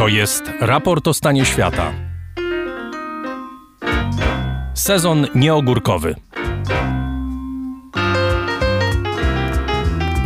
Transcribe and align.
To 0.00 0.08
jest 0.08 0.42
raport 0.60 1.08
o 1.08 1.14
stanie 1.14 1.44
świata. 1.44 1.92
Sezon 4.74 5.26
nieogórkowy. 5.34 6.14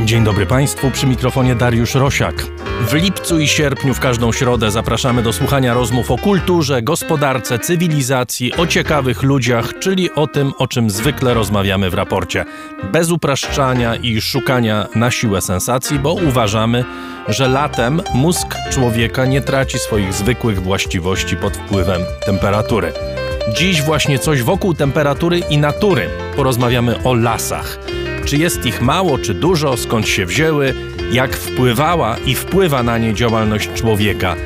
Dzień 0.04 0.24
dobry 0.24 0.46
Państwu, 0.46 0.90
przy 0.90 1.06
mikrofonie 1.06 1.54
Dariusz 1.54 1.94
Rosiak. 1.94 2.34
W 2.80 2.92
lipcu 2.92 3.38
i 3.38 3.48
sierpniu 3.48 3.94
w 3.94 4.00
każdą 4.00 4.32
środę 4.32 4.70
zapraszamy 4.70 5.22
do 5.22 5.32
słuchania 5.32 5.74
rozmów 5.74 6.10
o 6.10 6.18
kulturze, 6.18 6.82
gospodarce, 6.82 7.58
cywilizacji, 7.58 8.52
o 8.52 8.66
ciekawych 8.66 9.22
ludziach, 9.22 9.78
czyli 9.78 10.14
o 10.14 10.26
tym, 10.26 10.52
o 10.58 10.68
czym 10.68 10.90
zwykle 10.90 11.34
rozmawiamy 11.34 11.90
w 11.90 11.94
raporcie. 11.94 12.44
Bez 12.92 13.10
upraszczania 13.10 13.96
i 13.96 14.20
szukania 14.20 14.88
na 14.94 15.10
siłę 15.10 15.40
sensacji, 15.40 15.98
bo 15.98 16.12
uważamy, 16.12 16.84
że 17.28 17.48
latem 17.48 18.02
mózg 18.14 18.54
człowieka 18.70 19.26
nie 19.26 19.40
traci 19.40 19.78
swoich 19.78 20.12
zwykłych 20.12 20.62
właściwości 20.62 21.36
pod 21.36 21.56
wpływem 21.56 22.02
temperatury. 22.26 22.92
Dziś 23.56 23.82
właśnie 23.82 24.18
coś 24.18 24.42
wokół 24.42 24.74
temperatury 24.74 25.38
i 25.38 25.58
natury. 25.58 26.08
Porozmawiamy 26.36 27.02
o 27.02 27.14
lasach. 27.14 27.78
Czy 28.24 28.36
jest 28.36 28.66
ich 28.66 28.82
mało, 28.82 29.18
czy 29.18 29.34
dużo, 29.34 29.76
skąd 29.76 30.08
się 30.08 30.26
wzięły, 30.26 30.74
jak 31.12 31.36
wpływała 31.36 32.16
i 32.26 32.34
wpływa 32.34 32.82
na 32.82 32.98
nie 32.98 33.14
działalność 33.14 33.68
człowieka. 33.74 34.36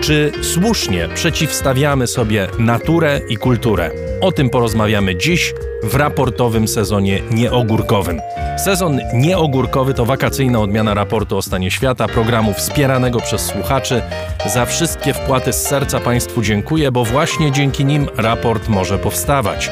Czy 0.00 0.32
słusznie 0.42 1.08
przeciwstawiamy 1.14 2.06
sobie 2.06 2.48
naturę 2.58 3.20
i 3.28 3.36
kulturę? 3.36 3.90
O 4.20 4.32
tym 4.32 4.50
porozmawiamy 4.50 5.16
dziś 5.16 5.54
w 5.82 5.94
raportowym 5.94 6.68
sezonie 6.68 7.22
nieogórkowym. 7.30 8.20
Sezon 8.64 9.00
nieogórkowy 9.14 9.94
to 9.94 10.04
wakacyjna 10.04 10.60
odmiana 10.60 10.94
raportu 10.94 11.36
o 11.36 11.42
stanie 11.42 11.70
świata, 11.70 12.08
programu 12.08 12.54
wspieranego 12.54 13.20
przez 13.20 13.46
słuchaczy. 13.46 14.02
Za 14.46 14.66
wszystkie 14.66 15.14
wpłaty 15.14 15.52
z 15.52 15.62
serca 15.62 16.00
Państwu 16.00 16.42
dziękuję, 16.42 16.92
bo 16.92 17.04
właśnie 17.04 17.52
dzięki 17.52 17.84
nim 17.84 18.08
raport 18.16 18.68
może 18.68 18.98
powstawać. 18.98 19.70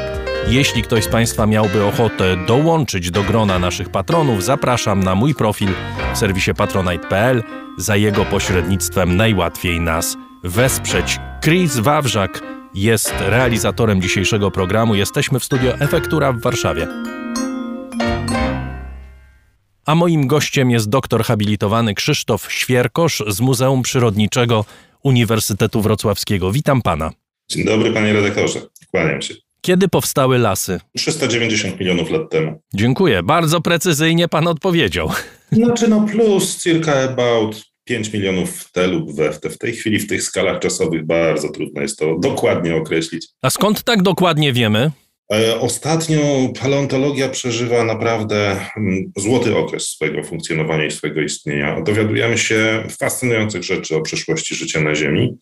Jeśli 0.49 0.83
ktoś 0.83 1.05
z 1.05 1.09
Państwa 1.09 1.47
miałby 1.47 1.85
ochotę 1.85 2.37
dołączyć 2.47 3.11
do 3.11 3.23
grona 3.23 3.59
naszych 3.59 3.89
patronów, 3.89 4.45
zapraszam 4.45 5.05
na 5.05 5.15
mój 5.15 5.35
profil 5.35 5.69
w 6.15 6.19
serwisie 6.19 6.55
patronite.pl. 6.55 7.43
Za 7.79 7.97
jego 7.97 8.25
pośrednictwem 8.25 9.17
najłatwiej 9.17 9.81
nas 9.81 10.17
wesprzeć. 10.45 11.19
Chris 11.45 11.79
Wawrzak 11.79 12.43
jest 12.75 13.15
realizatorem 13.21 14.03
dzisiejszego 14.03 14.51
programu. 14.51 14.95
Jesteśmy 14.95 15.41
w 15.41 15.45
studio 15.45 15.75
Efektura 15.75 16.33
w 16.33 16.41
Warszawie. 16.41 16.89
A 19.87 19.95
moim 19.95 20.27
gościem 20.27 20.71
jest 20.71 20.89
doktor 20.89 21.25
habilitowany 21.25 21.95
Krzysztof 21.95 22.53
Świerkosz 22.53 23.23
z 23.27 23.41
Muzeum 23.41 23.83
Przyrodniczego 23.83 24.65
Uniwersytetu 25.03 25.81
Wrocławskiego. 25.83 26.53
Witam 26.53 26.83
pana. 26.83 27.11
Dzień 27.49 27.65
dobry, 27.65 27.93
panie 27.93 28.13
redaktorze. 28.13 28.61
Kłaniam 28.91 29.23
się. 29.23 29.50
Kiedy 29.61 29.89
powstały 29.89 30.39
lasy? 30.39 30.81
390 30.97 31.81
milionów 31.81 32.11
lat 32.11 32.31
temu. 32.31 32.63
Dziękuję. 32.75 33.23
Bardzo 33.23 33.61
precyzyjnie 33.61 34.29
pan 34.29 34.49
odpowiedział. 34.49 35.11
Znaczy 35.53 35.89
no 35.89 36.07
plus 36.13 36.63
circa 36.63 36.93
about 36.95 37.63
5 37.85 38.13
milionów 38.13 38.51
w 38.57 38.73
T 38.73 38.87
lub 38.87 39.13
we 39.17 39.33
w, 39.33 39.41
te. 39.41 39.51
w 39.51 39.59
tej 39.59 39.73
chwili 39.73 39.99
w 39.99 40.07
tych 40.07 40.23
skalach 40.23 40.59
czasowych 40.59 41.07
bardzo 41.07 41.49
trudno 41.49 41.83
jest 41.83 41.99
to 41.99 42.19
dokładnie 42.19 42.77
określić. 42.77 43.29
A 43.43 43.51
skąd 43.51 43.83
tak 43.83 44.03
dokładnie 44.03 44.53
wiemy? 44.53 44.91
E, 45.33 45.61
ostatnio 45.61 46.53
paleontologia 46.61 47.29
przeżywa 47.29 47.85
naprawdę 47.85 48.61
mm, 48.77 49.13
złoty 49.17 49.57
okres 49.57 49.89
swojego 49.89 50.23
funkcjonowania 50.23 50.87
i 50.87 50.91
swojego 50.91 51.21
istnienia. 51.21 51.81
Dowiadujemy 51.81 52.39
się 52.39 52.85
fascynujących 52.99 53.63
rzeczy 53.63 53.97
o 53.97 54.01
przeszłości 54.01 54.55
życia 54.55 54.81
na 54.81 54.95
Ziemi 54.95 55.39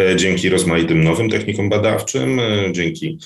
e, 0.00 0.16
dzięki 0.16 0.48
rozmaitym 0.48 1.04
nowym 1.04 1.30
technikom 1.30 1.68
badawczym, 1.68 2.40
e, 2.40 2.72
dzięki 2.72 3.18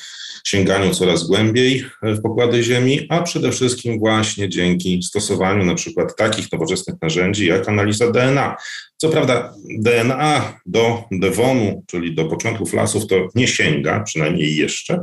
sięganiu 0.44 0.94
coraz 0.94 1.26
głębiej 1.26 1.84
w 2.02 2.22
pokłady 2.22 2.62
Ziemi, 2.62 3.06
a 3.08 3.22
przede 3.22 3.52
wszystkim 3.52 3.98
właśnie 3.98 4.48
dzięki 4.48 5.02
stosowaniu 5.02 5.64
na 5.64 5.74
przykład 5.74 6.16
takich 6.16 6.52
nowoczesnych 6.52 6.96
narzędzi 7.02 7.46
jak 7.46 7.68
analiza 7.68 8.10
DNA. 8.10 8.56
Co 8.96 9.08
prawda 9.08 9.54
DNA 9.78 10.60
do 10.66 11.02
Devonu, 11.10 11.84
czyli 11.86 12.14
do 12.14 12.24
początków 12.24 12.72
lasów, 12.72 13.06
to 13.06 13.28
nie 13.34 13.48
sięga, 13.48 14.00
przynajmniej 14.00 14.56
jeszcze, 14.56 15.00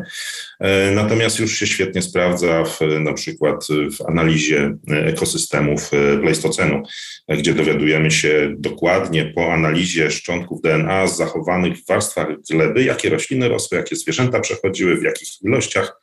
e, 0.60 0.92
natomiast 0.92 1.40
już 1.40 1.60
się 1.60 1.68
świetnie 1.68 2.02
sprawdza 2.02 2.64
w, 2.64 2.80
na 3.00 3.14
przykład 3.14 3.68
w 3.98 4.10
analizie 4.10 4.78
ekosystemów 4.88 5.92
e, 5.94 6.18
Pleistocenu, 6.18 6.84
gdzie 7.30 7.54
dowiadujemy 7.54 8.12
się 8.12 8.56
dokładnie 8.58 9.26
po 9.26 9.54
analizie 9.54 10.12
szczątków 10.12 10.62
DNA 10.62 11.08
zachowanych 11.08 11.78
w 11.78 11.88
warstwach 11.88 12.28
gleby, 12.50 12.84
jakie 12.84 13.10
rośliny 13.10 13.50
rosły, 13.50 13.78
jakie 13.78 13.96
zwierzęta 13.96 14.40
przechodziły, 14.40 14.98
w 14.98 15.04
jakich 15.04 15.42
ilościach 15.42 16.01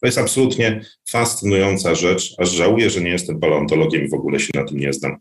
to 0.00 0.06
jest 0.06 0.18
absolutnie 0.18 0.80
fascynująca 1.10 1.94
rzecz, 1.94 2.34
aż 2.38 2.50
żałuję, 2.50 2.90
że 2.90 3.00
nie 3.00 3.10
jestem 3.10 3.40
paleontologiem 3.40 4.04
i 4.04 4.08
w 4.08 4.14
ogóle 4.14 4.40
się 4.40 4.50
na 4.54 4.64
tym 4.64 4.78
nie 4.78 4.92
znam. 4.92 5.16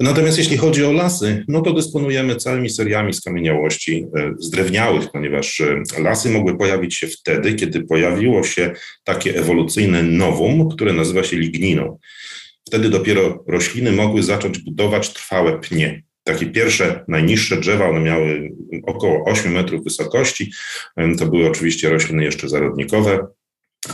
Natomiast 0.00 0.38
jeśli 0.38 0.56
chodzi 0.56 0.84
o 0.84 0.92
lasy, 0.92 1.44
no 1.48 1.60
to 1.60 1.72
dysponujemy 1.72 2.36
całymi 2.36 2.70
seriami 2.70 3.14
skamieniałości 3.14 4.06
e, 4.16 4.32
zdrewniałych, 4.38 5.10
ponieważ 5.12 5.60
e, 5.60 5.82
lasy 5.98 6.30
mogły 6.30 6.58
pojawić 6.58 6.96
się 6.96 7.06
wtedy, 7.06 7.54
kiedy 7.54 7.84
pojawiło 7.84 8.42
się 8.42 8.72
takie 9.04 9.36
ewolucyjne 9.36 10.02
nowum, 10.02 10.68
które 10.68 10.92
nazywa 10.92 11.24
się 11.24 11.36
ligniną. 11.36 11.98
Wtedy 12.66 12.88
dopiero 12.88 13.44
rośliny 13.48 13.92
mogły 13.92 14.22
zacząć 14.22 14.58
budować 14.58 15.12
trwałe 15.12 15.58
pnie 15.58 16.02
takie 16.24 16.46
pierwsze, 16.46 17.04
najniższe 17.08 17.56
drzewa, 17.56 17.88
one 17.88 18.00
miały 18.00 18.50
około 18.86 19.24
8 19.24 19.52
metrów 19.52 19.84
wysokości. 19.84 20.52
To 21.18 21.26
były 21.26 21.48
oczywiście 21.48 21.90
rośliny 21.90 22.24
jeszcze 22.24 22.48
zarodnikowe 22.48 23.26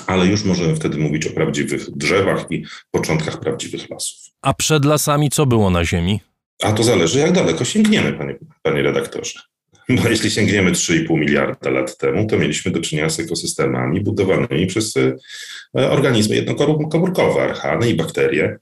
ale 0.06 0.26
już 0.26 0.44
możemy 0.44 0.76
wtedy 0.76 0.98
mówić 0.98 1.26
o 1.26 1.30
prawdziwych 1.30 1.90
drzewach 1.90 2.46
i 2.50 2.64
początkach 2.90 3.40
prawdziwych 3.40 3.90
lasów. 3.90 4.18
A 4.42 4.54
przed 4.54 4.84
lasami 4.84 5.30
co 5.30 5.46
było 5.46 5.70
na 5.70 5.84
Ziemi? 5.84 6.20
A 6.62 6.72
to 6.72 6.82
zależy, 6.82 7.18
jak 7.18 7.32
daleko 7.32 7.64
sięgniemy, 7.64 8.12
panie, 8.12 8.36
panie 8.62 8.82
redaktorze. 8.82 9.40
Bo 9.88 10.08
jeśli 10.08 10.30
sięgniemy 10.30 10.72
3,5 10.72 11.18
miliarda 11.18 11.70
lat 11.70 11.98
temu, 11.98 12.26
to 12.26 12.38
mieliśmy 12.38 12.70
do 12.72 12.80
czynienia 12.80 13.10
z 13.10 13.20
ekosystemami 13.20 14.00
budowanymi 14.00 14.66
przez 14.66 14.94
e, 14.96 15.90
organizmy 15.90 16.36
jednokomórkowe, 16.36 17.42
archany 17.42 17.90
i 17.90 17.94
bakterie. 17.94 18.58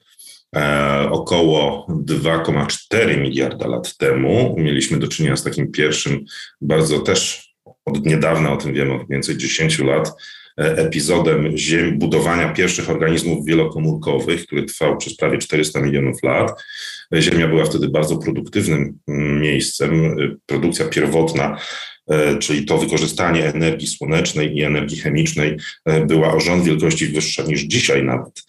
E, 0.57 1.09
około 1.11 1.87
2,4 1.89 3.21
miliarda 3.21 3.69
lat 3.69 3.97
temu 3.97 4.55
mieliśmy 4.59 4.99
do 4.99 5.09
czynienia 5.09 5.37
z 5.37 5.43
takim 5.43 5.73
pierwszym, 5.73 6.25
bardzo 6.61 6.99
też 6.99 7.49
od 7.85 8.07
niedawna, 8.07 8.53
o 8.53 8.57
tym 8.57 8.75
wiemy, 8.75 8.93
od 8.93 8.99
mniej 8.99 9.09
więcej 9.11 9.37
10 9.37 9.79
lat, 9.79 10.13
epizodem 10.57 11.57
ziem, 11.57 11.99
budowania 11.99 12.53
pierwszych 12.53 12.91
organizmów 12.91 13.47
wielokomórkowych, 13.47 14.47
który 14.47 14.63
trwał 14.63 14.97
przez 14.97 15.17
prawie 15.17 15.39
400 15.39 15.81
milionów 15.81 16.23
lat. 16.23 16.63
Ziemia 17.15 17.49
była 17.49 17.65
wtedy 17.65 17.89
bardzo 17.89 18.17
produktywnym 18.17 18.99
mm, 19.09 19.41
miejscem. 19.41 20.05
E, 20.05 20.37
produkcja 20.47 20.89
pierwotna 20.89 21.59
e, 22.11 22.39
czyli 22.39 22.65
to 22.65 22.79
wykorzystanie 22.79 23.45
energii 23.45 23.89
słonecznej 23.89 24.57
i 24.57 24.63
energii 24.63 24.99
chemicznej 24.99 25.57
była 26.07 26.35
o 26.35 26.41
rząd 26.41 26.65
wielkości 26.65 27.07
wyższa 27.07 27.43
niż 27.43 27.61
dzisiaj 27.61 28.05
nawet. 28.05 28.43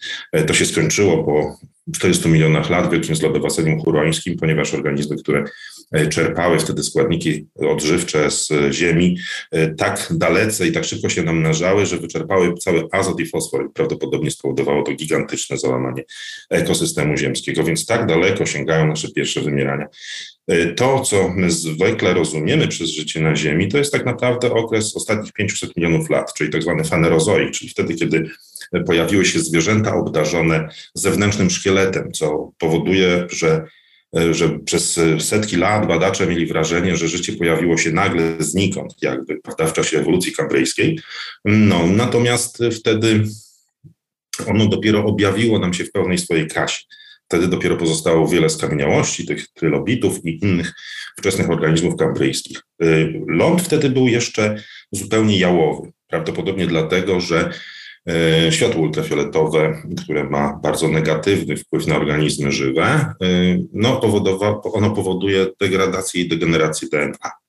To 0.46 0.54
się 0.54 0.66
skończyło 0.66 1.24
po 1.24 1.56
400 1.94 2.28
milionach 2.28 2.70
lat 2.70 2.90
wielkim 2.90 3.16
zlodowaceniu 3.16 3.82
hurońskim, 3.82 4.36
ponieważ 4.36 4.74
organizmy, 4.74 5.16
które 5.16 5.44
E, 5.44 5.75
czerpały 6.10 6.58
wtedy 6.58 6.82
składniki 6.82 7.46
odżywcze 7.54 8.30
z 8.30 8.48
ziemi 8.70 9.18
e, 9.52 9.74
tak 9.74 10.08
dalece 10.10 10.66
i 10.66 10.72
tak 10.72 10.84
szybko 10.84 11.08
się 11.08 11.22
namnażały, 11.22 11.86
że 11.86 11.96
wyczerpały 11.96 12.54
cały 12.54 12.88
azot 12.92 13.20
i 13.20 13.26
fosfor. 13.26 13.72
Prawdopodobnie 13.74 14.30
spowodowało 14.30 14.82
to 14.82 14.92
gigantyczne 14.92 15.58
załamanie 15.58 16.04
ekosystemu 16.50 17.16
ziemskiego, 17.16 17.64
więc 17.64 17.86
tak 17.86 18.06
daleko 18.06 18.46
sięgają 18.46 18.86
nasze 18.86 19.08
pierwsze 19.08 19.40
wymierania. 19.40 19.86
E, 20.48 20.66
to, 20.66 21.00
co 21.00 21.28
my 21.28 21.50
zwykle 21.50 22.14
rozumiemy 22.14 22.68
przez 22.68 22.90
życie 22.90 23.20
na 23.20 23.36
Ziemi, 23.36 23.68
to 23.68 23.78
jest 23.78 23.92
tak 23.92 24.04
naprawdę 24.04 24.52
okres 24.52 24.96
ostatnich 24.96 25.32
500 25.32 25.76
milionów 25.76 26.10
lat, 26.10 26.34
czyli 26.34 26.50
tak 26.50 26.62
zwany 26.62 26.84
fanerozoik, 26.84 27.50
czyli 27.50 27.70
wtedy, 27.70 27.94
kiedy 27.94 28.30
pojawiły 28.86 29.24
się 29.24 29.38
zwierzęta 29.38 29.94
obdarzone 29.94 30.68
zewnętrznym 30.94 31.50
szkieletem, 31.50 32.12
co 32.12 32.52
powoduje, 32.58 33.26
że 33.30 33.66
E, 33.66 33.66
że 34.30 34.58
przez 34.58 35.00
setki 35.18 35.56
lat 35.56 35.86
badacze 35.86 36.26
mieli 36.26 36.46
wrażenie, 36.46 36.96
że 36.96 37.08
życie 37.08 37.32
pojawiło 37.32 37.76
się 37.76 37.92
nagle 37.92 38.36
znikąd, 38.38 38.94
jakby 39.02 39.40
prawda, 39.40 39.66
w 39.66 39.72
czasie 39.72 39.98
ewolucji 39.98 40.32
kambrejskiej. 40.32 41.00
No, 41.44 41.86
natomiast 41.86 42.58
wtedy 42.72 43.24
ono 44.46 44.66
dopiero 44.66 45.04
objawiło 45.04 45.58
nam 45.58 45.74
się 45.74 45.84
w 45.84 45.92
pełnej 45.92 46.18
swojej 46.18 46.46
krasie. 46.46 46.84
Wtedy 47.24 47.48
dopiero 47.48 47.76
pozostało 47.76 48.28
wiele 48.28 48.50
skamieniałości, 48.50 49.26
tych 49.26 49.48
trylobitów 49.48 50.24
i 50.24 50.44
innych 50.44 50.72
wczesnych 51.18 51.50
organizmów 51.50 51.96
kambryjskich. 51.96 52.62
E, 52.82 52.86
ląd 53.26 53.62
wtedy 53.62 53.90
był 53.90 54.08
jeszcze 54.08 54.62
zupełnie 54.92 55.38
jałowy. 55.38 55.92
Prawdopodobnie 56.06 56.66
dlatego, 56.66 57.20
że 57.20 57.50
E, 57.50 57.75
światło 58.50 58.82
ultrafioletowe, 58.82 59.82
które 60.04 60.24
ma 60.24 60.60
bardzo 60.62 60.88
negatywny 60.88 61.56
wpływ 61.56 61.86
na 61.86 61.96
organizmy 61.96 62.52
żywe, 62.52 62.84
e, 62.84 63.14
no, 63.72 63.96
powodowa, 63.96 64.60
ono 64.62 64.90
powoduje 64.90 65.46
degradację 65.60 66.22
i 66.22 66.28
degenerację 66.28 66.88
DNA. 66.88 67.45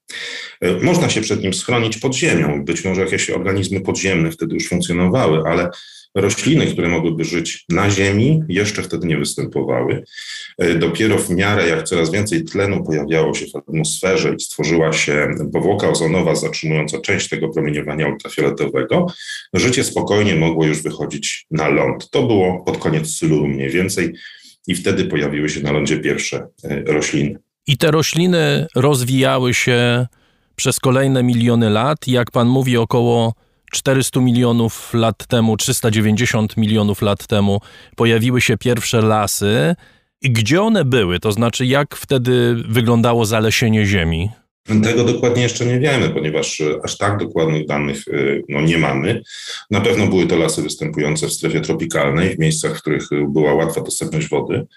Można 0.81 1.09
się 1.09 1.21
przed 1.21 1.41
nim 1.43 1.53
schronić 1.53 1.97
pod 1.97 2.15
ziemią. 2.15 2.65
Być 2.65 2.85
może 2.85 3.01
jakieś 3.01 3.29
organizmy 3.29 3.81
podziemne 3.81 4.31
wtedy 4.31 4.53
już 4.53 4.67
funkcjonowały, 4.67 5.43
ale 5.45 5.69
rośliny, 6.15 6.67
które 6.67 6.89
mogłyby 6.89 7.23
żyć 7.23 7.65
na 7.69 7.89
Ziemi, 7.89 8.43
jeszcze 8.49 8.83
wtedy 8.83 9.07
nie 9.07 9.17
występowały. 9.17 10.03
Dopiero 10.79 11.17
w 11.17 11.29
miarę, 11.29 11.67
jak 11.67 11.83
coraz 11.83 12.11
więcej 12.11 12.43
tlenu 12.43 12.83
pojawiało 12.83 13.33
się 13.33 13.45
w 13.45 13.55
atmosferze 13.55 14.35
i 14.37 14.39
stworzyła 14.39 14.93
się 14.93 15.27
powłoka 15.53 15.89
ozonowa 15.89 16.35
zatrzymująca 16.35 17.01
część 17.01 17.29
tego 17.29 17.49
promieniowania 17.49 18.07
ultrafioletowego, 18.07 19.07
życie 19.53 19.83
spokojnie 19.83 20.35
mogło 20.35 20.65
już 20.65 20.81
wychodzić 20.81 21.45
na 21.51 21.67
ląd. 21.67 22.09
To 22.09 22.23
było 22.23 22.63
pod 22.63 22.77
koniec 22.77 23.15
Syluru 23.15 23.47
mniej 23.47 23.69
więcej 23.69 24.13
i 24.67 24.75
wtedy 24.75 25.05
pojawiły 25.05 25.49
się 25.49 25.61
na 25.61 25.71
lądzie 25.71 25.99
pierwsze 25.99 26.47
e, 26.63 26.81
rośliny. 26.81 27.39
I 27.67 27.77
te 27.77 27.91
rośliny 27.91 28.67
rozwijały 28.75 29.53
się 29.53 30.07
przez 30.55 30.79
kolejne 30.79 31.23
miliony 31.23 31.69
lat. 31.69 32.07
Jak 32.07 32.31
pan 32.31 32.47
mówi, 32.47 32.77
około 32.77 33.33
400 33.71 34.19
milionów 34.19 34.93
lat 34.93 35.27
temu, 35.27 35.57
390 35.57 36.57
milionów 36.57 37.01
lat 37.01 37.27
temu 37.27 37.61
pojawiły 37.95 38.41
się 38.41 38.57
pierwsze 38.57 39.01
lasy. 39.01 39.75
I 40.21 40.31
gdzie 40.31 40.61
one 40.61 40.85
były? 40.85 41.19
To 41.19 41.31
znaczy, 41.31 41.65
jak 41.65 41.95
wtedy 41.95 42.55
wyglądało 42.67 43.25
zalesienie 43.25 43.85
Ziemi? 43.85 44.29
Tego 44.83 45.03
dokładnie 45.03 45.43
jeszcze 45.43 45.65
nie 45.65 45.79
wiemy, 45.79 46.09
ponieważ 46.09 46.61
e, 46.61 46.79
aż 46.83 46.97
tak 46.97 47.17
dokładnych 47.17 47.65
danych 47.65 47.97
e, 48.07 48.11
no, 48.49 48.61
nie 48.61 48.77
mamy. 48.77 49.21
Na 49.71 49.81
pewno 49.81 50.07
były 50.07 50.27
to 50.27 50.37
lasy 50.37 50.61
występujące 50.61 51.27
w 51.27 51.33
strefie 51.33 51.61
tropikalnej, 51.61 52.35
w 52.35 52.39
miejscach, 52.39 52.77
w 52.77 52.81
których 52.81 53.09
była 53.27 53.53
łatwa 53.53 53.81
dostępność 53.81 54.29
wody, 54.29 54.67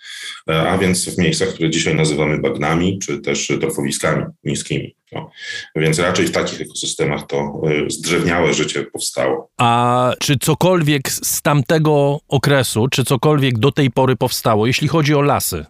e, 0.50 0.70
a 0.70 0.78
więc 0.78 1.08
w 1.08 1.19
miejscach, 1.19 1.48
które 1.48 1.70
dzisiaj 1.70 1.94
nazywamy 1.94 2.38
bagnami, 2.38 2.98
czy 2.98 3.20
też 3.20 3.52
torfowiskami 3.60 4.25
niskimi. 4.44 4.96
No. 5.12 5.31
Więc 5.76 5.98
raczej 5.98 6.26
w 6.26 6.31
takich 6.31 6.60
ekosystemach 6.60 7.26
to 7.26 7.62
zdrzewniałe 7.88 8.54
życie 8.54 8.82
powstało. 8.82 9.50
A 9.58 10.12
czy 10.19 10.38
cokolwiek 10.38 11.10
z 11.10 11.43
tamtego 11.43 12.19
okresu, 12.28 12.88
czy 12.88 13.04
cokolwiek 13.04 13.58
do 13.58 13.72
tej 13.72 13.90
pory 13.90 14.16
powstało, 14.16 14.66
jeśli 14.66 14.88
chodzi 14.88 15.14
o 15.14 15.22
lasy? 15.22 15.64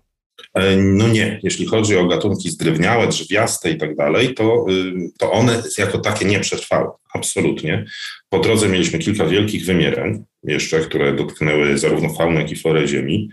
E, 0.54 0.76
no 0.76 1.08
nie, 1.08 1.40
jeśli 1.42 1.66
chodzi 1.66 1.96
o 1.96 2.06
gatunki 2.06 2.50
zdrewniałe, 2.50 3.08
drzewiaste 3.08 3.70
i 3.70 3.76
tak 3.78 3.96
dalej, 3.96 4.34
to, 4.34 4.66
y, 4.70 5.10
to 5.18 5.32
one 5.32 5.62
jako 5.78 5.98
takie 5.98 6.24
nie 6.24 6.40
przetrwały, 6.40 6.88
absolutnie. 7.14 7.84
Po 8.28 8.38
drodze 8.38 8.68
mieliśmy 8.68 8.98
kilka 8.98 9.26
wielkich 9.26 9.64
wymiereń 9.64 10.24
jeszcze, 10.42 10.80
które 10.80 11.16
dotknęły 11.16 11.78
zarówno 11.78 12.14
faunę, 12.14 12.40
jak 12.40 12.52
i 12.52 12.56
florę 12.56 12.88
ziemi. 12.88 13.30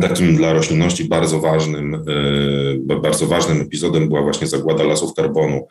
Takim 0.00 0.36
dla 0.36 0.52
roślinności 0.52 1.04
bardzo 1.04 1.40
ważnym, 1.40 1.94
y, 1.94 2.96
bardzo 3.00 3.26
ważnym 3.26 3.60
epizodem 3.60 4.08
była 4.08 4.22
właśnie 4.22 4.46
zagłada 4.46 4.84
lasów 4.84 5.14
karbonu, 5.14 5.68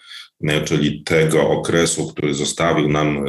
czyli 0.65 1.03
tego 1.03 1.49
okresu, 1.49 2.07
który 2.07 2.33
zostawił 2.33 2.89
nam 2.89 3.25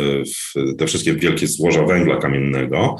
te 0.78 0.86
wszystkie 0.86 1.14
wielkie 1.14 1.46
złoża 1.46 1.86
węgla 1.86 2.16
kamiennego, 2.16 2.96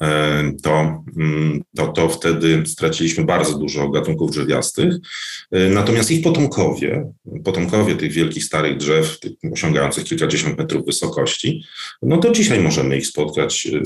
E, 0.00 0.52
to, 0.62 1.04
mm, 1.16 1.62
to, 1.76 1.86
to 1.86 2.08
wtedy 2.08 2.62
straciliśmy 2.66 3.24
bardzo 3.24 3.58
dużo 3.58 3.88
gatunków 3.88 4.30
drzewiastych. 4.30 4.94
E, 5.50 5.70
natomiast 5.70 6.10
ich 6.10 6.24
potomkowie, 6.24 7.12
potomkowie 7.44 7.94
tych 7.94 8.12
wielkich 8.12 8.44
starych 8.44 8.76
drzew, 8.76 9.20
tych 9.20 9.32
osiągających 9.52 10.04
kilkadziesiąt 10.04 10.58
metrów 10.58 10.86
wysokości, 10.86 11.64
no 12.02 12.16
to 12.16 12.32
dzisiaj 12.32 12.60
możemy 12.60 12.96
ich 12.96 13.06
spotkać, 13.06 13.66
e, 13.66 13.82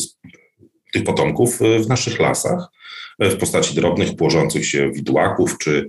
tych 0.92 1.04
potomków 1.04 1.58
w 1.84 1.88
naszych 1.88 2.20
lasach 2.20 2.66
w 3.18 3.36
postaci 3.36 3.74
drobnych, 3.74 4.16
płożących 4.16 4.66
się 4.66 4.92
widłaków, 4.92 5.58
czy 5.58 5.88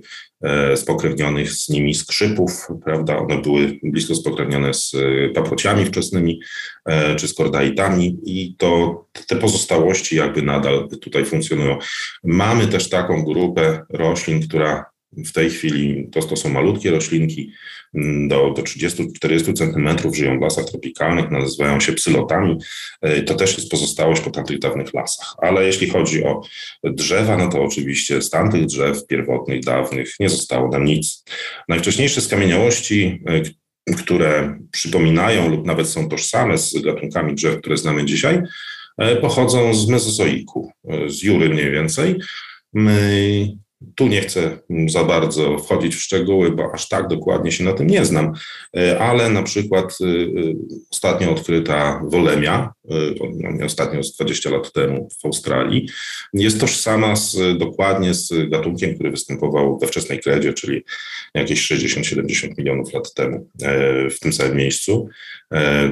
spokrewnionych 0.76 1.52
z 1.52 1.68
nimi 1.68 1.94
skrzypów, 1.94 2.68
prawda? 2.84 3.18
One 3.18 3.42
były 3.42 3.78
blisko 3.82 4.14
spokrewnione 4.14 4.74
z 4.74 4.92
e, 4.94 5.28
paprociami 5.28 5.84
wczesnymi 5.84 6.40
e, 6.84 7.16
czy 7.16 7.28
z 7.28 7.34
kordaitami 7.34 8.18
i 8.24 8.54
to 8.58 9.04
te 9.26 9.36
pozostałości 9.36 10.16
jakby 10.16 10.42
nadal 10.42 10.88
tutaj 11.00 11.24
funkcjonują. 11.24 11.78
Mamy 12.24 12.66
też 12.66 12.88
taką 12.88 13.24
grupę 13.24 13.86
roślin, 13.90 14.48
która 14.48 14.95
w 15.16 15.32
tej 15.32 15.50
chwili 15.50 16.08
to, 16.12 16.22
to 16.22 16.36
są 16.36 16.48
malutkie 16.48 16.90
roślinki, 16.90 17.52
mm, 17.94 18.28
do, 18.28 18.50
do 18.50 18.62
30-40 18.62 19.52
centymetrów 19.54 20.16
żyją 20.16 20.38
w 20.38 20.42
lasach 20.42 20.64
tropikalnych, 20.64 21.30
nazywają 21.30 21.80
się 21.80 21.92
psylotami. 21.92 22.58
E, 23.02 23.22
to 23.22 23.34
też 23.34 23.56
jest 23.56 23.70
pozostałość 23.70 24.22
po 24.22 24.30
tamtych 24.30 24.58
dawnych 24.58 24.94
lasach. 24.94 25.34
Ale 25.42 25.66
jeśli 25.66 25.90
chodzi 25.90 26.24
o 26.24 26.42
drzewa, 26.84 27.36
no 27.36 27.48
to 27.48 27.62
oczywiście 27.62 28.22
z 28.22 28.30
tamtych 28.30 28.66
drzew 28.66 29.06
pierwotnych, 29.06 29.64
dawnych 29.64 30.14
nie 30.20 30.28
zostało 30.28 30.68
nam 30.68 30.84
nic. 30.84 31.24
Najwcześniejsze 31.68 32.20
skamieniałości, 32.20 33.22
e, 33.26 33.42
które 33.96 34.58
przypominają 34.72 35.48
lub 35.48 35.66
nawet 35.66 35.88
są 35.88 36.08
tożsame 36.08 36.58
z 36.58 36.82
gatunkami 36.82 37.34
drzew, 37.34 37.60
które 37.60 37.76
znamy 37.76 38.04
dzisiaj, 38.04 38.42
e, 38.98 39.16
pochodzą 39.16 39.74
z 39.74 39.88
mezozoiku, 39.88 40.72
z 41.06 41.22
Jury 41.22 41.48
mniej 41.48 41.70
więcej. 41.70 42.16
Tu 43.94 44.06
nie 44.06 44.20
chcę 44.20 44.58
za 44.88 45.04
bardzo 45.04 45.58
wchodzić 45.58 45.94
w 45.94 46.02
szczegóły, 46.02 46.50
bo 46.50 46.74
aż 46.74 46.88
tak 46.88 47.08
dokładnie 47.08 47.52
się 47.52 47.64
na 47.64 47.72
tym 47.72 47.86
nie 47.86 48.04
znam, 48.04 48.32
e, 48.76 48.98
ale 48.98 49.30
na 49.30 49.42
przykład 49.42 49.98
e, 50.00 50.04
e, 50.06 50.54
ostatnio 50.92 51.30
odkryta 51.30 52.02
wolemia, 52.04 52.72
no 53.58 53.66
ostatnio 53.66 54.02
z 54.02 54.16
20 54.16 54.50
lat 54.50 54.72
temu 54.72 55.08
w 55.22 55.26
Australii, 55.26 55.88
jest 56.32 56.60
tożsama 56.60 57.16
z, 57.16 57.58
dokładnie 57.58 58.14
z 58.14 58.50
gatunkiem, 58.50 58.94
który 58.94 59.10
występował 59.10 59.78
we 59.78 59.86
wczesnej 59.86 60.20
kredzie, 60.20 60.52
czyli 60.52 60.82
jakieś 61.34 61.72
60-70 61.72 62.58
milionów 62.58 62.92
lat 62.92 63.14
temu 63.14 63.50
w 64.10 64.20
tym 64.20 64.32
samym 64.32 64.56
miejscu. 64.56 65.08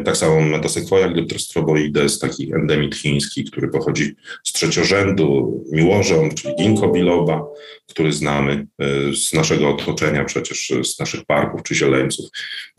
Tak 0.04 0.16
samo 0.16 0.40
Metasequoia 0.40 1.08
glyptostroboides, 1.08 2.18
taki 2.18 2.54
endemit 2.54 2.96
chiński, 2.96 3.44
który 3.44 3.68
pochodzi 3.68 4.14
z 4.44 4.52
trzeciorzędu 4.52 5.64
miłożąt, 5.72 6.34
czyli 6.34 6.54
ginkgo 6.56 6.88
biloba, 6.88 7.44
który 7.88 8.12
znamy 8.12 8.66
e, 8.78 8.86
z 9.12 9.32
naszego 9.32 9.68
otoczenia, 9.68 10.24
przecież 10.24 10.72
z 10.82 10.98
naszych 10.98 11.24
parków 11.24 11.62
czy 11.62 11.74
zieleńców, 11.74 12.26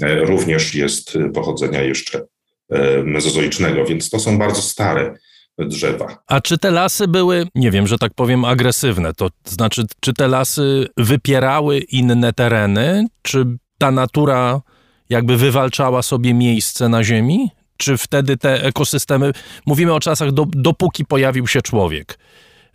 e, 0.02 0.20
również 0.20 0.76
jest 0.76 1.18
pochodzenia 1.34 1.82
jeszcze 1.82 2.22
e, 2.70 3.04
mezozoicznego, 3.04 3.86
więc 3.86 4.10
to 4.10 4.20
są 4.20 4.38
bardzo 4.38 4.62
stare 4.62 5.18
drzewa. 5.58 6.18
A 6.28 6.42
czy 6.42 6.58
te 6.58 6.72
lasy 6.72 7.08
były, 7.08 7.48
nie 7.56 7.72
wiem, 7.72 7.88
że 7.88 7.98
tak 7.98 8.14
powiem, 8.14 8.46
agresywne? 8.46 9.14
To 9.14 9.30
znaczy, 9.46 9.84
czy 10.00 10.14
te 10.14 10.28
lasy 10.28 10.88
wypierały 10.98 11.80
inne 11.80 12.34
tereny? 12.34 13.08
Czy 13.22 13.46
ta 13.78 13.92
natura 13.92 14.62
jakby 15.10 15.38
wywalczała 15.38 16.02
sobie 16.02 16.34
miejsce 16.34 16.90
na 16.90 17.04
Ziemi? 17.04 17.50
Czy 17.78 17.98
wtedy 17.98 18.38
te 18.38 18.64
ekosystemy, 18.64 19.32
mówimy 19.66 19.94
o 19.94 20.00
czasach, 20.00 20.32
do, 20.32 20.46
dopóki 20.50 21.06
pojawił 21.06 21.48
się 21.48 21.62
człowiek, 21.62 22.18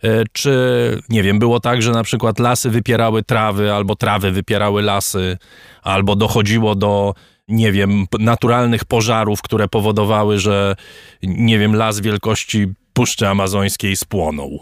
E, 0.03 0.23
czy, 0.31 1.01
nie 1.09 1.23
wiem, 1.23 1.39
było 1.39 1.59
tak, 1.59 1.81
że 1.81 1.91
na 1.91 2.03
przykład 2.03 2.39
lasy 2.39 2.69
wypierały 2.69 3.23
trawy, 3.23 3.73
albo 3.73 3.95
trawy 3.95 4.31
wypierały 4.31 4.81
lasy, 4.81 5.37
albo 5.83 6.15
dochodziło 6.15 6.75
do, 6.75 7.13
nie 7.47 7.71
wiem, 7.71 8.05
naturalnych 8.19 8.85
pożarów, 8.85 9.41
które 9.41 9.67
powodowały, 9.67 10.39
że, 10.39 10.75
nie 11.23 11.59
wiem, 11.59 11.75
las 11.75 11.99
wielkości 11.99 12.67
Puszczy 12.93 13.27
Amazońskiej 13.27 13.95
spłonął? 13.95 14.59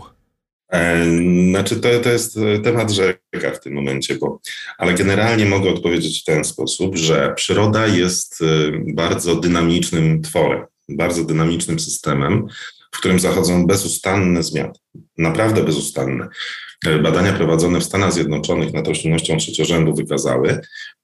E, 0.74 1.06
znaczy, 1.50 1.76
to, 1.76 2.00
to 2.00 2.10
jest 2.10 2.40
temat 2.64 2.92
rzeka 2.92 3.52
w 3.54 3.60
tym 3.60 3.74
momencie, 3.74 4.16
bo, 4.16 4.40
ale 4.78 4.94
generalnie 4.94 5.46
mogę 5.46 5.70
odpowiedzieć 5.70 6.22
w 6.22 6.26
ten 6.26 6.44
sposób, 6.44 6.98
że 6.98 7.34
przyroda 7.36 7.88
jest 7.88 8.42
e, 8.42 8.46
bardzo 8.94 9.36
dynamicznym 9.36 10.22
tworem, 10.22 10.66
bardzo 10.90 11.24
dynamicznym 11.24 11.80
systemem, 11.80 12.48
w 12.92 12.98
którym 13.00 13.20
zachodzą 13.20 13.68
bezustanne 13.68 14.44
zmiany, 14.44 14.74
naprawdę 15.18 15.64
bezustanne. 15.64 16.28
E, 16.86 17.00
badania 17.00 17.34
prowadzone 17.34 17.80
w 17.80 17.84
Stanach 17.84 18.14
Zjednoczonych 18.14 18.74
nad 18.74 18.88
roślinnością 18.88 19.38
trzeciorzędu 19.38 19.96
wykazały, 19.96 20.62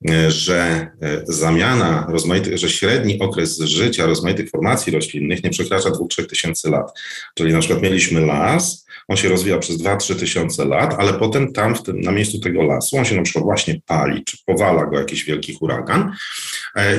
e, 0.10 0.32
że 0.32 0.88
e, 1.02 1.24
zamiana 1.28 2.08
rozmaitych, 2.10 2.58
że 2.58 2.70
średni 2.70 3.20
okres 3.20 3.60
życia 3.60 4.06
rozmaitych 4.06 4.50
formacji 4.50 4.94
roślinnych 4.94 5.44
nie 5.44 5.50
przekracza 5.50 5.90
2-3 5.90 6.26
tysięcy 6.26 6.70
lat. 6.70 7.00
Czyli 7.34 7.54
na 7.54 7.60
przykład 7.60 7.82
mieliśmy 7.82 8.26
las, 8.26 8.85
on 9.08 9.18
się 9.18 9.30
rozwija 9.30 9.58
przez 9.58 9.78
2-3 9.78 10.20
tysiące 10.20 10.66
lat, 10.66 10.96
ale 10.98 11.14
potem 11.14 11.54
tam 11.54 11.76
tym, 11.76 12.02
na 12.02 12.12
miejscu 12.12 12.40
tego 12.40 12.64
lasu 12.64 12.98
on 12.98 13.06
się 13.06 13.16
na 13.16 13.22
przykład 13.22 13.44
właśnie 13.44 13.82
pali, 13.86 14.24
czy 14.24 14.38
powala 14.46 14.86
go 14.86 15.00
jakiś 15.00 15.26
wielki 15.26 15.54
huragan 15.54 16.16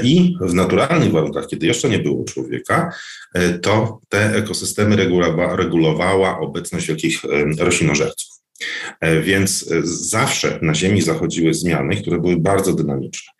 i 0.02 0.36
w 0.40 0.54
naturalnych 0.54 1.12
warunkach, 1.12 1.46
kiedy 1.46 1.66
jeszcze 1.66 1.88
nie 1.88 1.98
było 1.98 2.24
człowieka, 2.24 2.92
to 3.62 4.00
te 4.08 4.34
ekosystemy 4.34 4.96
regulowała 5.56 6.38
obecność 6.38 6.86
wielkich 6.86 7.22
roślinożerców. 7.58 8.36
E, 9.00 9.20
więc 9.20 9.72
e, 9.72 9.80
zawsze 9.84 10.58
na 10.62 10.74
Ziemi 10.74 11.02
zachodziły 11.02 11.54
zmiany, 11.54 11.96
które 11.96 12.18
były 12.18 12.36
bardzo 12.36 12.72
dynamiczne. 12.72 13.32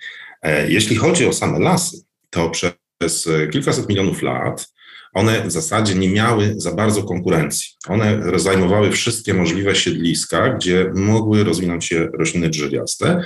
E, 0.43 0.71
jeśli 0.71 0.97
chodzi 0.97 1.27
o 1.27 1.33
same 1.33 1.59
lasy, 1.59 2.05
to 2.31 2.51
przez 2.51 3.29
kilkaset 3.53 3.89
milionów 3.89 4.23
lat 4.23 4.69
one 5.17 5.49
w 5.49 5.53
zasadzie 5.53 5.95
nie 5.95 6.09
miały 6.09 6.55
za 6.57 6.75
bardzo 6.75 7.03
konkurencji. 7.03 7.69
One 7.89 8.23
zajmowały 8.35 8.91
wszystkie 8.91 9.35
możliwe 9.35 9.75
siedliska, 9.75 10.49
gdzie 10.49 10.91
mogły 10.95 11.45
rozwinąć 11.45 11.85
się 11.85 12.09
rośliny 12.19 12.49
drzewiaste, 12.49 13.23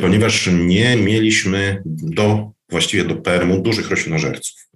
ponieważ 0.00 0.48
nie 0.52 0.96
mieliśmy 0.96 1.82
do, 1.86 2.50
właściwie 2.68 3.04
do 3.04 3.16
permu 3.16 3.62
dużych 3.62 3.90
roślinożerców. 3.90 4.68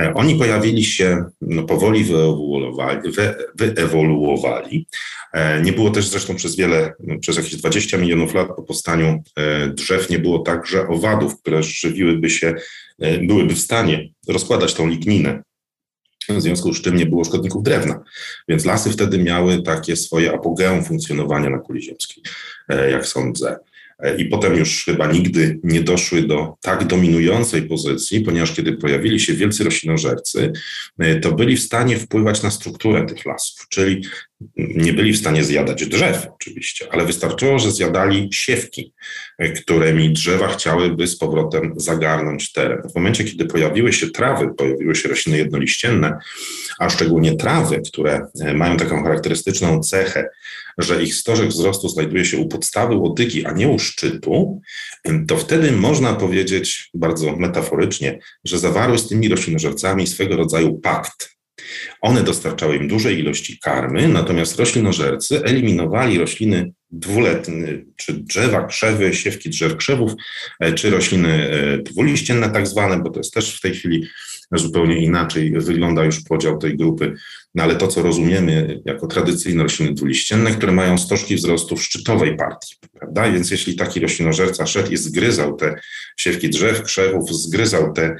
E, 0.00 0.14
oni 0.14 0.34
pojawili 0.34 0.84
się, 0.84 1.24
no, 1.40 1.62
powoli 1.62 2.04
wyewoluowali, 2.04 3.00
wyewoluowali. 3.54 4.86
E, 5.32 5.62
nie 5.62 5.72
było 5.72 5.90
też 5.90 6.08
zresztą 6.08 6.36
przez 6.36 6.56
wiele, 6.56 6.92
przez 7.20 7.36
jakieś 7.36 7.56
20 7.56 7.98
milionów 7.98 8.34
lat 8.34 8.48
po 8.56 8.62
powstaniu 8.62 9.22
e, 9.36 9.68
drzew 9.68 10.10
nie 10.10 10.18
było 10.18 10.38
tak, 10.38 10.66
że 10.66 10.88
owadów, 10.88 11.40
które 11.40 11.62
żywiłyby 11.62 12.30
się, 12.30 12.54
byłyby 13.22 13.54
w 13.54 13.58
stanie 13.58 14.08
rozkładać 14.28 14.74
tą 14.74 14.88
ligninę 14.88 15.42
w 16.28 16.42
związku 16.42 16.72
z 16.72 16.82
czym 16.82 16.96
nie 16.96 17.06
było 17.06 17.24
szkodników 17.24 17.62
drewna. 17.62 18.04
Więc 18.48 18.64
lasy 18.64 18.90
wtedy 18.90 19.18
miały 19.18 19.62
takie 19.62 19.96
swoje 19.96 20.32
apogeum 20.32 20.84
funkcjonowania 20.84 21.50
na 21.50 21.58
kuli 21.58 21.82
ziemskiej, 21.82 22.22
jak 22.90 23.06
sądzę. 23.06 23.58
E, 24.02 24.16
i 24.16 24.24
potem 24.24 24.56
już 24.56 24.84
chyba 24.84 25.12
nigdy 25.12 25.60
nie 25.64 25.80
doszły 25.80 26.22
do 26.22 26.54
tak 26.62 26.86
dominującej 26.86 27.62
pozycji, 27.62 28.20
ponieważ 28.20 28.52
kiedy 28.52 28.72
pojawili 28.72 29.20
się 29.20 29.34
wielcy 29.34 29.64
roślinożercy, 29.64 30.52
e, 30.98 31.20
to 31.20 31.32
byli 31.32 31.56
w 31.56 31.62
stanie 31.62 31.98
wpływać 31.98 32.42
na 32.42 32.50
strukturę 32.50 33.06
tych 33.06 33.26
lasów, 33.26 33.66
czyli 33.68 34.02
nie 34.56 34.92
byli 34.92 35.12
w 35.12 35.18
stanie 35.18 35.44
zjadać 35.44 35.86
drzew 35.86 36.26
oczywiście, 36.34 36.86
ale 36.90 37.04
wystarczyło, 37.04 37.58
że 37.58 37.70
zjadali 37.70 38.28
siewki, 38.32 38.92
e, 39.38 39.48
którymi 39.52 40.12
drzewa 40.12 40.48
chciałyby 40.48 41.06
z 41.06 41.18
powrotem 41.18 41.72
zagarnąć 41.76 42.52
teren. 42.52 42.82
W 42.90 42.94
momencie, 42.94 43.24
kiedy 43.24 43.44
pojawiły 43.46 43.92
się 43.92 44.10
trawy, 44.10 44.54
pojawiły 44.54 44.94
się 44.94 45.08
rośliny 45.08 45.38
jednoliścienne, 45.38 46.18
a 46.78 46.90
szczególnie 46.90 47.36
trawy, 47.36 47.82
które 47.88 48.26
mają 48.54 48.76
taką 48.76 49.02
charakterystyczną 49.02 49.80
cechę, 49.80 50.28
że 50.78 51.02
ich 51.02 51.14
stożek 51.14 51.48
wzrostu 51.48 51.88
znajduje 51.88 52.24
się 52.24 52.38
u 52.38 52.48
podstawy 52.48 52.94
łodygi, 52.94 53.46
a 53.46 53.52
nie 53.52 53.68
u 53.68 53.78
szczytu, 53.78 54.60
to 55.28 55.36
wtedy 55.36 55.72
można 55.72 56.14
powiedzieć 56.14 56.90
bardzo 56.94 57.36
metaforycznie, 57.36 58.18
że 58.44 58.58
zawarły 58.58 58.98
z 58.98 59.08
tymi 59.08 59.28
roślinożercami 59.28 60.06
swego 60.06 60.36
rodzaju 60.36 60.78
pakt. 60.78 61.40
One 62.00 62.22
dostarczały 62.22 62.76
im 62.76 62.88
dużej 62.88 63.18
ilości 63.18 63.58
karmy, 63.58 64.08
natomiast 64.08 64.58
roślinożercy 64.58 65.44
eliminowali 65.44 66.18
rośliny 66.18 66.72
dwuletnie, 66.90 67.84
czy 67.96 68.12
drzewa, 68.12 68.66
krzewy, 68.66 69.14
siewki 69.14 69.50
drzew, 69.50 69.76
krzewów, 69.76 70.12
e, 70.60 70.72
czy 70.72 70.90
rośliny 70.90 71.50
e, 71.50 71.78
dwuliścienne 71.78 72.50
tak 72.50 72.66
zwane, 72.66 73.02
bo 73.02 73.10
to 73.10 73.20
jest 73.20 73.34
też 73.34 73.56
w 73.56 73.60
tej 73.60 73.74
chwili 73.74 74.06
zupełnie 74.52 75.04
inaczej 75.04 75.52
wygląda 75.56 76.04
już 76.04 76.20
podział 76.20 76.58
tej 76.58 76.76
grupy, 76.76 77.14
no 77.54 77.62
ale 77.62 77.76
to, 77.76 77.88
co 77.88 78.02
rozumiemy 78.02 78.80
jako 78.84 79.06
tradycyjne 79.06 79.62
rośliny 79.62 79.94
dwuliścienne, 79.94 80.50
które 80.50 80.72
mają 80.72 80.98
stożki 80.98 81.36
wzrostu 81.36 81.76
w 81.76 81.82
szczytowej 81.82 82.36
partii, 82.36 82.74
prawda? 82.98 83.32
Więc 83.32 83.50
jeśli 83.50 83.76
taki 83.76 84.00
roślinożerca 84.00 84.66
szedł 84.66 84.92
i 84.92 84.96
zgryzał 84.96 85.56
te 85.56 85.80
siewki 86.16 86.50
drzew, 86.50 86.82
krzewów, 86.82 87.32
zgryzał 87.32 87.92
te 87.92 88.16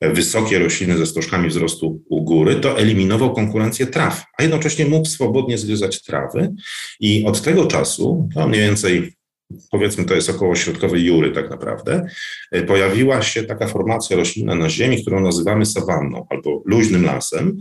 wysokie 0.00 0.58
rośliny 0.58 0.98
ze 0.98 1.06
stożkami 1.06 1.48
wzrostu 1.48 2.02
u 2.08 2.24
góry, 2.24 2.56
to 2.56 2.78
eliminował 2.78 3.34
konkurencję 3.34 3.86
traw, 3.86 4.24
a 4.38 4.42
jednocześnie 4.42 4.86
mógł 4.86 5.08
swobodnie 5.08 5.58
zgryzać 5.58 6.02
trawy 6.02 6.52
i 7.00 7.24
od 7.26 7.42
tego 7.42 7.66
czasu, 7.66 8.28
no 8.36 8.48
mniej 8.48 8.60
więcej 8.60 9.12
powiedzmy 9.70 10.04
to 10.04 10.14
jest 10.14 10.30
około 10.30 10.56
środkowej 10.56 11.04
Jury 11.04 11.32
tak 11.32 11.50
naprawdę, 11.50 12.06
e, 12.52 12.62
pojawiła 12.62 13.22
się 13.22 13.42
taka 13.42 13.66
formacja 13.66 14.16
roślinna 14.16 14.54
na 14.54 14.70
Ziemi, 14.70 15.02
którą 15.02 15.20
nazywamy 15.20 15.66
sawanną 15.66 16.26
albo 16.30 16.62
luźnym 16.64 17.04
lasem, 17.04 17.58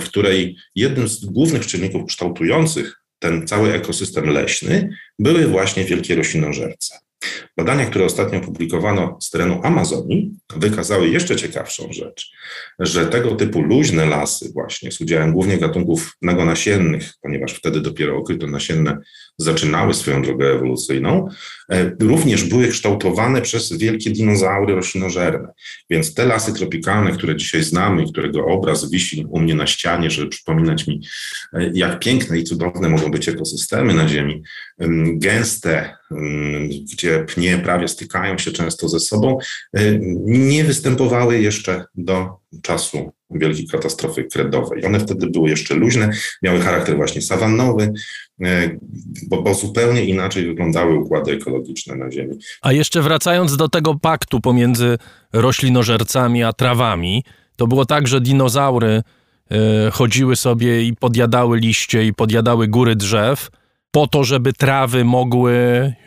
w 0.00 0.04
której 0.04 0.56
jednym 0.74 1.08
z 1.08 1.24
głównych 1.24 1.66
czynników 1.66 2.06
kształtujących 2.06 3.02
ten 3.18 3.46
cały 3.46 3.72
ekosystem 3.72 4.30
leśny 4.30 4.96
były 5.18 5.46
właśnie 5.46 5.84
wielkie 5.84 6.14
roślinożerce. 6.14 6.98
Badania, 7.56 7.86
które 7.86 8.04
ostatnio 8.04 8.40
publikowano 8.40 9.18
z 9.20 9.30
terenu 9.30 9.60
Amazonii, 9.62 10.30
wykazały 10.56 11.08
jeszcze 11.08 11.36
ciekawszą 11.36 11.92
rzecz, 11.92 12.32
że 12.78 13.06
tego 13.06 13.34
typu 13.34 13.62
luźne 13.62 14.06
lasy, 14.06 14.50
właśnie 14.52 14.92
z 14.92 15.00
udziałem 15.00 15.32
głównie 15.32 15.58
gatunków 15.58 16.16
nagonasiennych, 16.22 17.12
ponieważ 17.22 17.52
wtedy 17.52 17.80
dopiero 17.80 18.16
okryto 18.16 18.46
nasienne 18.46 18.98
zaczynały 19.38 19.94
swoją 19.94 20.22
drogę 20.22 20.46
ewolucyjną, 20.46 21.28
e, 21.72 21.90
również 22.00 22.44
były 22.44 22.68
kształtowane 22.68 23.42
przez 23.42 23.72
wielkie 23.72 24.10
dinozaury 24.10 24.74
roślinożerne. 24.74 25.48
Więc 25.90 26.14
te 26.14 26.26
lasy 26.26 26.54
tropikalne, 26.54 27.12
które 27.12 27.36
dzisiaj 27.36 27.62
znamy, 27.62 28.04
którego 28.12 28.46
obraz 28.46 28.90
wisi 28.90 29.26
u 29.30 29.40
mnie 29.40 29.54
na 29.54 29.66
ścianie, 29.66 30.10
żeby 30.10 30.28
przypominać 30.28 30.86
mi, 30.86 31.00
e, 31.52 31.70
jak 31.74 31.98
piękne 32.00 32.38
i 32.38 32.44
cudowne 32.44 32.88
mogą 32.88 33.10
być 33.10 33.28
ekosystemy 33.28 33.94
na 33.94 34.08
Ziemi, 34.08 34.42
gęste, 35.14 35.96
gdzie 36.92 37.24
pnie 37.24 37.58
prawie 37.58 37.88
stykają 37.88 38.38
się 38.38 38.52
często 38.52 38.88
ze 38.88 39.00
sobą, 39.00 39.38
e, 39.72 39.80
nie 40.24 40.64
występowały 40.64 41.40
jeszcze 41.40 41.84
do 41.94 42.36
czasu 42.62 43.12
wielkiej 43.30 43.66
katastrofy 43.68 44.24
kredowej. 44.24 44.84
One 44.84 45.00
wtedy 45.00 45.26
były 45.26 45.50
jeszcze 45.50 45.74
luźne, 45.74 46.10
miały 46.42 46.60
charakter 46.60 46.96
właśnie 46.96 47.22
sawannowy, 47.22 47.92
bo, 49.28 49.42
bo, 49.42 49.54
zupełnie 49.54 50.04
inaczej 50.04 50.46
wyglądały 50.46 50.98
układy 50.98 51.32
ekologiczne 51.32 51.96
na 51.96 52.10
Ziemi. 52.10 52.36
A 52.62 52.72
jeszcze 52.72 53.02
wracając 53.02 53.56
do 53.56 53.68
tego 53.68 53.94
paktu 53.94 54.40
pomiędzy 54.40 54.98
roślinożercami 55.32 56.42
a 56.42 56.52
trawami, 56.52 57.24
to 57.56 57.66
było 57.66 57.86
tak, 57.86 58.08
że 58.08 58.20
dinozaury 58.20 59.02
e, 59.50 59.90
chodziły 59.90 60.36
sobie 60.36 60.82
i 60.82 60.96
podjadały 60.96 61.58
liście 61.58 62.04
i 62.04 62.14
podjadały 62.14 62.68
góry 62.68 62.96
drzew 62.96 63.50
po 63.90 64.06
to, 64.06 64.24
żeby 64.24 64.52
trawy 64.52 65.04
mogły 65.04 65.54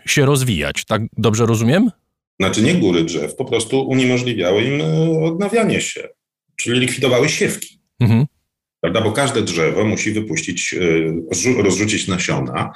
się 0.06 0.25
rozwijać. 0.25 0.86
Tak 0.86 1.01
dobrze 1.18 1.46
rozumiem? 1.46 1.92
Znaczy 2.39 2.62
nie 2.62 2.75
góry 2.75 3.04
drzew, 3.04 3.36
po 3.36 3.46
prostu 3.46 3.88
uniemożliwiały 3.88 4.63
im 4.63 4.82
e, 4.82 5.25
odnawianie 5.25 5.82
się 5.82 6.08
czyli 6.56 6.80
likwidowały 6.80 7.30
siewki. 7.30 7.80
Mhm. 8.00 8.25
Prawda? 8.86 9.01
Bo 9.01 9.12
każde 9.12 9.42
drzewo 9.42 9.86
musi 9.86 10.12
wypuścić, 10.12 10.75
e, 11.58 11.63
rozrzucić 11.63 12.08
nasiona. 12.08 12.72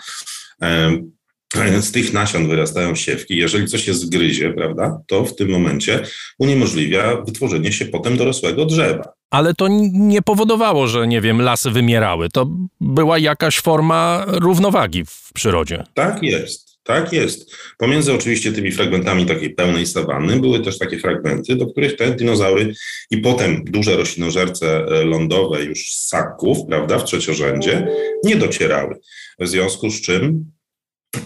Z 1.80 1.92
tych 1.92 2.14
nasion 2.14 2.48
wyrastają 2.48 2.96
siewki. 2.96 3.38
Jeżeli 3.38 3.68
coś 3.68 3.86
się 3.86 3.94
zgryzie, 3.94 4.54
prawda, 4.54 5.02
to 5.08 5.26
w 5.26 5.36
tym 5.36 5.50
momencie 5.50 6.04
uniemożliwia 6.40 7.22
wytworzenie 7.26 7.72
się 7.72 7.86
potem 7.86 8.18
dorosłego 8.18 8.66
drzewa. 8.66 9.04
Ale 9.30 9.54
to 9.54 9.68
nie 9.92 10.22
powodowało, 10.22 10.88
że, 10.88 11.08
nie 11.08 11.22
wiem, 11.22 11.42
lasy 11.42 11.72
wymierały. 11.72 12.30
To 12.30 12.48
była 12.82 13.20
jakaś 13.20 13.60
forma 13.60 14.26
równowagi 14.28 15.06
w 15.06 15.34
przyrodzie. 15.34 15.84
Tak 15.94 16.24
jest. 16.24 16.69
Tak 16.90 17.14
jest. 17.14 17.56
Pomiędzy 17.78 18.14
oczywiście 18.14 18.52
tymi 18.52 18.72
fragmentami 18.72 19.26
takiej 19.26 19.50
pełnej 19.50 19.88
sawanny 19.88 20.40
były 20.40 20.60
też 20.60 20.78
takie 20.78 21.00
fragmenty, 21.00 21.56
do 21.56 21.68
których 21.68 21.96
te 21.96 22.16
dinozaury 22.16 22.74
i 23.12 23.18
potem 23.18 23.64
duże 23.64 23.98
roślinożerce 23.98 24.86
e, 24.86 25.04
lądowe 25.04 25.64
już 25.64 25.92
z 25.92 26.06
ssaków, 26.06 26.58
prawda, 26.70 27.00
w 27.00 27.04
trzeciorzędzie, 27.04 27.88
nie 28.24 28.36
docierały. 28.36 28.96
W 29.40 29.48
związku 29.48 29.90
z 29.90 30.02
czym 30.02 30.52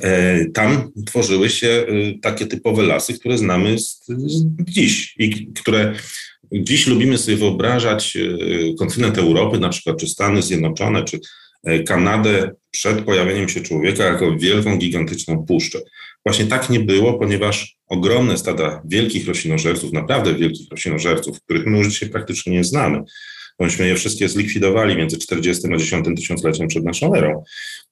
e, 0.01 0.45
tam 0.45 0.91
tworzyły 1.05 1.49
się 1.49 1.67
e, 1.67 1.85
takie 2.21 2.45
typowe 2.45 2.83
lasy, 2.83 3.19
które 3.19 3.37
znamy 3.37 3.79
z, 3.79 4.05
z 4.07 4.45
dziś 4.59 5.15
i 5.19 5.47
które 5.53 5.93
dziś 6.51 6.87
lubimy 6.87 7.17
sobie 7.17 7.37
wyobrażać 7.37 8.17
kontynent 8.79 9.17
Europy, 9.17 9.59
na 9.59 9.69
przykład, 9.69 9.97
czy 9.97 10.07
Stany 10.07 10.41
Zjednoczone, 10.41 11.03
czy 11.03 11.19
Kanadę 11.87 12.51
przed 12.73 13.01
pojawieniem 13.01 13.49
się 13.49 13.61
człowieka 13.61 14.03
jako 14.03 14.37
wielką, 14.37 14.77
gigantyczną 14.77 15.45
puszczę. 15.45 15.79
Właśnie 16.25 16.45
tak 16.45 16.69
nie 16.69 16.79
było, 16.79 17.13
ponieważ 17.13 17.77
ogromne 17.87 18.37
stada 18.37 18.81
wielkich 18.85 19.27
roślinożerców, 19.27 19.93
naprawdę 19.93 20.35
wielkich 20.35 20.67
roślinożerców, 20.71 21.41
których 21.41 21.65
my 21.65 21.77
już 21.77 21.87
dzisiaj 21.87 22.09
praktycznie 22.09 22.53
nie 22.53 22.63
znamy, 22.63 23.03
myśmy 23.59 23.87
je 23.87 23.95
wszystkie 23.95 24.29
zlikwidowali 24.29 24.95
między 24.95 25.17
40 25.17 25.73
a 25.73 25.77
10 25.77 26.05
tysiącleciem 26.15 26.67
przed 26.67 26.83
naszą 26.83 27.15
erą, 27.15 27.43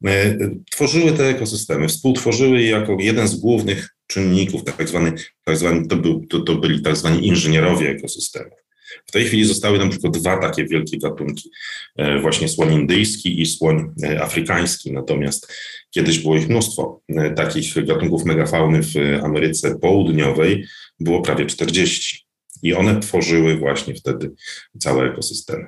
e, 0.06 0.38
tworzyły 0.72 1.12
te 1.12 1.30
ekosystemy, 1.30 1.88
współtworzyły 1.88 2.62
je 2.62 2.70
jako 2.70 2.98
jeden 3.00 3.28
z 3.28 3.36
głównych 3.36 3.90
czynników, 4.08 4.64
tak 4.64 4.90
zwany, 4.90 5.14
tak 5.44 5.58
zwany 5.58 5.88
to, 5.88 5.96
był, 5.96 6.26
to, 6.26 6.40
to 6.40 6.56
byli 6.56 6.82
tak 6.82 6.98
zwani 6.98 7.28
inżynierowie 7.28 7.90
ekosystemów. 7.90 8.61
W 9.06 9.12
tej 9.12 9.26
chwili 9.26 9.46
zostały 9.46 9.80
nam 9.80 9.90
tylko 9.90 10.10
dwa 10.10 10.38
takie 10.38 10.66
wielkie 10.66 10.98
gatunki, 10.98 11.50
e, 11.96 12.20
właśnie 12.20 12.48
słoń 12.48 12.74
indyjski 12.74 13.42
i 13.42 13.46
słoń 13.46 13.92
e, 14.04 14.22
afrykański, 14.22 14.92
natomiast 14.92 15.54
kiedyś 15.92 16.20
było 16.20 16.38
ich 16.38 16.50
mnóstwo. 16.50 17.02
E, 17.10 17.32
takich 17.32 17.86
gatunków 17.86 18.26
megafauny 18.26 18.84
w 18.84 18.96
Ameryce 19.24 19.80
Południowej 19.80 20.66
było 21.00 21.22
prawie 21.22 21.46
40 21.46 22.26
i 22.64 22.74
one 22.74 23.00
tworzyły 23.00 23.58
właśnie 23.58 23.96
wtedy 23.96 24.32
całe 24.80 25.12
ekosystemy. 25.12 25.68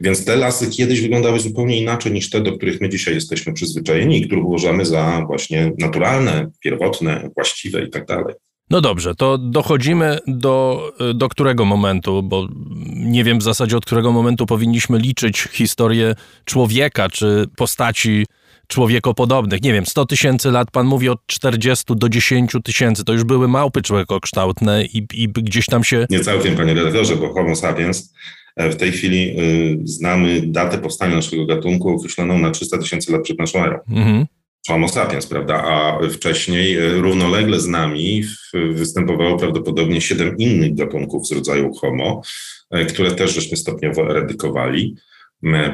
Więc 0.00 0.24
te 0.24 0.36
lasy 0.36 0.70
kiedyś 0.70 1.00
wyglądały 1.00 1.40
zupełnie 1.40 1.80
inaczej 1.80 2.12
niż 2.12 2.30
te, 2.30 2.40
do 2.40 2.56
których 2.56 2.80
my 2.80 2.88
dzisiaj 2.88 3.14
jesteśmy 3.14 3.52
przyzwyczajeni 3.52 4.18
i 4.18 4.26
które 4.26 4.40
uważamy 4.40 4.86
za 4.86 5.24
właśnie 5.26 5.72
naturalne, 5.78 6.50
pierwotne, 6.60 7.30
właściwe 7.34 7.84
i 7.84 7.90
tak 7.90 8.06
dalej. 8.06 8.34
No 8.72 8.80
dobrze, 8.80 9.14
to 9.14 9.38
dochodzimy 9.38 10.18
do, 10.26 10.82
do 11.14 11.28
którego 11.28 11.64
momentu, 11.64 12.22
bo 12.22 12.48
nie 12.96 13.24
wiem 13.24 13.38
w 13.38 13.42
zasadzie 13.42 13.76
od 13.76 13.84
którego 13.84 14.12
momentu 14.12 14.46
powinniśmy 14.46 14.98
liczyć 14.98 15.38
historię 15.38 16.14
człowieka 16.44 17.08
czy 17.08 17.46
postaci 17.56 18.26
człowiekopodobnych. 18.66 19.62
Nie 19.62 19.72
wiem, 19.72 19.86
100 19.86 20.06
tysięcy 20.06 20.50
lat, 20.50 20.70
pan 20.70 20.86
mówi 20.86 21.08
od 21.08 21.26
40 21.26 21.84
do 21.88 22.08
10 22.08 22.52
tysięcy, 22.64 23.04
to 23.04 23.12
już 23.12 23.24
były 23.24 23.48
małpy 23.48 23.82
człowiekokształtne 23.82 24.84
i, 24.84 25.06
i 25.14 25.28
gdzieś 25.28 25.66
tam 25.66 25.84
się... 25.84 26.06
Nie 26.10 26.20
całkiem, 26.20 26.56
panie 26.56 26.74
redaktorze, 26.74 27.16
bo 27.16 27.34
homo 27.34 27.56
sapiens 27.56 28.14
e, 28.56 28.70
w 28.70 28.76
tej 28.76 28.92
chwili 28.92 29.40
y, 29.40 29.78
znamy 29.84 30.42
datę 30.46 30.78
powstania 30.78 31.16
naszego 31.16 31.46
gatunku 31.46 31.88
określoną 31.88 32.38
na 32.38 32.50
300 32.50 32.78
tysięcy 32.78 33.12
lat 33.12 33.22
przed 33.22 33.38
naszą 33.38 33.64
erą. 33.64 33.78
Mhm. 33.88 34.26
Homo 34.66 34.88
sapiens, 34.88 35.26
prawda? 35.26 35.54
A 35.54 35.98
wcześniej 36.08 36.76
e, 36.76 36.88
równolegle 36.88 37.60
z 37.60 37.68
nami 37.68 38.24
występowało 38.72 39.38
prawdopodobnie 39.38 40.00
siedem 40.00 40.36
innych 40.38 40.74
gatunków 40.74 41.26
z 41.26 41.32
rodzaju 41.32 41.74
Homo, 41.74 42.22
e, 42.70 42.84
które 42.84 43.10
też 43.10 43.34
żeśmy 43.34 43.56
stopniowo 43.56 44.10
eradykowali 44.10 44.96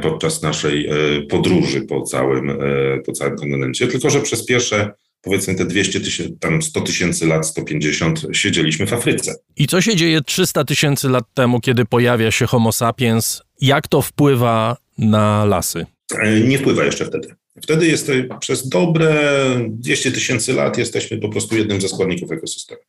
podczas 0.03 0.43
naszej 0.43 0.89
podróży 1.31 1.83
po 1.83 2.03
całym, 2.03 2.59
po 3.07 3.13
całym 3.13 3.37
kontynencie. 3.37 3.87
Tylko, 3.87 4.11
że 4.11 4.21
przez 4.21 4.47
pierwsze 4.47 4.91
powiedzmy 5.23 5.55
te 5.55 5.65
200 5.65 6.01
tysięcy, 6.01 6.37
tam 6.41 6.63
100 6.63 6.81
tysięcy 6.81 7.27
lat, 7.27 7.47
150 7.47 8.27
siedzieliśmy 8.33 8.87
w 8.87 8.93
Afryce. 8.93 9.35
I 9.57 9.67
co 9.67 9.81
się 9.81 9.97
dzieje 9.97 10.21
300 10.21 10.65
tysięcy 10.65 11.09
lat 11.09 11.25
temu, 11.35 11.61
kiedy 11.61 11.85
pojawia 11.85 12.31
się 12.31 12.47
Homo 12.47 12.73
sapiens? 12.73 13.43
Jak 13.61 13.89
to 13.89 14.03
wpływa 14.03 14.77
na 14.99 15.45
lasy? 15.45 15.87
E, 16.19 16.41
nie 16.41 16.59
wpływa 16.59 16.85
jeszcze 16.85 17.05
wtedy. 17.05 17.35
Wtedy 17.63 17.87
jest 17.87 18.11
przez 18.41 18.69
dobre 18.69 19.31
200 19.69 20.13
tysięcy 20.13 20.53
lat 20.53 20.79
jesteśmy 20.79 21.19
po 21.19 21.29
prostu 21.29 21.57
jednym 21.57 21.81
ze 21.81 21.89
składników 21.89 22.33
ekosystemu. 22.33 22.81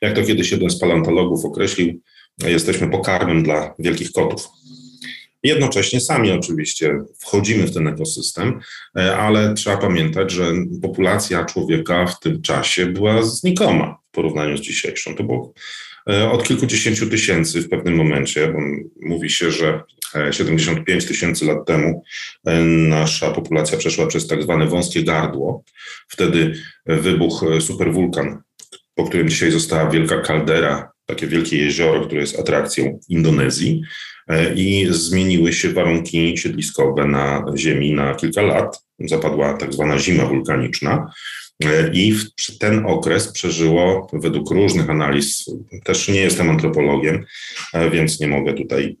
Jak 0.00 0.14
to 0.14 0.22
kiedyś 0.22 0.50
jeden 0.50 0.70
z 0.70 0.78
paleontologów 0.78 1.44
określił, 1.44 2.00
jesteśmy 2.46 2.90
pokarmem 2.90 3.42
dla 3.42 3.74
wielkich 3.78 4.12
kotów. 4.12 4.48
Jednocześnie 5.42 6.00
sami 6.00 6.30
oczywiście 6.30 6.98
wchodzimy 7.18 7.66
w 7.66 7.74
ten 7.74 7.88
ekosystem, 7.88 8.60
e, 8.96 9.16
ale 9.16 9.54
trzeba 9.54 9.76
pamiętać, 9.76 10.32
że 10.32 10.52
populacja 10.82 11.44
człowieka 11.44 12.06
w 12.06 12.20
tym 12.20 12.42
czasie 12.42 12.86
była 12.86 13.22
znikoma 13.22 13.98
w 14.08 14.14
porównaniu 14.14 14.56
z 14.56 14.60
dzisiejszą. 14.60 15.16
To 15.16 15.24
było 15.24 15.52
e, 16.10 16.30
od 16.30 16.48
kilkudziesięciu 16.48 17.10
tysięcy 17.10 17.60
w 17.60 17.68
pewnym 17.68 17.94
momencie, 17.94 18.48
bo 18.48 18.58
mówi 19.08 19.30
się, 19.30 19.50
że 19.50 19.80
75 20.30 21.04
e, 21.04 21.08
tysięcy 21.08 21.44
lat 21.44 21.66
temu 21.66 22.02
nasza 22.88 23.30
populacja 23.30 23.78
przeszła 23.78 24.06
przez 24.06 24.26
tak 24.26 24.42
zwane 24.42 24.66
wąskie 24.66 25.04
gardło. 25.04 25.64
Wtedy 26.08 26.54
wybuchł 26.86 27.60
superwulkan, 27.60 28.42
po 28.94 29.04
którym 29.04 29.28
dzisiaj 29.28 29.50
została 29.50 29.90
wielka 29.90 30.20
kaldera, 30.20 30.92
takie 31.06 31.26
wielkie 31.26 31.58
jezioro, 31.58 32.06
które 32.06 32.20
jest 32.20 32.40
atrakcją 32.40 33.00
Indonezji. 33.08 33.82
E, 34.28 34.54
i 34.54 34.86
zmieniły 34.90 35.52
się 35.52 35.72
warunki 35.72 36.38
siedliskowe 36.38 37.06
na 37.06 37.44
Ziemi 37.56 37.92
na 37.92 38.14
kilka 38.14 38.42
lat. 38.42 38.84
Zapadła 38.98 39.56
tak 39.56 39.72
zwana 39.74 39.98
zima 39.98 40.26
wulkaniczna. 40.26 41.12
E, 41.64 41.90
I 41.92 42.16
ten 42.60 42.86
okres 42.86 43.32
przeżyło, 43.32 44.08
według 44.12 44.50
różnych 44.50 44.90
analiz, 44.90 45.50
też 45.84 46.08
nie 46.08 46.20
jestem 46.20 46.50
antropologiem, 46.50 47.24
e, 47.72 47.90
więc 47.90 48.20
nie 48.20 48.28
mogę 48.28 48.54
tutaj 48.54 48.96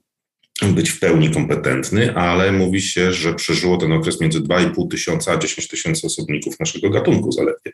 być 0.62 0.90
w 0.90 1.00
pełni 1.00 1.30
kompetentny, 1.30 2.14
ale 2.14 2.52
mówi 2.52 2.82
się, 2.82 3.12
że 3.12 3.34
przeżyło 3.34 3.76
ten 3.76 3.92
okres 3.92 4.20
między 4.20 4.40
2,5 4.40 4.90
tysiąca 4.90 5.32
a 5.32 5.36
10 5.36 5.68
tysięcy 5.68 6.06
osobników 6.06 6.60
naszego 6.60 6.90
gatunku 6.90 7.32
zaledwie. 7.32 7.72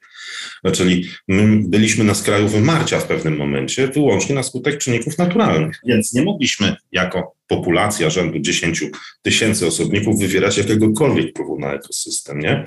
Czyli 0.72 1.08
my 1.28 1.62
byliśmy 1.68 2.04
na 2.04 2.14
skraju 2.14 2.48
wymarcia 2.48 3.00
w 3.00 3.06
pewnym 3.06 3.36
momencie, 3.36 3.88
wyłącznie 3.88 4.34
na 4.34 4.42
skutek 4.42 4.78
czynników 4.78 5.18
naturalnych, 5.18 5.80
więc 5.86 6.14
nie 6.14 6.22
mogliśmy 6.22 6.76
jako 6.92 7.39
populacja 7.50 8.10
rzędu 8.10 8.38
10 8.38 8.84
tysięcy 9.22 9.66
osobników 9.66 10.18
wywierać 10.18 10.58
jakiegokolwiek 10.58 11.30
wpływu 11.30 11.58
na 11.58 11.74
ekosystem. 11.74 12.38
Nie? 12.38 12.64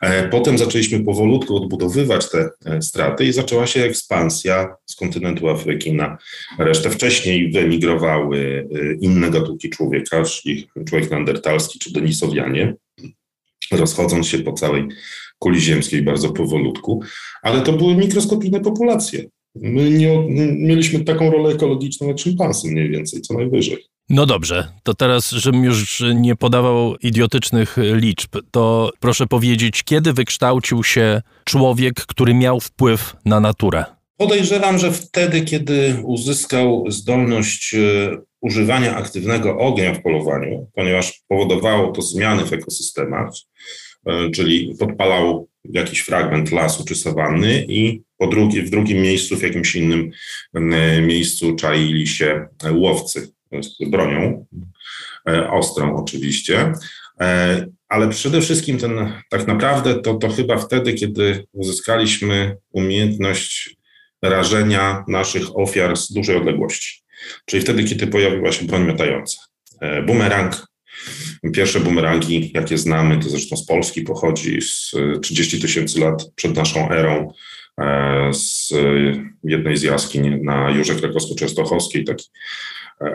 E, 0.00 0.28
potem 0.28 0.58
zaczęliśmy 0.58 1.04
powolutku 1.04 1.56
odbudowywać 1.56 2.30
te 2.30 2.48
e, 2.64 2.82
straty 2.82 3.24
i 3.24 3.32
zaczęła 3.32 3.66
się 3.66 3.84
ekspansja 3.84 4.76
z 4.86 4.96
kontynentu 4.96 5.48
Afryki 5.48 5.92
na 5.92 6.18
resztę. 6.58 6.90
Wcześniej 6.90 7.50
wyemigrowały 7.52 8.68
e, 8.72 8.94
inne 9.00 9.30
gatunki 9.30 9.70
człowieka, 9.70 10.22
czyli 10.22 10.68
człowiek 10.88 11.10
neandertalski 11.10 11.78
czy 11.78 11.92
denisowianie, 11.92 12.74
rozchodząc 13.72 14.26
się 14.26 14.38
po 14.38 14.52
całej 14.52 14.88
kuli 15.38 15.60
ziemskiej 15.60 16.02
bardzo 16.02 16.30
powolutku, 16.30 17.02
ale 17.42 17.60
to 17.60 17.72
były 17.72 17.96
mikroskopijne 17.96 18.60
populacje. 18.60 19.24
My 19.54 19.90
nie, 19.90 20.22
mieliśmy 20.58 21.04
taką 21.04 21.30
rolę 21.30 21.54
ekologiczną 21.54 22.08
jak 22.08 22.18
szympansy 22.18 22.68
mniej 22.68 22.90
więcej, 22.90 23.20
co 23.20 23.34
najwyżej. 23.34 23.88
No 24.10 24.26
dobrze, 24.26 24.68
to 24.82 24.94
teraz, 24.94 25.30
żebym 25.30 25.64
już 25.64 26.04
nie 26.14 26.36
podawał 26.36 26.96
idiotycznych 26.96 27.76
liczb, 27.76 28.36
to 28.50 28.90
proszę 29.00 29.26
powiedzieć, 29.26 29.82
kiedy 29.82 30.12
wykształcił 30.12 30.84
się 30.84 31.22
człowiek, 31.44 31.94
który 31.94 32.34
miał 32.34 32.60
wpływ 32.60 33.16
na 33.24 33.40
naturę? 33.40 33.84
Podejrzewam, 34.16 34.78
że 34.78 34.92
wtedy, 34.92 35.40
kiedy 35.40 35.96
uzyskał 36.04 36.84
zdolność 36.88 37.74
e, 37.74 37.78
używania 38.40 38.96
aktywnego 38.96 39.58
ognia 39.58 39.94
w 39.94 40.02
polowaniu, 40.02 40.70
ponieważ 40.74 41.22
powodowało 41.28 41.92
to 41.92 42.02
zmiany 42.02 42.44
w 42.44 42.52
ekosystemach, 42.52 43.30
e, 44.06 44.30
czyli 44.30 44.74
podpalał 44.78 45.48
jakiś 45.64 46.00
fragment 46.00 46.52
lasu 46.52 46.84
czy 46.84 46.94
sawanny 46.94 47.64
i 47.68 48.02
po 48.16 48.26
w 48.26 48.70
drugim 48.70 49.02
miejscu, 49.02 49.36
w 49.36 49.42
jakimś 49.42 49.76
innym 49.76 50.10
e, 50.54 51.02
miejscu 51.02 51.56
czaili 51.56 52.06
się 52.06 52.46
łowcy 52.72 53.37
z 53.62 53.90
bronią, 53.90 54.46
e, 55.28 55.50
ostrą 55.50 55.96
oczywiście, 55.96 56.72
e, 57.20 57.66
ale 57.88 58.08
przede 58.08 58.40
wszystkim 58.40 58.78
ten, 58.78 59.12
tak 59.30 59.46
naprawdę 59.46 59.94
to, 59.94 60.14
to 60.14 60.28
chyba 60.28 60.58
wtedy, 60.58 60.94
kiedy 60.94 61.46
uzyskaliśmy 61.52 62.56
umiejętność 62.72 63.76
rażenia 64.22 65.04
naszych 65.08 65.56
ofiar 65.56 65.96
z 65.96 66.12
dużej 66.12 66.36
odległości. 66.36 67.02
Czyli 67.44 67.62
wtedy, 67.62 67.84
kiedy 67.84 68.06
pojawiła 68.06 68.52
się 68.52 68.66
broń 68.66 68.84
miotająca. 68.84 69.38
E, 69.80 70.02
bumerang. 70.02 70.68
Pierwsze 71.52 71.80
bumerangi, 71.80 72.50
jakie 72.54 72.78
znamy, 72.78 73.18
to 73.18 73.28
zresztą 73.28 73.56
z 73.56 73.66
Polski 73.66 74.02
pochodzi 74.02 74.62
z 74.62 74.92
30 75.22 75.60
tysięcy 75.60 76.00
lat 76.00 76.24
przed 76.34 76.56
naszą 76.56 76.90
erą, 76.90 77.32
z 78.32 78.74
jednej 79.44 79.76
z 79.76 79.82
jaskiń 79.82 80.40
na 80.42 80.70
Jurze 80.70 80.94
Krakowsko-Częstochowskiej, 80.94 82.04
taki 82.04 82.24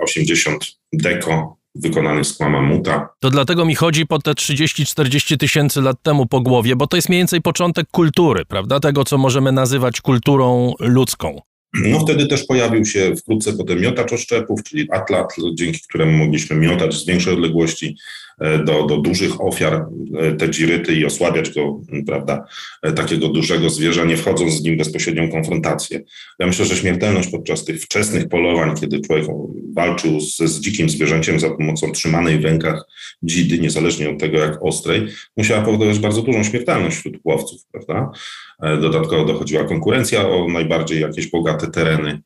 80 0.02 0.78
deko 0.94 1.58
wykonany 1.76 2.24
z 2.24 2.38
kłamamuta. 2.38 3.10
To 3.20 3.30
dlatego 3.30 3.66
mi 3.66 3.76
chodzi 3.76 4.06
po 4.06 4.20
te 4.20 4.32
30-40 4.32 5.38
tysięcy 5.38 5.82
lat 5.82 5.98
temu 6.02 6.26
po 6.26 6.42
głowie, 6.42 6.76
bo 6.76 6.88
to 6.88 6.96
jest 6.98 7.10
mniej 7.10 7.20
więcej 7.20 7.42
początek 7.42 7.88
kultury, 7.92 8.46
prawda? 8.46 8.80
Tego, 8.80 9.04
co 9.04 9.18
możemy 9.18 9.52
nazywać 9.52 10.02
kulturą 10.02 10.74
ludzką. 10.80 11.42
No 11.74 12.00
wtedy 12.00 12.28
też 12.28 12.44
pojawił 12.44 12.86
się 12.86 13.16
wkrótce 13.16 13.54
potem 13.54 13.82
miotacz 13.82 14.14
oszczepów, 14.14 14.64
czyli 14.64 14.88
atlat, 14.92 15.36
dzięki 15.54 15.80
któremu 15.90 16.18
mogliśmy 16.18 16.56
miotać 16.56 16.94
z 16.94 17.06
większej 17.06 17.34
odległości 17.34 17.96
E, 18.40 18.64
do, 18.64 18.86
do 18.86 18.98
dużych 18.98 19.42
ofiar 19.42 19.86
e, 20.20 20.32
te 20.32 20.50
dziryty 20.50 20.94
i 20.94 21.06
osłabiać 21.06 21.50
go, 21.50 21.82
prawda, 22.08 22.46
e, 22.82 22.92
takiego 22.92 23.28
dużego 23.28 23.70
zwierza, 23.70 24.04
nie 24.04 24.18
wchodząc 24.18 24.54
z 24.54 24.64
nim 24.64 24.76
w 24.76 24.78
bezpośrednią 24.78 25.32
konfrontację. 25.32 26.02
Ja 26.40 26.48
myślę, 26.48 26.66
że 26.66 26.76
śmiertelność 26.76 27.30
podczas 27.30 27.66
tych 27.66 27.82
wczesnych 27.82 28.30
polowań, 28.30 28.76
kiedy 28.80 29.02
człowiek 29.02 29.26
walczył 29.74 30.20
z, 30.20 30.38
z 30.38 30.60
dzikim 30.60 30.90
zwierzęciem 30.90 31.40
za 31.40 31.50
pomocą 31.50 31.92
trzymanej 31.92 32.40
w 32.40 32.46
rękach 32.46 32.88
dzidy, 33.24 33.60
niezależnie 33.60 34.10
od 34.10 34.20
tego 34.20 34.38
jak 34.38 34.64
ostrej, 34.64 35.08
musiała 35.38 35.62
powodować 35.62 36.00
bardzo 36.00 36.22
dużą 36.22 36.44
śmiertelność 36.44 36.98
wśród 36.98 37.18
łowców, 37.24 37.62
prawda. 37.72 38.12
Dodatkowo 38.82 39.26
dochodziła 39.26 39.64
konkurencja 39.64 40.30
o 40.30 40.48
najbardziej 40.48 41.02
jakieś 41.02 41.32
bogate 41.32 41.68
tereny, 41.68 42.22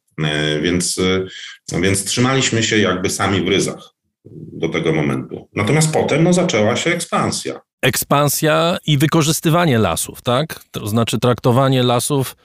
więc, 0.61 0.99
więc 1.81 2.05
trzymaliśmy 2.05 2.63
się 2.63 2.77
jakby 2.77 3.09
sami 3.09 3.41
w 3.41 3.47
ryzach 3.47 3.93
do 4.53 4.69
tego 4.69 4.93
momentu. 4.93 5.49
Natomiast 5.55 5.93
potem 5.93 6.23
no, 6.23 6.33
zaczęła 6.33 6.75
się 6.75 6.91
ekspansja. 6.91 7.61
Ekspansja 7.81 8.77
i 8.87 8.97
wykorzystywanie 8.97 9.77
lasów, 9.77 10.21
tak? 10.21 10.63
To 10.71 10.87
znaczy 10.87 11.19
traktowanie 11.19 11.83
lasów 11.83 12.35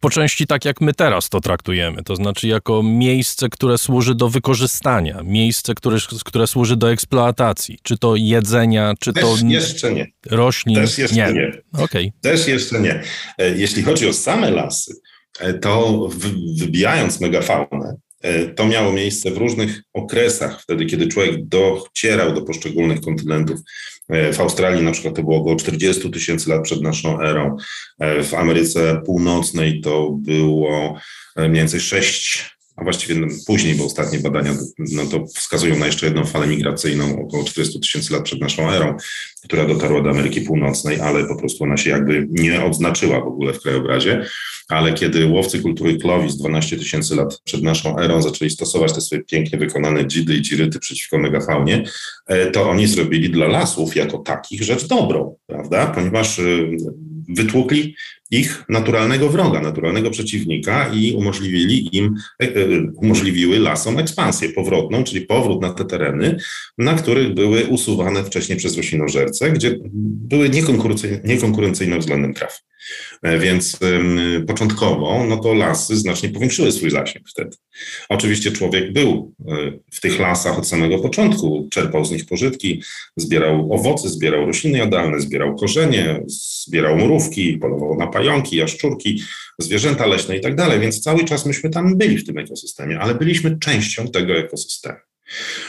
po 0.00 0.10
części 0.10 0.46
tak, 0.46 0.64
jak 0.64 0.80
my 0.80 0.94
teraz 0.94 1.28
to 1.28 1.40
traktujemy, 1.40 2.02
to 2.02 2.16
znaczy 2.16 2.48
jako 2.48 2.82
miejsce, 2.82 3.48
które 3.48 3.78
służy 3.78 4.14
do 4.14 4.28
wykorzystania, 4.28 5.22
miejsce, 5.24 5.74
które, 5.74 5.98
które 6.24 6.46
służy 6.46 6.76
do 6.76 6.92
eksploatacji, 6.92 7.78
czy 7.82 7.98
to 7.98 8.16
jedzenia, 8.16 8.94
czy 9.00 9.12
Też 9.12 9.24
to 9.24 9.36
jeszcze 9.46 9.92
nie. 9.92 10.06
roślin. 10.26 10.76
Też 10.76 10.98
jeszcze 10.98 11.16
nie. 11.16 11.32
nie. 11.32 11.82
Okay. 11.84 12.12
Też 12.20 12.48
jeszcze 12.48 12.80
nie. 12.80 13.02
E, 13.38 13.50
jeśli 13.56 13.82
chodzi 13.82 14.08
o 14.08 14.12
same 14.12 14.50
lasy, 14.50 14.94
e, 15.40 15.54
to 15.54 16.08
wybijając 16.58 17.20
megafaunę, 17.20 17.96
to 18.56 18.66
miało 18.66 18.92
miejsce 18.92 19.30
w 19.30 19.36
różnych 19.36 19.82
okresach, 19.92 20.62
wtedy 20.62 20.86
kiedy 20.86 21.06
człowiek 21.06 21.44
docierał 21.46 22.34
do 22.34 22.42
poszczególnych 22.42 23.00
kontynentów. 23.00 23.60
E, 24.08 24.32
w 24.32 24.40
Australii 24.40 24.84
na 24.84 24.92
przykład 24.92 25.14
to 25.14 25.22
było 25.22 25.36
około 25.36 25.56
40 25.56 26.10
tysięcy 26.10 26.50
lat 26.50 26.62
przed 26.62 26.82
naszą 26.82 27.20
erą. 27.20 27.56
E, 27.98 28.22
w 28.22 28.34
Ameryce 28.34 29.02
Północnej 29.06 29.80
to 29.80 30.10
było 30.10 31.00
mniej 31.36 31.52
więcej 31.52 31.80
6 31.80 32.50
a 32.80 32.84
właściwie 32.84 33.26
później, 33.46 33.74
bo 33.74 33.84
ostatnie 33.84 34.18
badania 34.18 34.54
no 34.78 35.06
to 35.06 35.26
wskazują 35.26 35.78
na 35.78 35.86
jeszcze 35.86 36.06
jedną 36.06 36.24
falę 36.24 36.46
migracyjną 36.46 37.22
około 37.22 37.44
400 37.44 37.78
tysięcy 37.78 38.12
lat 38.12 38.22
przed 38.22 38.40
naszą 38.40 38.70
erą, 38.70 38.96
która 39.44 39.66
dotarła 39.66 40.02
do 40.02 40.10
Ameryki 40.10 40.40
Północnej, 40.40 41.00
ale 41.00 41.24
po 41.24 41.36
prostu 41.36 41.64
ona 41.64 41.76
się 41.76 41.90
jakby 41.90 42.26
nie 42.30 42.64
odznaczyła 42.64 43.20
w 43.20 43.26
ogóle 43.26 43.52
w 43.52 43.60
krajobrazie. 43.60 44.26
Ale 44.70 44.94
kiedy 44.94 45.26
łowcy 45.26 45.60
kultury 45.60 45.96
Clovis 45.96 46.36
12 46.36 46.76
tysięcy 46.76 47.16
lat 47.16 47.40
przed 47.44 47.62
naszą 47.62 47.98
erą 47.98 48.22
zaczęli 48.22 48.50
stosować 48.50 48.92
te 48.92 49.00
swoje 49.00 49.24
pięknie 49.24 49.58
wykonane 49.58 50.06
dzidy 50.06 50.34
i 50.34 50.42
dziryty 50.42 50.78
przeciwko 50.78 51.18
megafaunie, 51.18 51.84
e, 52.26 52.50
to 52.50 52.70
oni 52.70 52.86
zrobili 52.86 53.30
dla 53.30 53.46
lasów 53.46 53.96
jako 53.96 54.18
takich 54.18 54.62
rzecz 54.62 54.86
dobrą, 54.86 55.36
prawda? 55.46 55.86
Ponieważ 55.86 56.38
e, 56.38 56.42
wytłukli 57.28 57.94
ich 58.30 58.64
naturalnego 58.68 59.28
wroga, 59.28 59.60
naturalnego 59.60 60.10
przeciwnika 60.10 60.90
i 60.94 61.12
umożliwili 61.12 61.96
im, 61.96 62.14
e, 62.42 62.48
umożliwiły 62.96 63.58
lasom 63.58 63.98
ekspansję 63.98 64.48
powrotną, 64.48 65.04
czyli 65.04 65.20
powrót 65.20 65.62
na 65.62 65.70
te 65.70 65.84
tereny, 65.84 66.36
na 66.78 66.94
których 66.94 67.34
były 67.34 67.66
usuwane 67.66 68.24
wcześniej 68.24 68.58
przez 68.58 68.76
roślinożerce, 68.76 69.50
gdzie 69.50 69.78
były 70.28 70.50
niekonkurencyjne 71.24 71.98
względem 71.98 72.34
traw. 72.34 72.69
E, 73.22 73.38
więc 73.38 73.78
początkowo, 74.46 75.24
no 75.28 75.36
to 75.36 75.54
lasy 75.54 75.96
znacznie 75.96 76.28
powiększyły 76.28 76.72
swój 76.72 76.90
zasięg 76.90 77.28
wtedy. 77.28 77.56
Oczywiście 78.08 78.52
człowiek 78.52 78.92
był 78.92 79.34
w 79.92 80.00
tych 80.00 80.18
lasach 80.18 80.58
od 80.58 80.68
samego 80.68 80.98
początku, 80.98 81.68
czerpał 81.70 82.04
z 82.04 82.10
nich 82.10 82.26
pożytki, 82.26 82.82
zbierał 83.16 83.72
owoce, 83.72 84.08
zbierał 84.08 84.46
rośliny 84.46 84.78
jadalne, 84.78 85.20
zbierał 85.20 85.56
korzenie, 85.56 86.22
zbierał 86.66 86.96
mrówki, 86.96 87.58
polował 87.58 87.96
na 87.96 88.06
pająki, 88.06 88.56
jaszczurki, 88.56 89.22
zwierzęta 89.58 90.06
leśne 90.06 90.36
i 90.36 90.40
tak 90.40 90.54
dalej, 90.54 90.80
więc 90.80 91.00
cały 91.00 91.24
czas 91.24 91.46
myśmy 91.46 91.70
tam 91.70 91.98
byli 91.98 92.18
w 92.18 92.26
tym 92.26 92.38
ekosystemie, 92.38 93.00
ale 93.00 93.14
byliśmy 93.14 93.58
częścią 93.58 94.08
tego 94.08 94.34
ekosystemu. 94.34 94.98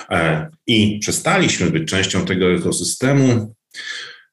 E, 0.09 0.47
I 0.67 0.99
przestaliśmy 0.99 1.71
być 1.71 1.89
częścią 1.89 2.25
tego 2.25 2.51
ekosystemu, 2.51 3.55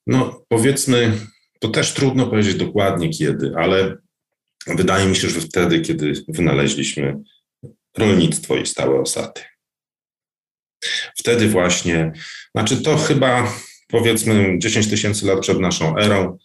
no 0.06 0.44
powiedzmy, 0.48 1.12
to 1.58 1.68
też 1.68 1.94
trudno 1.94 2.26
powiedzieć 2.26 2.54
dokładnie 2.54 3.10
kiedy, 3.10 3.52
ale 3.56 3.96
wydaje 4.66 5.06
mi 5.06 5.16
się, 5.16 5.28
że 5.28 5.40
wtedy, 5.40 5.80
kiedy 5.80 6.12
wynaleźliśmy 6.28 7.16
rolnictwo 7.98 8.56
i 8.56 8.66
stałe 8.66 9.00
osady. 9.00 9.40
Wtedy 11.18 11.48
właśnie, 11.48 12.12
znaczy 12.54 12.82
to 12.82 12.96
chyba 12.96 13.52
powiedzmy 13.88 14.58
10 14.58 14.90
tysięcy 14.90 15.26
lat 15.26 15.40
przed 15.40 15.60
naszą 15.60 15.96
erą, 15.96 16.38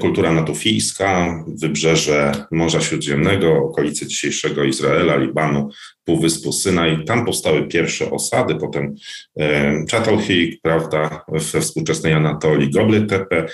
kultura 0.00 0.32
natufijska, 0.32 1.44
wybrzeże 1.48 2.32
Morza 2.50 2.80
Śródziemnego, 2.80 3.56
okolice 3.56 4.06
dzisiejszego 4.06 4.64
Izraela, 4.64 5.16
Libanu, 5.16 5.70
Półwyspu 6.04 6.52
Synaj. 6.52 7.04
Tam 7.04 7.24
powstały 7.24 7.68
pierwsze 7.68 8.10
osady, 8.10 8.54
potem 8.54 8.94
e, 9.40 9.84
Çatalhöyük, 9.86 10.60
prawda, 10.62 11.24
we 11.28 11.60
współczesnej 11.60 12.12
Anatolii, 12.12 12.70
Gobly 12.70 13.06
Tepe 13.06 13.46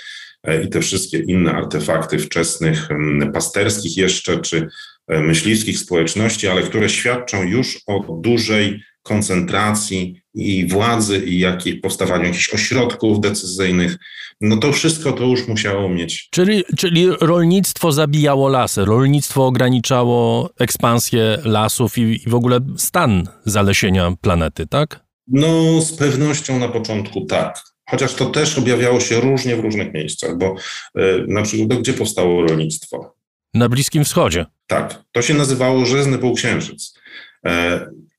e, 0.45 0.63
i 0.63 0.69
te 0.69 0.81
wszystkie 0.81 1.19
inne 1.19 1.53
artefakty 1.53 2.19
wczesnych, 2.19 2.89
pasterskich 3.33 3.97
jeszcze, 3.97 4.39
czy 4.39 4.69
myśliwskich 5.09 5.79
społeczności, 5.79 6.49
ale 6.49 6.63
które 6.63 6.89
świadczą 6.89 7.43
już 7.43 7.79
o 7.87 8.17
dużej 8.21 8.83
koncentracji 9.03 10.23
i 10.35 10.67
władzy 10.67 11.19
i 11.27 11.39
jakich 11.39 11.81
powstawaniu 11.81 12.25
jakichś 12.25 12.55
ośrodków 12.55 13.21
decyzyjnych, 13.21 13.97
no 14.41 14.57
to 14.57 14.73
wszystko 14.73 15.13
to 15.13 15.25
już 15.25 15.49
musiało 15.49 15.89
mieć. 15.89 16.29
Czyli, 16.31 16.65
czyli 16.77 17.07
rolnictwo 17.21 17.93
zabijało 17.93 18.49
lasy, 18.49 18.85
rolnictwo 18.85 19.47
ograniczało 19.47 20.51
ekspansję 20.59 21.39
lasów 21.45 21.99
i, 21.99 22.01
i 22.27 22.31
w 22.31 22.35
ogóle 22.35 22.61
stan 22.77 23.29
zalesienia 23.45 24.13
planety, 24.21 24.67
tak? 24.67 25.05
No, 25.27 25.81
z 25.81 25.93
pewnością 25.93 26.59
na 26.59 26.69
początku 26.69 27.27
tak. 27.27 27.61
Chociaż 27.91 28.15
to 28.15 28.27
też 28.27 28.59
objawiało 28.59 29.01
się 29.01 29.21
różnie 29.21 29.57
w 29.57 29.61
różnych 29.61 29.95
miejscach, 29.95 30.39
bo 30.39 30.57
yy, 30.95 31.25
na 31.29 31.43
przykład 31.43 31.81
gdzie 31.81 31.93
powstało 31.93 32.47
rolnictwo? 32.47 33.15
Na 33.55 33.69
Bliskim 33.69 34.05
Wschodzie. 34.05 34.47
Tak, 34.67 35.03
to 35.13 35.23
się 35.23 35.35
nazywało 35.35 35.87
Rzezny 35.87 36.19
Półksiężyc. 36.19 36.95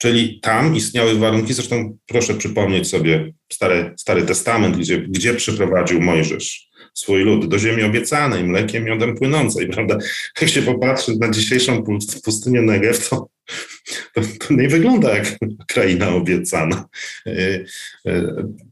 Czyli 0.01 0.39
tam 0.39 0.75
istniały 0.75 1.15
warunki, 1.15 1.53
zresztą 1.53 1.97
proszę 2.05 2.33
przypomnieć 2.33 2.87
sobie 2.87 3.33
Stary, 3.51 3.93
Stary 3.97 4.21
Testament, 4.21 4.77
gdzie, 4.77 4.97
gdzie 4.97 5.33
przyprowadził 5.33 6.01
Mojżesz 6.01 6.70
swój 6.93 7.23
lud 7.23 7.47
do 7.47 7.59
ziemi 7.59 7.83
obiecanej, 7.83 8.43
mlekiem, 8.43 8.83
miodem 8.83 9.15
płynącej, 9.15 9.67
prawda? 9.67 9.97
Jak 10.41 10.49
się 10.49 10.61
popatrzy 10.61 11.11
na 11.19 11.29
dzisiejszą 11.31 11.83
pustynię 12.23 12.61
Negev, 12.61 13.09
to, 13.09 13.27
to, 14.13 14.21
to 14.47 14.53
nie 14.53 14.69
wygląda 14.69 15.17
jak 15.17 15.37
kraina 15.67 16.09
obiecana. 16.09 16.85
E, 17.25 17.31
e, 18.05 18.23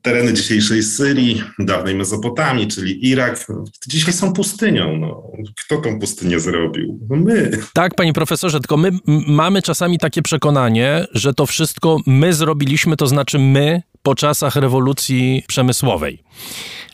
tereny 0.01 0.33
dzisiejszej 0.33 0.83
Syrii, 0.83 1.43
dawnej 1.59 1.95
Mezopotamii, 1.95 2.67
czyli 2.67 3.09
Irak, 3.09 3.47
dzisiaj 3.87 4.13
są 4.13 4.33
pustynią. 4.33 4.97
No. 4.97 5.31
Kto 5.65 5.77
tą 5.77 5.99
pustynię 5.99 6.39
zrobił? 6.39 6.99
No 7.09 7.15
my. 7.15 7.51
Tak, 7.73 7.95
panie 7.95 8.13
profesorze, 8.13 8.59
tylko 8.59 8.77
my 8.77 8.91
mamy 9.27 9.61
czasami 9.61 9.97
takie 9.99 10.21
przekonanie, 10.21 11.05
że 11.11 11.33
to 11.33 11.45
wszystko 11.45 11.97
my 12.05 12.33
zrobiliśmy, 12.33 12.97
to 12.97 13.07
znaczy 13.07 13.39
my 13.39 13.81
po 14.03 14.15
czasach 14.15 14.55
rewolucji 14.55 15.43
przemysłowej. 15.47 16.23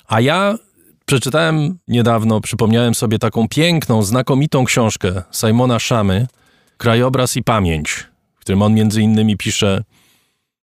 A 0.08 0.22
ja 0.22 0.58
Przeczytałem 1.06 1.78
niedawno, 1.88 2.42
przypomniałem 2.42 2.96
sobie 2.96 3.20
taką 3.20 3.48
piękną, 3.48 4.04
znakomitą 4.04 4.66
książkę 4.66 5.22
Simona 5.32 5.80
Szamy, 5.80 6.28
Krajobraz 6.78 7.38
i 7.38 7.44
Pamięć, 7.44 8.08
w 8.36 8.40
którym 8.40 8.62
on 8.62 8.74
między 8.74 9.02
innymi 9.02 9.38
pisze 9.38 9.84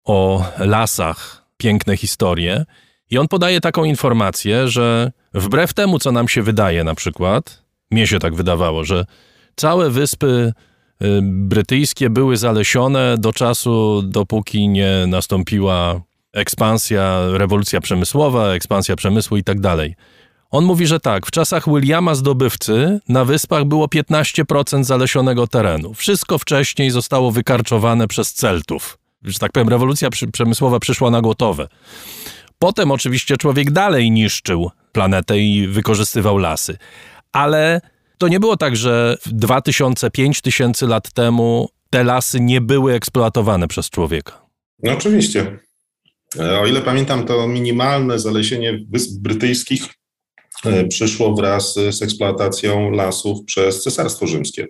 o 0.04 0.44
lasach, 0.58 1.46
piękne 1.56 1.96
historie. 1.96 2.64
I 3.10 3.18
on 3.18 3.28
podaje 3.28 3.60
taką 3.60 3.84
informację, 3.84 4.68
że 4.68 5.12
wbrew 5.34 5.74
temu, 5.74 5.98
co 5.98 6.12
nam 6.12 6.28
się 6.28 6.42
wydaje 6.42 6.84
na 6.84 6.94
przykład, 6.94 7.62
mnie 7.90 8.06
się 8.06 8.18
tak 8.18 8.34
wydawało, 8.34 8.84
że 8.84 9.04
całe 9.56 9.90
wyspy 9.90 10.52
y, 11.02 11.06
brytyjskie 11.22 12.10
były 12.10 12.36
zalesione 12.36 13.18
do 13.18 13.32
czasu, 13.32 14.02
dopóki 14.02 14.68
nie 14.68 15.04
nastąpiła 15.06 16.00
ekspansja, 16.32 17.20
rewolucja 17.32 17.80
przemysłowa, 17.80 18.48
ekspansja 18.48 18.96
przemysłu 18.96 19.36
i 19.36 19.44
tak 19.44 19.60
dalej. 19.60 19.94
On 20.52 20.64
mówi, 20.64 20.86
że 20.86 21.00
tak, 21.00 21.26
w 21.26 21.30
czasach 21.30 21.68
Williama 21.68 22.14
Zdobywcy 22.14 23.00
na 23.08 23.24
wyspach 23.24 23.64
było 23.64 23.86
15% 23.86 24.84
zalesionego 24.84 25.46
terenu. 25.46 25.94
Wszystko 25.94 26.38
wcześniej 26.38 26.90
zostało 26.90 27.30
wykarczowane 27.30 28.08
przez 28.08 28.32
Celtów. 28.32 28.98
Że 29.22 29.38
tak 29.38 29.52
powiem, 29.52 29.68
rewolucja 29.68 30.08
przemysłowa 30.32 30.80
przyszła 30.80 31.10
na 31.10 31.20
gotowe. 31.20 31.68
Potem 32.58 32.90
oczywiście 32.90 33.36
człowiek 33.36 33.70
dalej 33.70 34.10
niszczył 34.10 34.70
planetę 34.92 35.38
i 35.38 35.68
wykorzystywał 35.68 36.38
lasy. 36.38 36.76
Ale 37.32 37.80
to 38.18 38.28
nie 38.28 38.40
było 38.40 38.56
tak, 38.56 38.76
że 38.76 39.16
2000-5000 39.26 40.88
lat 40.88 41.12
temu 41.12 41.68
te 41.90 42.04
lasy 42.04 42.40
nie 42.40 42.60
były 42.60 42.92
eksploatowane 42.92 43.68
przez 43.68 43.90
człowieka. 43.90 44.46
No 44.82 44.92
oczywiście. 44.92 45.58
E, 46.38 46.60
o 46.60 46.66
ile 46.66 46.80
pamiętam, 46.80 47.26
to 47.26 47.48
minimalne 47.48 48.18
zalesienie 48.18 48.78
Wysp 48.90 49.20
Brytyjskich 49.20 50.01
przyszło 50.88 51.34
wraz 51.34 51.74
z 51.74 52.02
eksploatacją 52.02 52.90
lasów 52.90 53.44
przez 53.44 53.82
Cesarstwo 53.82 54.26
Rzymskie. 54.26 54.68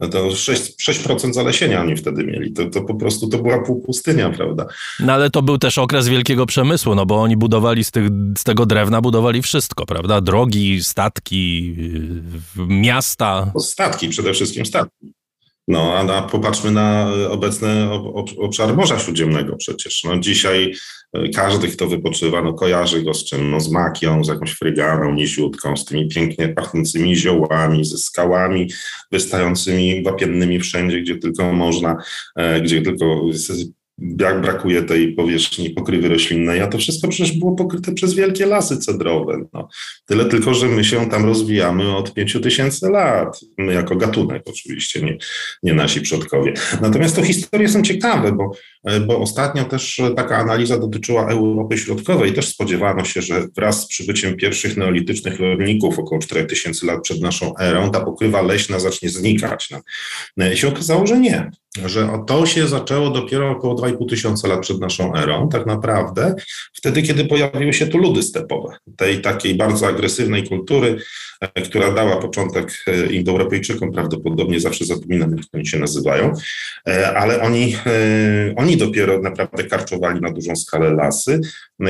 No 0.00 0.08
to 0.08 0.28
6%, 0.28 0.74
6% 0.92 1.32
zalesienia 1.32 1.80
oni 1.80 1.96
wtedy 1.96 2.24
mieli. 2.24 2.52
To, 2.52 2.70
to 2.70 2.82
po 2.82 2.94
prostu 2.94 3.28
to 3.28 3.38
była 3.38 3.62
półpustynia, 3.62 4.30
prawda? 4.30 4.66
No 5.00 5.12
ale 5.12 5.30
to 5.30 5.42
był 5.42 5.58
też 5.58 5.78
okres 5.78 6.08
wielkiego 6.08 6.46
przemysłu, 6.46 6.94
no 6.94 7.06
bo 7.06 7.22
oni 7.22 7.36
budowali 7.36 7.84
z, 7.84 7.90
tych, 7.90 8.08
z 8.38 8.44
tego 8.44 8.66
drewna, 8.66 9.00
budowali 9.00 9.42
wszystko, 9.42 9.86
prawda? 9.86 10.20
Drogi, 10.20 10.84
statki, 10.84 11.76
miasta. 12.56 13.52
Statki, 13.60 14.08
przede 14.08 14.32
wszystkim 14.32 14.66
statki. 14.66 15.12
No, 15.68 15.92
a, 15.92 16.16
a 16.16 16.22
popatrzmy 16.22 16.70
na 16.70 17.10
obecny 17.30 17.90
obszar 18.38 18.76
Morza 18.76 18.98
Śródziemnego 18.98 19.56
przecież. 19.56 20.04
No, 20.04 20.18
dzisiaj 20.18 20.64
e, 20.64 20.74
każdy, 21.34 21.68
kto 21.68 21.88
wypoczywa, 21.88 22.42
no, 22.42 22.54
kojarzy 22.54 23.02
go 23.02 23.14
z 23.14 23.24
czym? 23.24 23.50
No, 23.50 23.60
z 23.60 23.70
makią, 23.70 24.24
z 24.24 24.28
jakąś 24.28 24.52
fryganą 24.52 25.14
niziutką, 25.14 25.76
z 25.76 25.84
tymi 25.84 26.08
pięknie 26.08 26.48
pachnącymi 26.48 27.16
ziołami, 27.16 27.84
ze 27.84 27.98
skałami 27.98 28.70
wystającymi 29.12 30.02
wapiennymi 30.02 30.60
wszędzie, 30.60 31.00
gdzie 31.00 31.16
tylko 31.16 31.52
można, 31.52 31.96
e, 32.36 32.60
gdzie 32.60 32.82
tylko 32.82 33.22
jak 34.20 34.40
brakuje 34.40 34.82
tej 34.82 35.12
powierzchni 35.12 35.70
pokrywy 35.70 36.08
roślinnej, 36.08 36.60
a 36.60 36.66
to 36.66 36.78
wszystko 36.78 37.08
przecież 37.08 37.38
było 37.38 37.54
pokryte 37.54 37.94
przez 37.94 38.14
wielkie 38.14 38.46
lasy 38.46 38.76
cedrowe. 38.76 39.44
No. 39.52 39.68
Tyle 40.06 40.24
tylko, 40.24 40.54
że 40.54 40.68
my 40.68 40.84
się 40.84 41.10
tam 41.10 41.24
rozwijamy 41.24 41.96
od 41.96 42.14
pięciu 42.14 42.40
tysięcy 42.40 42.90
lat. 42.90 43.40
My 43.58 43.74
jako 43.74 43.96
gatunek 43.96 44.42
oczywiście, 44.46 45.02
nie, 45.02 45.18
nie 45.62 45.74
nasi 45.74 46.00
przodkowie. 46.00 46.52
Natomiast 46.80 47.16
to 47.16 47.22
historie 47.22 47.68
są 47.68 47.82
ciekawe, 47.82 48.32
bo, 48.32 48.50
bo 49.06 49.18
ostatnio 49.18 49.64
też 49.64 50.00
taka 50.16 50.36
analiza 50.36 50.78
dotyczyła 50.78 51.28
Europy 51.28 51.78
Środkowej. 51.78 52.32
Też 52.32 52.48
spodziewano 52.48 53.04
się, 53.04 53.22
że 53.22 53.46
wraz 53.56 53.82
z 53.82 53.86
przybyciem 53.86 54.36
pierwszych 54.36 54.76
neolitycznych 54.76 55.40
rolników 55.40 55.98
około 55.98 56.20
4000 56.20 56.86
lat 56.86 57.02
przed 57.02 57.20
naszą 57.20 57.56
erą, 57.58 57.90
ta 57.90 58.00
pokrywa 58.00 58.42
leśna 58.42 58.80
zacznie 58.80 59.08
znikać. 59.08 59.68
No. 60.36 60.50
I 60.52 60.56
się 60.56 60.68
okazało, 60.68 61.06
że 61.06 61.20
nie 61.20 61.50
że 61.84 62.08
to 62.26 62.46
się 62.46 62.68
zaczęło 62.68 63.10
dopiero 63.10 63.50
około 63.50 63.74
2,5 63.74 64.08
tysiąca 64.08 64.48
lat 64.48 64.60
przed 64.60 64.80
naszą 64.80 65.14
erą, 65.14 65.48
tak 65.48 65.66
naprawdę, 65.66 66.34
wtedy, 66.72 67.02
kiedy 67.02 67.24
pojawiły 67.24 67.72
się 67.72 67.86
tu 67.86 67.98
ludy 67.98 68.22
stepowe, 68.22 68.76
tej 68.96 69.20
takiej 69.20 69.54
bardzo 69.54 69.86
agresywnej 69.86 70.48
kultury, 70.48 70.98
e, 71.40 71.62
która 71.62 71.92
dała 71.92 72.16
początek 72.16 72.84
e, 72.86 73.12
Indoeuropejczykom, 73.12 73.92
prawdopodobnie 73.92 74.60
zawsze 74.60 74.84
zapominam, 74.84 75.30
jak 75.30 75.46
oni 75.52 75.66
się 75.66 75.78
nazywają, 75.78 76.32
e, 76.88 77.16
ale 77.16 77.40
oni, 77.40 77.76
oni 78.56 78.75
dopiero 78.76 79.18
naprawdę 79.22 79.64
karczowali 79.64 80.20
na 80.20 80.32
dużą 80.32 80.56
skalę 80.56 80.94
lasy 80.94 81.40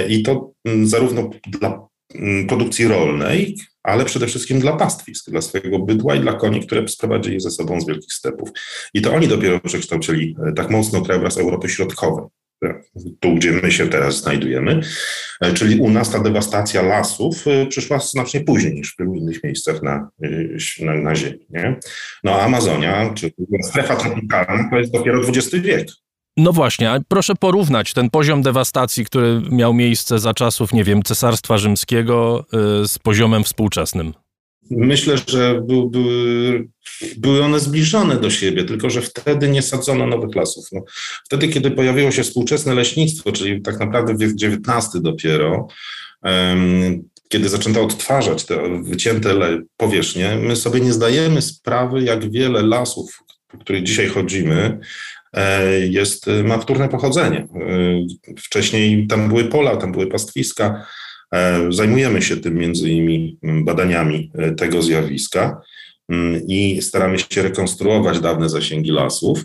i 0.09 0.23
to 0.23 0.53
mm, 0.65 0.87
zarówno 0.87 1.31
dla 1.47 1.89
mm, 2.15 2.47
produkcji 2.47 2.89
rolnej, 2.89 3.57
ale 3.87 4.05
przede 4.05 4.27
wszystkim 4.27 4.61
dla 4.61 4.77
pastwisk, 4.77 5.31
dla 5.31 5.41
swojego 5.41 5.79
bydła 5.79 6.15
i 6.15 6.21
dla 6.21 6.33
koni, 6.33 6.61
które 6.67 6.89
sprowadzili 6.89 7.41
ze 7.41 7.51
sobą 7.51 7.81
z 7.81 7.87
wielkich 7.87 8.13
stepów. 8.13 8.49
I 8.95 9.03
to 9.03 9.15
oni 9.15 9.29
dopiero 9.29 9.61
przekształcili 9.61 10.37
e, 10.49 10.53
tak 10.53 10.71
mocno 10.71 11.03
krajobraz 11.03 11.39
Europy 11.39 11.69
Środkowej, 11.69 12.25
e, 12.65 12.81
tu 13.21 13.35
gdzie 13.35 13.53
my 13.53 13.73
się 13.73 13.89
teraz 13.89 14.23
znajdujemy, 14.23 14.81
e, 15.41 15.53
czyli 15.53 15.81
u 15.81 15.91
nas 15.91 16.11
ta 16.11 16.19
dewastacja 16.19 16.83
lasów 16.83 17.45
przyszła 17.69 17.99
znacznie 17.99 18.41
później 18.41 18.75
niż 18.75 18.95
w 18.99 19.17
innych 19.17 19.45
miejscach 19.45 19.83
na, 19.83 20.09
na, 20.81 20.95
na 20.95 21.15
Ziemi. 21.15 21.47
Nie? 21.51 21.77
No 22.25 22.41
Amazonia, 22.41 23.15
czy 23.15 23.31
strefa 23.63 23.97
tropikalna, 23.97 24.71
to 24.71 24.79
jest 24.79 24.93
dopiero 24.93 25.21
XX 25.29 25.55
wiek. 25.55 25.89
No 26.37 26.53
właśnie, 26.53 27.01
proszę 27.09 27.35
porównać 27.35 27.93
ten 27.93 28.11
poziom 28.11 28.43
dewastacji, 28.43 29.05
który 29.05 29.43
miał 29.51 29.75
miejsce 29.75 30.19
za 30.19 30.35
czasów, 30.35 30.73
nie 30.73 30.85
wiem, 30.85 31.03
Cesarstwa 31.03 31.59
Rzymskiego 31.59 32.47
y, 32.83 32.89
z 32.89 32.99
poziomem 32.99 33.45
współczesnym. 33.45 34.15
Myślę, 34.71 35.17
że 35.27 35.63
był, 35.63 35.91
były, 37.17 37.45
one 37.45 37.61
zbliżone 37.61 38.17
do 38.17 38.31
siebie, 38.31 38.65
tylko 38.65 38.91
że 38.91 39.03
wtedy 39.03 39.49
nie 39.49 39.63
sadzono 39.63 40.07
nowych 40.07 40.35
lasów. 40.35 40.67
No, 40.73 40.81
wtedy, 41.25 41.49
kiedy 41.49 41.71
pojawiło 41.71 42.11
się 42.11 42.23
współczesne 42.23 42.75
leśnictwo, 42.75 43.33
czyli 43.33 43.63
tak 43.63 43.81
naprawdę 43.81 44.17
wiek 44.17 44.31
XIX 44.31 45.03
dopiero, 45.03 45.69
um, 46.23 47.09
kiedy 47.29 47.49
zaczęto 47.49 47.83
odtwarzać 47.83 48.45
te 48.45 48.83
wycięte 48.83 49.35
powierzchnie, 49.77 50.37
my 50.37 50.57
sobie 50.57 50.81
nie 50.81 50.93
zdajemy 50.93 51.43
sprawy, 51.43 52.03
jak 52.03 52.31
wiele 52.31 52.63
lasów, 52.63 53.23
po 53.49 53.59
których 53.59 53.83
dzisiaj 53.83 54.09
chodzimy, 54.09 54.79
jest, 55.89 56.29
e, 56.29 56.43
ma 56.43 56.59
wtórne 56.59 56.89
pochodzenie. 56.89 57.39
E, 57.39 58.37
wcześniej 58.39 59.07
tam 59.07 59.29
były 59.29 59.45
pola, 59.45 59.77
tam 59.77 59.93
były 59.93 60.07
pastwiska. 60.07 60.87
Zajmujemy 61.71 62.23
się 62.23 62.37
tym 62.37 62.55
między 62.55 62.91
innymi 62.91 63.39
badaniami 63.43 64.33
tego 64.57 64.83
zjawiska 64.83 65.61
i 66.49 66.83
staramy 66.83 67.19
się 67.19 67.43
rekonstruować 67.43 68.21
dawne 68.21 68.49
zasięgi 68.49 68.91
lasów. 68.91 69.45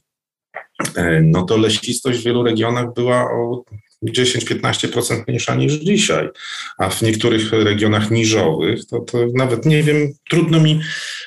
No 1.22 1.44
to 1.44 1.58
leśnistość 1.58 2.20
w 2.20 2.24
wielu 2.24 2.44
regionach 2.44 2.94
była 2.94 3.24
o 3.24 3.64
10-15% 4.06 5.24
mniejsza 5.28 5.56
niż 5.56 5.74
dzisiaj, 5.74 6.30
a 6.78 6.90
w 6.90 7.02
niektórych 7.02 7.52
regionach 7.52 8.12
niżowych 8.12 8.86
to, 8.86 9.00
to 9.00 9.18
nawet 9.36 9.66
nie 9.66 9.84
wiem, 9.84 10.14
trudno 10.30 10.60
mi 10.60 10.82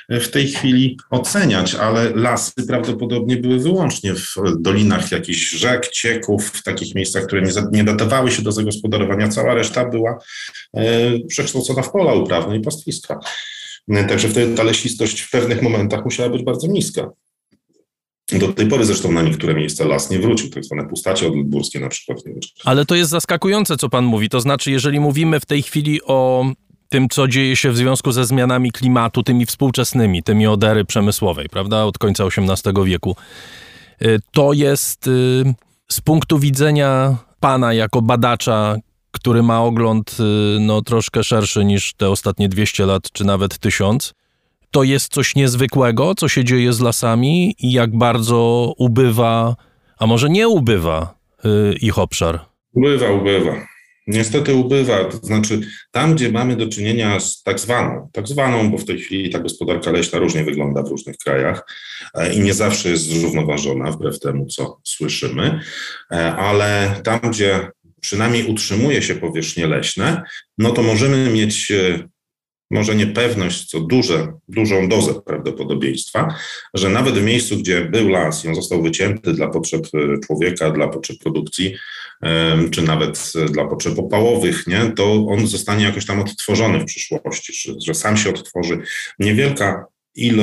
w 0.08 0.28
tej 0.28 0.48
chwili 0.48 0.98
oceniać, 1.10 1.74
ale 1.74 2.10
lasy 2.10 2.66
prawdopodobnie 2.68 3.36
były 3.36 3.58
wyłącznie 3.58 4.14
w 4.14 4.34
dolinach 4.58 5.12
jakichś 5.12 5.50
rzek, 5.50 5.88
cieków, 5.88 6.46
w 6.46 6.62
takich 6.62 6.94
miejscach, 6.94 7.26
które 7.26 7.42
nie, 7.42 7.52
nie 7.72 7.84
datowały 7.84 8.30
się 8.30 8.42
do 8.42 8.52
zagospodarowania. 8.52 9.28
Cała 9.28 9.54
reszta 9.54 9.88
była 9.88 10.18
e, 10.74 11.18
przekształcona 11.28 11.82
w 11.82 11.92
pola 11.92 12.14
uprawne 12.14 12.56
i 12.56 12.60
pastwiska. 12.60 13.20
Także 14.08 14.28
wtedy 14.28 14.54
ta 14.54 14.62
lesistość 14.62 15.20
w 15.20 15.30
pewnych 15.30 15.62
momentach 15.62 16.04
musiała 16.04 16.28
być 16.28 16.42
bardzo 16.42 16.66
niska. 16.66 17.10
Do 18.32 18.52
tej 18.52 18.66
pory 18.66 18.84
zresztą 18.84 19.12
na 19.12 19.22
niektóre 19.22 19.54
miejsca 19.54 19.84
las 19.84 20.10
nie 20.10 20.18
wrócił, 20.18 20.50
tak 20.50 20.64
zwane 20.64 20.88
pustacie 20.88 21.26
odludburskie 21.26 21.80
na 21.80 21.88
przykład. 21.88 22.18
Ale 22.64 22.84
to 22.84 22.94
jest 22.94 23.10
zaskakujące, 23.10 23.76
co 23.76 23.88
pan 23.88 24.04
mówi. 24.04 24.28
To 24.28 24.40
znaczy, 24.40 24.70
jeżeli 24.70 25.00
mówimy 25.00 25.40
w 25.40 25.46
tej 25.46 25.62
chwili 25.62 26.00
o 26.02 26.46
tym, 26.88 27.08
co 27.08 27.28
dzieje 27.28 27.56
się 27.56 27.70
w 27.70 27.76
związku 27.76 28.12
ze 28.12 28.24
zmianami 28.24 28.72
klimatu, 28.72 29.22
tymi 29.22 29.46
współczesnymi, 29.46 30.22
tymi 30.22 30.46
od 30.46 30.64
ery 30.64 30.84
przemysłowej, 30.84 31.48
prawda, 31.48 31.84
od 31.84 31.98
końca 31.98 32.24
XVIII 32.24 32.84
wieku, 32.84 33.16
y, 34.02 34.18
to 34.32 34.52
jest 34.52 35.06
y, 35.06 35.44
z 35.88 36.00
punktu 36.00 36.38
widzenia 36.38 37.16
pana 37.40 37.72
jako 37.72 38.02
badacza, 38.02 38.76
który 39.10 39.42
ma 39.42 39.62
ogląd 39.62 40.16
y, 40.20 40.60
no, 40.60 40.82
troszkę 40.82 41.24
szerszy 41.24 41.64
niż 41.64 41.94
te 41.94 42.10
ostatnie 42.10 42.48
200 42.48 42.86
lat, 42.86 43.12
czy 43.12 43.24
nawet 43.24 43.58
1000, 43.58 44.14
to 44.70 44.82
jest 44.82 45.12
coś 45.12 45.36
niezwykłego, 45.36 46.14
co 46.14 46.28
się 46.28 46.44
dzieje 46.44 46.72
z 46.72 46.80
lasami 46.80 47.54
i 47.58 47.72
jak 47.72 47.98
bardzo 47.98 48.72
ubywa, 48.78 49.56
a 49.98 50.06
może 50.06 50.30
nie 50.30 50.48
ubywa 50.48 51.14
ich 51.80 51.98
obszar. 51.98 52.40
Ubywa, 52.74 53.10
ubywa. 53.10 53.73
Niestety 54.06 54.54
ubywa, 54.54 55.04
to 55.04 55.16
znaczy 55.16 55.60
tam, 55.90 56.14
gdzie 56.14 56.32
mamy 56.32 56.56
do 56.56 56.68
czynienia 56.68 57.20
z 57.20 57.42
tak 57.42 57.60
zwaną, 57.60 58.08
tak 58.12 58.28
zwaną, 58.28 58.70
bo 58.70 58.78
w 58.78 58.84
tej 58.84 58.98
chwili 58.98 59.30
ta 59.30 59.38
gospodarka 59.38 59.90
leśna 59.90 60.18
różnie 60.18 60.44
wygląda 60.44 60.82
w 60.82 60.88
różnych 60.88 61.16
krajach 61.16 61.66
e, 62.14 62.34
i 62.34 62.40
nie 62.40 62.54
zawsze 62.54 62.88
jest 62.88 63.04
zrównoważona, 63.04 63.90
wbrew 63.90 64.20
temu, 64.20 64.46
co 64.46 64.80
słyszymy, 64.84 65.60
e, 66.12 66.34
ale 66.36 67.00
tam, 67.04 67.20
gdzie 67.30 67.70
przynajmniej 68.00 68.46
utrzymuje 68.46 69.02
się 69.02 69.14
powierzchnie 69.14 69.66
leśne, 69.66 70.22
no 70.58 70.70
to 70.70 70.82
możemy 70.82 71.30
mieć 71.30 71.70
e, 71.70 72.08
może 72.70 72.94
nie 72.94 73.06
pewność, 73.06 73.64
co 73.64 73.80
duże, 73.80 74.32
dużą 74.48 74.88
dozę 74.88 75.14
prawdopodobieństwa, 75.26 76.34
że 76.74 76.88
nawet 76.88 77.14
w 77.14 77.22
miejscu, 77.22 77.56
gdzie 77.56 77.84
był 77.84 78.08
las 78.08 78.44
i 78.44 78.48
on 78.48 78.54
został 78.54 78.82
wycięty 78.82 79.32
dla 79.32 79.48
potrzeb 79.48 79.86
człowieka, 80.26 80.70
dla 80.70 80.88
potrzeb 80.88 81.18
produkcji, 81.18 81.76
czy 82.70 82.82
nawet 82.82 83.32
dla 83.50 83.64
potrzeb 83.64 83.98
opałowych, 83.98 84.66
nie, 84.66 84.92
to 84.96 85.26
on 85.26 85.46
zostanie 85.46 85.84
jakoś 85.84 86.06
tam 86.06 86.20
odtworzony 86.20 86.80
w 86.80 86.84
przyszłości, 86.84 87.52
że, 87.52 87.74
że 87.86 87.94
sam 87.94 88.16
się 88.16 88.30
odtworzy. 88.30 88.78
Niewielka 89.18 89.84
ilo, 90.14 90.42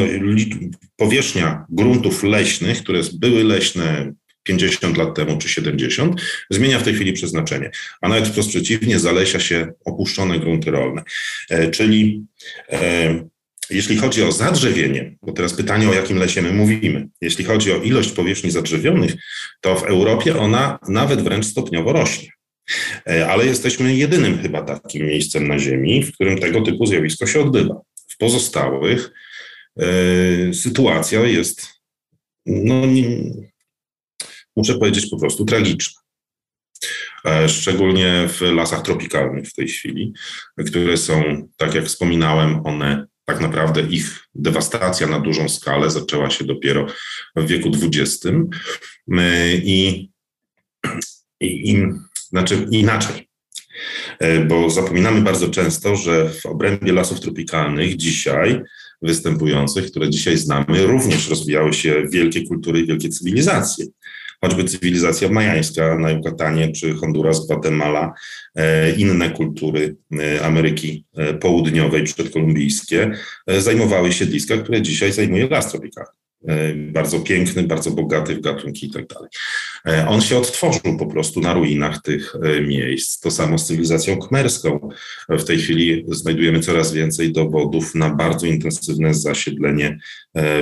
powierzchnia 0.97 1.65
gruntów 1.69 2.23
leśnych, 2.23 2.83
które 2.83 3.01
były 3.13 3.43
leśne 3.43 4.13
50 4.43 4.97
lat 4.97 5.15
temu 5.15 5.37
czy 5.37 5.49
70, 5.49 6.21
zmienia 6.49 6.79
w 6.79 6.83
tej 6.83 6.93
chwili 6.93 7.13
przeznaczenie. 7.13 7.71
A 8.01 8.09
nawet 8.09 8.27
wprost 8.27 8.49
przeciwnie, 8.49 8.99
zalesia 8.99 9.39
się 9.39 9.73
opuszczone 9.85 10.39
grunty 10.39 10.71
rolne. 10.71 11.03
E, 11.49 11.71
czyli 11.71 12.23
e, 12.69 13.23
jeśli 13.71 13.97
chodzi 13.97 14.23
o 14.23 14.31
zadrzewienie, 14.31 15.15
bo 15.21 15.31
teraz 15.31 15.53
pytanie 15.53 15.89
o 15.89 15.93
jakim 15.93 16.17
lesie 16.17 16.41
my 16.41 16.53
mówimy, 16.53 17.07
jeśli 17.21 17.45
chodzi 17.45 17.71
o 17.71 17.77
ilość 17.77 18.11
powierzchni 18.11 18.51
zadrzewionych, 18.51 19.13
to 19.61 19.75
w 19.75 19.83
Europie 19.83 20.37
ona 20.37 20.79
nawet 20.87 21.21
wręcz 21.21 21.45
stopniowo 21.45 21.93
rośnie. 21.93 22.29
E, 23.09 23.27
ale 23.29 23.45
jesteśmy 23.45 23.95
jedynym 23.95 24.41
chyba 24.41 24.61
takim 24.61 25.05
miejscem 25.05 25.47
na 25.47 25.59
Ziemi, 25.59 26.03
w 26.03 26.13
którym 26.13 26.37
tego 26.37 26.61
typu 26.61 26.85
zjawisko 26.85 27.27
się 27.27 27.41
odbywa. 27.41 27.81
W 28.09 28.17
pozostałych 28.17 29.11
y, 29.81 30.51
sytuacja 30.53 31.21
jest, 31.21 31.67
no, 32.45 32.85
nie, 32.85 33.03
muszę 34.55 34.73
powiedzieć, 34.73 35.09
po 35.09 35.19
prostu 35.19 35.45
tragiczna. 35.45 36.01
E, 37.25 37.49
szczególnie 37.49 38.27
w 38.29 38.41
lasach 38.41 38.81
tropikalnych 38.81 39.47
w 39.47 39.53
tej 39.53 39.67
chwili, 39.67 40.13
które 40.67 40.97
są, 40.97 41.47
tak 41.57 41.75
jak 41.75 41.85
wspominałem, 41.85 42.65
one 42.65 43.07
tak 43.31 43.41
naprawdę 43.41 43.81
ich 43.81 44.19
dewastacja 44.35 45.07
na 45.07 45.19
dużą 45.19 45.49
skalę 45.49 45.91
zaczęła 45.91 46.29
się 46.29 46.45
dopiero 46.45 46.87
w 47.35 47.47
wieku 47.47 47.71
XX 47.83 48.25
e, 48.25 49.53
i, 49.55 50.11
i, 51.39 51.71
i 51.71 51.83
znaczy 52.29 52.67
inaczej. 52.71 53.29
E, 54.19 54.45
bo 54.45 54.69
zapominamy 54.69 55.21
bardzo 55.21 55.49
często, 55.49 55.95
że 55.95 56.29
w 56.29 56.45
obrębie 56.45 56.93
lasów 56.93 57.19
tropikalnych 57.19 57.95
dzisiaj 57.95 58.61
występujących, 59.01 59.91
które 59.91 60.09
dzisiaj 60.09 60.37
znamy, 60.37 60.85
również 60.87 61.29
rozwijały 61.29 61.73
się 61.73 62.03
wielkie 62.11 62.47
kultury 62.47 62.79
i 62.79 62.87
wielkie 62.87 63.09
cywilizacje 63.09 63.85
choćby 64.41 64.63
cywilizacja 64.63 65.29
majańska 65.29 65.97
na 65.97 66.09
Yucatanie, 66.09 66.71
czy 66.71 66.93
Honduras, 66.93 67.47
Gwatemala, 67.47 68.13
e, 68.55 68.91
inne 68.91 69.29
kultury 69.29 69.95
e, 70.19 70.45
Ameryki 70.45 71.05
e, 71.15 71.33
Południowej, 71.33 72.03
przedkolumbijskie, 72.03 73.11
zajmowały 73.47 74.13
siedliska, 74.13 74.57
które 74.57 74.81
dzisiaj 74.81 75.11
zajmuje 75.11 75.47
las 75.47 75.71
tropikalny. 75.71 76.20
E, 76.47 76.73
bardzo 76.73 77.19
piękny, 77.19 77.63
bardzo 77.63 77.91
bogaty 77.91 78.35
w 78.35 78.41
gatunki 78.41 78.87
i 78.87 78.91
tak 78.91 79.07
dalej. 79.07 79.29
E, 79.87 80.07
on 80.07 80.21
się 80.21 80.37
odtworzył 80.37 80.97
po 80.99 81.05
prostu 81.05 81.41
na 81.41 81.53
ruinach 81.53 82.01
tych 82.01 82.33
miejsc. 82.67 83.19
To 83.19 83.31
samo 83.31 83.57
z 83.57 83.65
cywilizacją 83.67 84.19
kmerską. 84.19 84.89
W 85.29 85.43
tej 85.43 85.57
chwili 85.57 86.03
znajdujemy 86.07 86.59
coraz 86.59 86.93
więcej 86.93 87.31
dowodów 87.31 87.95
na 87.95 88.09
bardzo 88.09 88.47
intensywne 88.47 89.13
zasiedlenie 89.13 89.99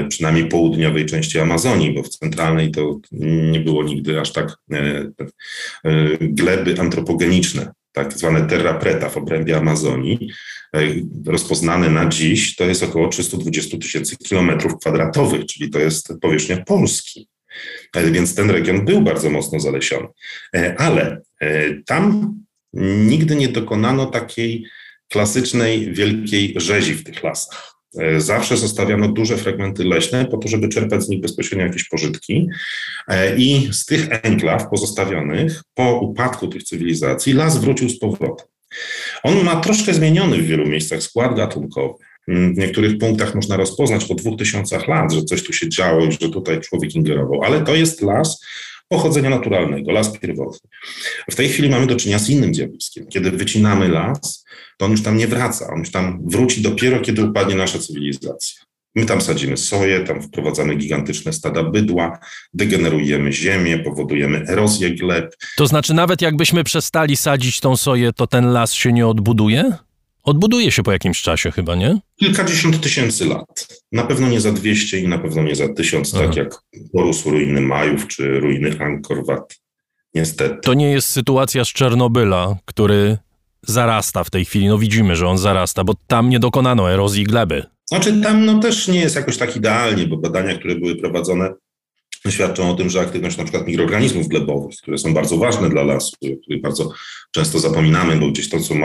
przynajmniej 0.09 0.47
południowej 0.47 1.05
części 1.05 1.39
Amazonii, 1.39 1.93
bo 1.93 2.03
w 2.03 2.09
centralnej 2.09 2.71
to 2.71 2.99
nie 3.51 3.59
było 3.59 3.83
nigdy 3.83 4.19
aż 4.19 4.33
tak 4.33 4.57
gleby 6.21 6.75
antropogeniczne 6.79 7.71
tak 8.03 8.13
zwane 8.13 8.47
terra 8.47 8.73
preta 8.73 9.09
w 9.09 9.17
obrębie 9.17 9.57
Amazonii, 9.57 10.31
e, 10.75 10.79
rozpoznane 11.25 11.89
na 11.89 12.05
dziś, 12.05 12.55
to 12.55 12.63
jest 12.63 12.83
około 12.83 13.07
320 13.07 13.77
tysięcy 13.77 14.17
kilometrów 14.17 14.79
kwadratowych, 14.79 15.45
czyli 15.45 15.69
to 15.69 15.79
jest 15.79 16.13
powierzchnia 16.21 16.57
Polski. 16.57 17.29
E, 17.95 18.11
więc 18.11 18.35
ten 18.35 18.49
region 18.49 18.85
był 18.85 19.01
bardzo 19.01 19.29
mocno 19.29 19.59
zalesiony. 19.59 20.07
E, 20.55 20.75
ale 20.77 21.21
tam 21.85 22.35
nigdy 22.73 23.35
nie 23.35 23.47
dokonano 23.47 24.05
takiej 24.05 24.65
klasycznej 25.07 25.93
wielkiej 25.93 26.53
rzezi 26.57 26.93
w 26.93 27.03
tych 27.03 27.23
lasach. 27.23 27.78
E, 27.97 28.21
zawsze 28.21 28.57
zostawiano 28.57 29.07
duże 29.07 29.37
fragmenty 29.37 29.83
leśne 29.83 30.25
po 30.25 30.37
to, 30.37 30.47
żeby 30.47 30.67
czerpać 30.67 31.03
z 31.03 31.09
nich 31.09 31.21
bezpośrednio 31.21 31.65
jakieś 31.65 31.87
pożytki. 31.87 32.47
E, 33.07 33.37
I 33.37 33.69
z 33.71 33.85
tych 33.85 34.07
enklaw 34.09 34.69
pozostawionych 34.69 35.63
po 35.73 35.99
upadku 35.99 36.47
tych 36.47 36.63
cywilizacji 36.63 37.33
las 37.33 37.57
wrócił 37.57 37.89
z 37.89 37.99
powrotem. 37.99 38.47
On 39.23 39.43
ma 39.43 39.55
troszkę 39.55 39.93
zmieniony 39.93 40.37
w 40.37 40.45
wielu 40.45 40.67
miejscach 40.67 41.03
skład 41.03 41.35
gatunkowy. 41.35 41.93
W 42.27 42.57
niektórych 42.57 42.97
punktach 42.97 43.35
można 43.35 43.57
rozpoznać 43.57 44.05
po 44.05 44.15
dwóch 44.15 44.37
tysiącach 44.37 44.87
lat, 44.87 45.13
że 45.13 45.23
coś 45.23 45.43
tu 45.43 45.53
się 45.53 45.69
działo 45.69 46.05
i 46.05 46.11
że 46.11 46.17
tutaj 46.17 46.61
człowiek 46.61 46.95
ingerował, 46.95 47.43
ale 47.43 47.61
to 47.61 47.75
jest 47.75 48.01
las 48.01 48.41
pochodzenia 48.89 49.29
naturalnego, 49.29 49.91
las 49.91 50.17
pierwotny. 50.19 50.69
W 51.31 51.35
tej 51.35 51.49
chwili 51.49 51.69
mamy 51.69 51.87
do 51.87 51.95
czynienia 51.95 52.19
z 52.19 52.29
innym 52.29 52.55
zjawiskiem. 52.55 53.07
Kiedy 53.07 53.31
wycinamy 53.31 53.87
las, 53.87 54.45
to 54.77 54.85
on 54.85 54.91
już 54.91 55.03
tam 55.03 55.17
nie 55.17 55.27
wraca. 55.27 55.67
On 55.73 55.79
już 55.79 55.91
tam 55.91 56.21
wróci 56.25 56.61
dopiero, 56.61 56.99
kiedy 56.99 57.23
upadnie 57.23 57.55
nasza 57.55 57.79
cywilizacja. 57.79 58.61
My 58.95 59.05
tam 59.05 59.21
sadzimy 59.21 59.57
soję, 59.57 59.99
tam 59.99 60.21
wprowadzamy 60.21 60.75
gigantyczne 60.75 61.33
stada 61.33 61.63
bydła, 61.63 62.19
degenerujemy 62.53 63.33
ziemię, 63.33 63.79
powodujemy 63.79 64.43
erozję 64.47 64.95
gleb. 64.95 65.35
To 65.57 65.67
znaczy, 65.67 65.93
nawet 65.93 66.21
jakbyśmy 66.21 66.63
przestali 66.63 67.17
sadzić 67.17 67.59
tą 67.59 67.77
soję, 67.77 68.13
to 68.13 68.27
ten 68.27 68.51
las 68.53 68.73
się 68.73 68.93
nie 68.93 69.07
odbuduje? 69.07 69.73
Odbuduje 70.29 70.71
się 70.71 70.83
po 70.83 70.91
jakimś 70.91 71.21
czasie 71.21 71.51
chyba, 71.51 71.75
nie? 71.75 71.99
Kilkadziesiąt 72.19 72.81
tysięcy 72.81 73.25
lat. 73.25 73.67
Na 73.91 74.03
pewno 74.03 74.29
nie 74.29 74.41
za 74.41 74.51
200 74.51 74.99
i 74.99 75.07
na 75.07 75.17
pewno 75.17 75.43
nie 75.43 75.55
za 75.55 75.73
1000, 75.73 76.11
tak 76.11 76.35
jak 76.35 76.61
porósł 76.93 77.29
ruiny 77.29 77.61
Majów 77.61 78.07
czy 78.07 78.39
ruiny 78.39 78.75
Angkor 78.79 79.25
Wat. 79.25 79.59
Niestety. 80.13 80.55
To 80.63 80.73
nie 80.73 80.91
jest 80.91 81.09
sytuacja 81.09 81.65
z 81.65 81.67
Czernobyla, 81.67 82.57
który 82.65 83.17
zarasta 83.61 84.23
w 84.23 84.29
tej 84.29 84.45
chwili. 84.45 84.67
No 84.67 84.77
widzimy, 84.77 85.15
że 85.15 85.27
on 85.27 85.37
zarasta, 85.37 85.83
bo 85.83 85.93
tam 86.07 86.29
nie 86.29 86.39
dokonano 86.39 86.91
erozji 86.91 87.23
gleby. 87.23 87.63
Znaczy 87.85 88.21
tam 88.21 88.45
no, 88.45 88.59
też 88.59 88.87
nie 88.87 88.99
jest 88.99 89.15
jakoś 89.15 89.37
tak 89.37 89.55
idealnie, 89.55 90.07
bo 90.07 90.17
badania, 90.17 90.57
które 90.57 90.75
były 90.75 90.95
prowadzone 90.95 91.53
świadczą 92.29 92.71
o 92.71 92.73
tym, 92.73 92.89
że 92.89 93.01
aktywność 93.01 93.37
na 93.37 93.43
przykład 93.43 93.67
mikroorganizmów 93.67 94.27
glebowych, 94.27 94.77
które 94.81 94.97
są 94.97 95.13
bardzo 95.13 95.37
ważne 95.37 95.69
dla 95.69 95.83
lasu, 95.83 96.15
o 96.33 96.41
których 96.41 96.61
bardzo 96.61 96.93
często 97.31 97.59
zapominamy, 97.59 98.15
bo 98.15 98.31
gdzieś 98.31 98.49
to 98.49 98.59
są 98.59 98.75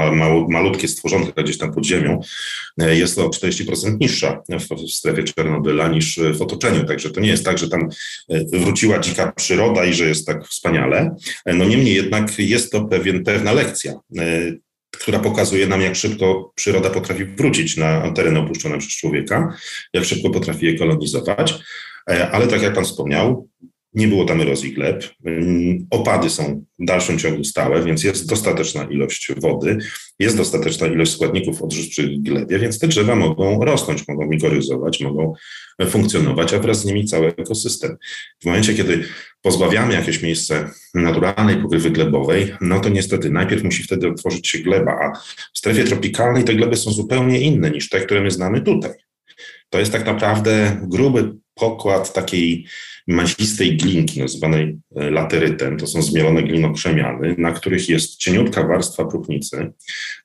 malutkie 0.49 0.88
stworzonka 0.88 1.42
gdzieś 1.42 1.59
tam 1.59 1.75
pod 1.75 1.87
ziemią, 1.87 2.20
e, 2.81 2.97
jest 2.97 3.18
o 3.18 3.29
40% 3.29 4.01
niższa 4.01 4.42
w 4.49 4.90
strefie 4.90 5.25
Czernobyla 5.25 5.88
niż 5.88 6.20
w 6.35 6.42
otoczeniu. 6.42 6.85
Także 6.85 7.11
to 7.11 7.20
nie 7.20 7.29
jest 7.29 7.44
tak, 7.44 7.59
że 7.59 7.68
tam 7.68 7.88
e, 8.29 8.59
wróciła 8.59 8.99
dzika 8.99 9.33
przyroda 9.33 9.85
i 9.85 9.94
że 9.94 10.09
jest 10.09 10.27
tak 10.27 10.47
wspaniale. 10.49 11.16
E, 11.44 11.55
no 11.55 11.64
niemniej 11.64 11.94
jednak 11.94 12.38
jest 12.38 12.73
to 12.73 12.85
pewien, 12.85 13.25
pewna 13.25 13.53
lekcja 13.53 13.94
która 14.99 15.18
pokazuje 15.18 15.66
nam, 15.66 15.83
jak 15.83 15.97
szybko 15.97 16.53
przyroda 16.55 16.90
potrafi 16.90 17.25
wrócić 17.25 17.77
na 17.77 18.12
tereny 18.12 18.38
opuszczone 18.38 18.79
przez 18.79 18.92
człowieka, 18.92 19.57
jak 19.92 20.05
szybko 20.05 20.31
potrafi 20.31 20.66
je 20.66 20.79
kolonizować. 20.79 21.55
E, 22.11 22.31
ale 22.31 22.47
tak 22.47 22.62
jak 22.62 22.75
Pan 22.75 22.85
wspomniał, 22.85 23.49
nie 23.95 24.09
było 24.09 24.25
tam 24.25 24.40
erozji 24.40 24.73
gleb. 24.73 25.05
Mm, 25.25 25.87
opady 25.90 26.31
są 26.31 26.64
w 26.79 26.85
dalszym 26.85 27.19
ciągu 27.19 27.45
stałe, 27.45 27.85
więc 27.85 28.05
jest 28.05 28.29
dostateczna 28.29 28.85
ilość 28.85 29.33
wody, 29.37 29.79
jest 30.19 30.37
dostateczna 30.37 30.87
ilość 30.87 31.12
składników 31.12 31.62
odżywczych 31.62 32.07
w 32.07 32.23
glebie, 32.23 32.59
więc 32.59 32.79
te 32.79 32.88
drzewa 32.88 33.14
mogą 33.14 33.64
rosnąć, 33.64 34.09
mogą 34.09 34.27
migoryzować, 34.27 35.01
mogą 35.01 35.35
funkcjonować, 35.87 36.55
a 36.55 36.59
wraz 36.59 36.81
z 36.81 36.85
nimi 36.85 37.05
cały 37.05 37.27
ekosystem. 37.27 37.97
W 38.43 38.47
momencie, 38.47 38.75
kiedy 38.75 39.05
pozbawiamy 39.43 39.95
jakieś 39.95 40.23
miejsce 40.23 40.71
naturalnej 40.95 41.57
pokrywy 41.57 41.90
glebowej, 41.90 42.55
no 42.61 42.81
to 42.81 42.88
niestety 42.88 43.31
najpierw 43.31 43.64
musi 43.64 43.83
wtedy 43.83 44.09
otworzyć 44.09 44.49
się 44.49 44.59
gleba, 44.59 44.93
a 44.93 45.19
w 45.55 45.59
strefie 45.59 45.85
tropikalnej 45.85 46.45
te 46.45 46.55
gleby 46.55 46.77
są 46.77 46.90
zupełnie 46.90 47.40
inne 47.40 47.71
niż 47.71 47.88
te, 47.88 48.01
które 48.01 48.21
my 48.21 48.31
znamy 48.31 48.61
tutaj. 48.61 49.04
To 49.74 49.78
jest 49.80 49.92
tak 49.92 50.06
naprawdę 50.06 50.80
gruby 50.82 51.32
pokład 51.54 52.12
takiej 52.12 52.66
masistej 53.08 53.76
glinki 53.76 54.20
nazywanej 54.20 54.78
e, 54.96 55.10
laterytem. 55.10 55.76
To 55.76 55.87
są 55.87 56.02
zmielone 56.02 56.42
glinokrzemiany, 56.42 57.34
na 57.38 57.52
których 57.52 57.88
jest 57.88 58.16
cieniutka 58.16 58.66
warstwa 58.66 59.04
próchnicy. 59.04 59.72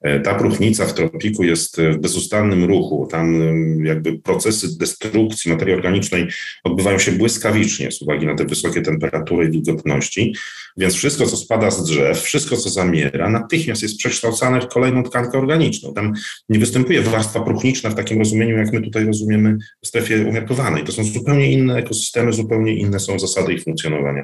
E, 0.01 0.19
ta 0.19 0.35
próchnica 0.35 0.85
w 0.85 0.93
tropiku 0.93 1.43
jest 1.43 1.81
w 1.81 1.97
bezustannym 1.97 2.63
ruchu. 2.63 3.07
Tam 3.11 3.39
jakby 3.85 4.19
procesy 4.19 4.77
destrukcji 4.77 5.51
materii 5.51 5.73
organicznej 5.73 6.27
odbywają 6.63 6.99
się 6.99 7.11
błyskawicznie 7.11 7.91
z 7.91 8.01
uwagi 8.01 8.25
na 8.25 8.35
te 8.35 8.45
wysokie 8.45 8.81
temperatury 8.81 9.47
i 9.47 9.51
wilgotności. 9.51 10.33
Więc 10.79 10.95
wszystko, 10.95 11.25
co 11.25 11.37
spada 11.37 11.71
z 11.71 11.83
drzew, 11.83 12.21
wszystko, 12.21 12.57
co 12.57 12.69
zamiera, 12.69 13.29
natychmiast 13.29 13.81
jest 13.81 13.97
przekształcane 13.97 14.61
w 14.61 14.67
kolejną 14.67 15.03
tkankę 15.03 15.37
organiczną. 15.37 15.93
Tam 15.93 16.13
nie 16.49 16.59
występuje 16.59 17.01
warstwa 17.01 17.39
próchniczna 17.39 17.89
w 17.89 17.95
takim 17.95 18.19
rozumieniu, 18.19 18.57
jak 18.57 18.73
my 18.73 18.81
tutaj 18.81 19.05
rozumiemy 19.05 19.57
w 19.83 19.87
strefie 19.87 20.25
umiarkowanej. 20.27 20.83
To 20.83 20.91
są 20.91 21.03
zupełnie 21.03 21.51
inne 21.51 21.75
ekosystemy, 21.75 22.33
zupełnie 22.33 22.73
inne 22.73 22.99
są 22.99 23.19
zasady 23.19 23.53
ich 23.53 23.63
funkcjonowania. 23.63 24.23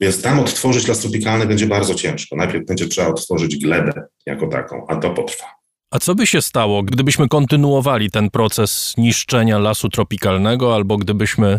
Więc 0.00 0.22
tam 0.22 0.40
odtworzyć 0.40 0.88
las 0.88 0.98
tropikalny 0.98 1.46
będzie 1.46 1.66
bardzo 1.66 1.94
ciężko. 1.94 2.36
Najpierw 2.36 2.66
będzie 2.66 2.86
trzeba 2.86 3.08
odtworzyć 3.08 3.56
glebę 3.56 3.92
jako 4.26 4.46
taką, 4.46 4.86
a 4.88 4.96
to 4.96 5.10
potrwa. 5.10 5.44
A 5.90 5.98
co 5.98 6.14
by 6.14 6.26
się 6.26 6.42
stało, 6.42 6.82
gdybyśmy 6.82 7.28
kontynuowali 7.28 8.10
ten 8.10 8.30
proces 8.30 8.94
niszczenia 8.98 9.58
lasu 9.58 9.88
tropikalnego, 9.88 10.74
albo 10.74 10.96
gdybyśmy 10.96 11.58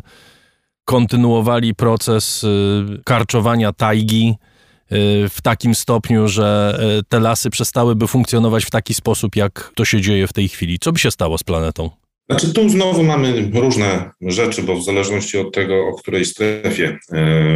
kontynuowali 0.85 1.75
proces 1.75 2.43
y, 2.43 2.47
karczowania 3.05 3.73
tajgi 3.73 4.35
y, 4.91 5.29
w 5.29 5.41
takim 5.43 5.75
stopniu, 5.75 6.27
że 6.27 6.79
y, 6.99 7.03
te 7.09 7.19
lasy 7.19 7.49
przestałyby 7.49 8.07
funkcjonować 8.07 8.65
w 8.65 8.69
taki 8.69 8.93
sposób, 8.93 9.35
jak 9.35 9.71
to 9.75 9.85
się 9.85 10.01
dzieje 10.01 10.27
w 10.27 10.33
tej 10.33 10.49
chwili? 10.49 10.79
Co 10.79 10.91
by 10.91 10.99
się 10.99 11.11
stało 11.11 11.37
z 11.37 11.43
planetą? 11.43 11.89
Znaczy 12.29 12.53
tu 12.53 12.69
znowu 12.69 13.03
mamy 13.03 13.51
różne 13.53 14.11
rzeczy, 14.21 14.63
bo 14.63 14.75
w 14.75 14.83
zależności 14.83 15.37
od 15.37 15.53
tego, 15.53 15.87
o 15.87 15.93
której 15.93 16.25
strefie 16.25 16.97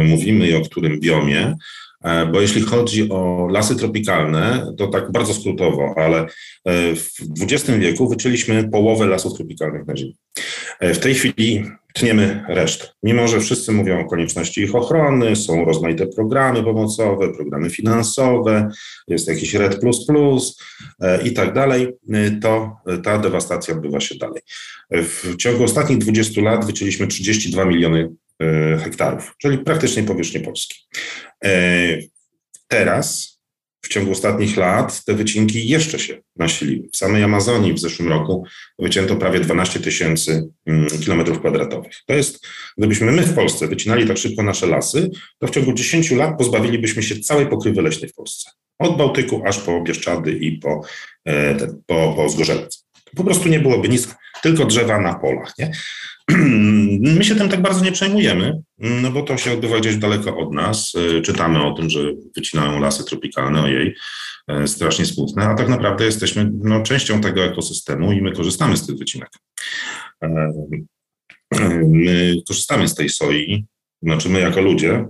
mówimy 0.04 0.48
i 0.48 0.54
o 0.54 0.60
którym 0.60 1.00
biomie, 1.00 1.54
E, 2.04 2.26
bo 2.26 2.40
jeśli 2.40 2.62
chodzi 2.62 3.08
o 3.10 3.48
lasy 3.50 3.76
tropikalne, 3.76 4.72
to 4.78 4.86
tak 4.86 5.12
bardzo 5.12 5.34
skrótowo, 5.34 5.94
ale 5.96 6.26
e, 6.64 6.94
w 6.94 7.10
XX 7.40 7.78
wieku 7.78 8.08
wyczyliśmy 8.08 8.68
połowę 8.68 9.06
lasów 9.06 9.34
tropikalnych 9.34 9.86
na 9.86 9.96
Ziemi. 9.96 10.16
E, 10.80 10.94
w 10.94 10.98
tej 10.98 11.14
chwili 11.14 11.64
tniemy 11.98 12.44
resztę. 12.48 12.86
Mimo, 13.02 13.28
że 13.28 13.40
wszyscy 13.40 13.72
mówią 13.72 14.00
o 14.00 14.04
konieczności 14.04 14.60
ich 14.60 14.74
ochrony, 14.74 15.36
są 15.36 15.64
rozmaite 15.64 16.06
programy 16.06 16.62
pomocowe, 16.62 17.32
programy 17.34 17.70
finansowe, 17.70 18.68
jest 19.08 19.28
jakiś 19.28 19.54
RED 19.54 19.80
i 21.24 21.32
tak 21.32 21.54
dalej, 21.54 21.88
to 22.42 22.76
ta 23.04 23.18
dewastacja 23.18 23.74
odbywa 23.74 24.00
się 24.00 24.14
dalej. 24.14 24.42
W 24.90 25.36
ciągu 25.36 25.64
ostatnich 25.64 25.98
20 25.98 26.42
lat 26.42 26.66
wycięliśmy 26.66 27.06
32 27.06 27.64
miliony 27.64 28.10
E, 28.42 28.78
hektarów, 28.78 29.34
czyli 29.38 29.58
praktycznie 29.58 30.02
powierzchnię 30.02 30.40
Polski. 30.40 30.86
E, 31.44 31.50
teraz, 32.68 33.37
w 33.82 33.88
ciągu 33.88 34.12
ostatnich 34.12 34.56
lat, 34.56 35.04
te 35.04 35.14
wycinki 35.14 35.68
jeszcze 35.68 35.98
się 35.98 36.22
nasiliły. 36.36 36.88
W 36.92 36.96
samej 36.96 37.22
Amazonii 37.22 37.74
w 37.74 37.78
zeszłym 37.78 38.08
roku 38.08 38.44
wycięto 38.78 39.16
prawie 39.16 39.40
12 39.40 39.80
tysięcy 39.80 40.48
mm, 40.66 40.88
kilometrów 40.88 41.38
kwadratowych. 41.38 41.92
To 42.06 42.14
jest, 42.14 42.46
gdybyśmy 42.78 43.12
my 43.12 43.22
w 43.22 43.34
Polsce 43.34 43.68
wycinali 43.68 44.06
tak 44.06 44.18
szybko 44.18 44.42
nasze 44.42 44.66
lasy, 44.66 45.10
to 45.38 45.46
w 45.46 45.50
ciągu 45.50 45.72
10 45.72 46.10
lat 46.10 46.38
pozbawilibyśmy 46.38 47.02
się 47.02 47.20
całej 47.20 47.46
pokrywy 47.46 47.82
leśnej 47.82 48.10
w 48.10 48.14
Polsce. 48.14 48.50
Od 48.78 48.96
Bałtyku 48.96 49.42
aż 49.46 49.58
po 49.58 49.82
Bieszczady 49.82 50.32
i 50.32 50.58
po, 50.58 50.80
e, 51.28 51.56
po, 51.86 52.12
po 52.16 52.28
Zgorzelec. 52.28 52.84
Po 53.16 53.24
prostu 53.24 53.48
nie 53.48 53.60
byłoby 53.60 53.88
nic, 53.88 54.08
tylko 54.42 54.64
drzewa 54.64 55.00
na 55.00 55.14
polach. 55.14 55.58
Nie? 55.58 55.72
My 57.16 57.24
się 57.24 57.34
tym 57.34 57.48
tak 57.48 57.62
bardzo 57.62 57.84
nie 57.84 57.92
przejmujemy, 57.92 58.62
no 58.78 59.10
bo 59.10 59.22
to 59.22 59.36
się 59.36 59.52
odbywa 59.52 59.78
gdzieś 59.80 59.96
daleko 59.96 60.36
od 60.36 60.52
nas. 60.52 60.92
E, 61.18 61.20
czytamy 61.20 61.64
o 61.64 61.72
tym, 61.72 61.90
że 61.90 62.00
wycinają 62.36 62.80
lasy 62.80 63.04
tropikalne, 63.04 63.62
ojej, 63.62 63.94
e, 64.48 64.68
strasznie 64.68 65.06
smutne, 65.06 65.44
a 65.44 65.54
tak 65.54 65.68
naprawdę 65.68 66.04
jesteśmy 66.04 66.50
no, 66.54 66.82
częścią 66.82 67.20
tego 67.20 67.44
ekosystemu 67.44 68.12
i 68.12 68.22
my 68.22 68.32
korzystamy 68.32 68.76
z 68.76 68.86
tych 68.86 68.96
wycinek. 68.96 69.28
E, 70.22 70.52
My 71.84 72.34
korzystamy 72.48 72.88
z 72.88 72.94
tej 72.94 73.08
soi, 73.08 73.64
znaczy 74.02 74.28
my 74.28 74.40
jako 74.40 74.60
ludzie 74.60 75.06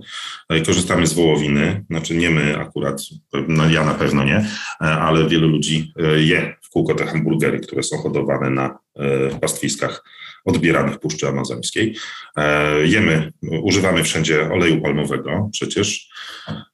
korzystamy 0.65 1.07
z 1.07 1.13
wołowiny, 1.13 1.85
znaczy 1.89 2.15
nie 2.15 2.29
my 2.29 2.57
akurat, 2.57 3.01
no 3.47 3.69
ja 3.69 3.85
na 3.85 3.93
pewno 3.93 4.23
nie, 4.23 4.45
ale 4.79 5.29
wielu 5.29 5.47
ludzi 5.47 5.93
je 6.17 6.55
w 6.61 6.69
kółko 6.69 6.93
te 6.93 7.05
hamburgery, 7.05 7.59
które 7.59 7.83
są 7.83 7.97
hodowane 7.97 8.49
na 8.49 8.77
pastwiskach 9.41 10.03
odbieranych 10.49 10.99
Puszczy 10.99 11.27
Amazońskiej. 11.27 11.95
E, 12.37 12.87
jemy, 12.87 13.31
używamy 13.61 14.03
wszędzie 14.03 14.49
oleju 14.51 14.81
palmowego 14.81 15.49
przecież. 15.51 16.09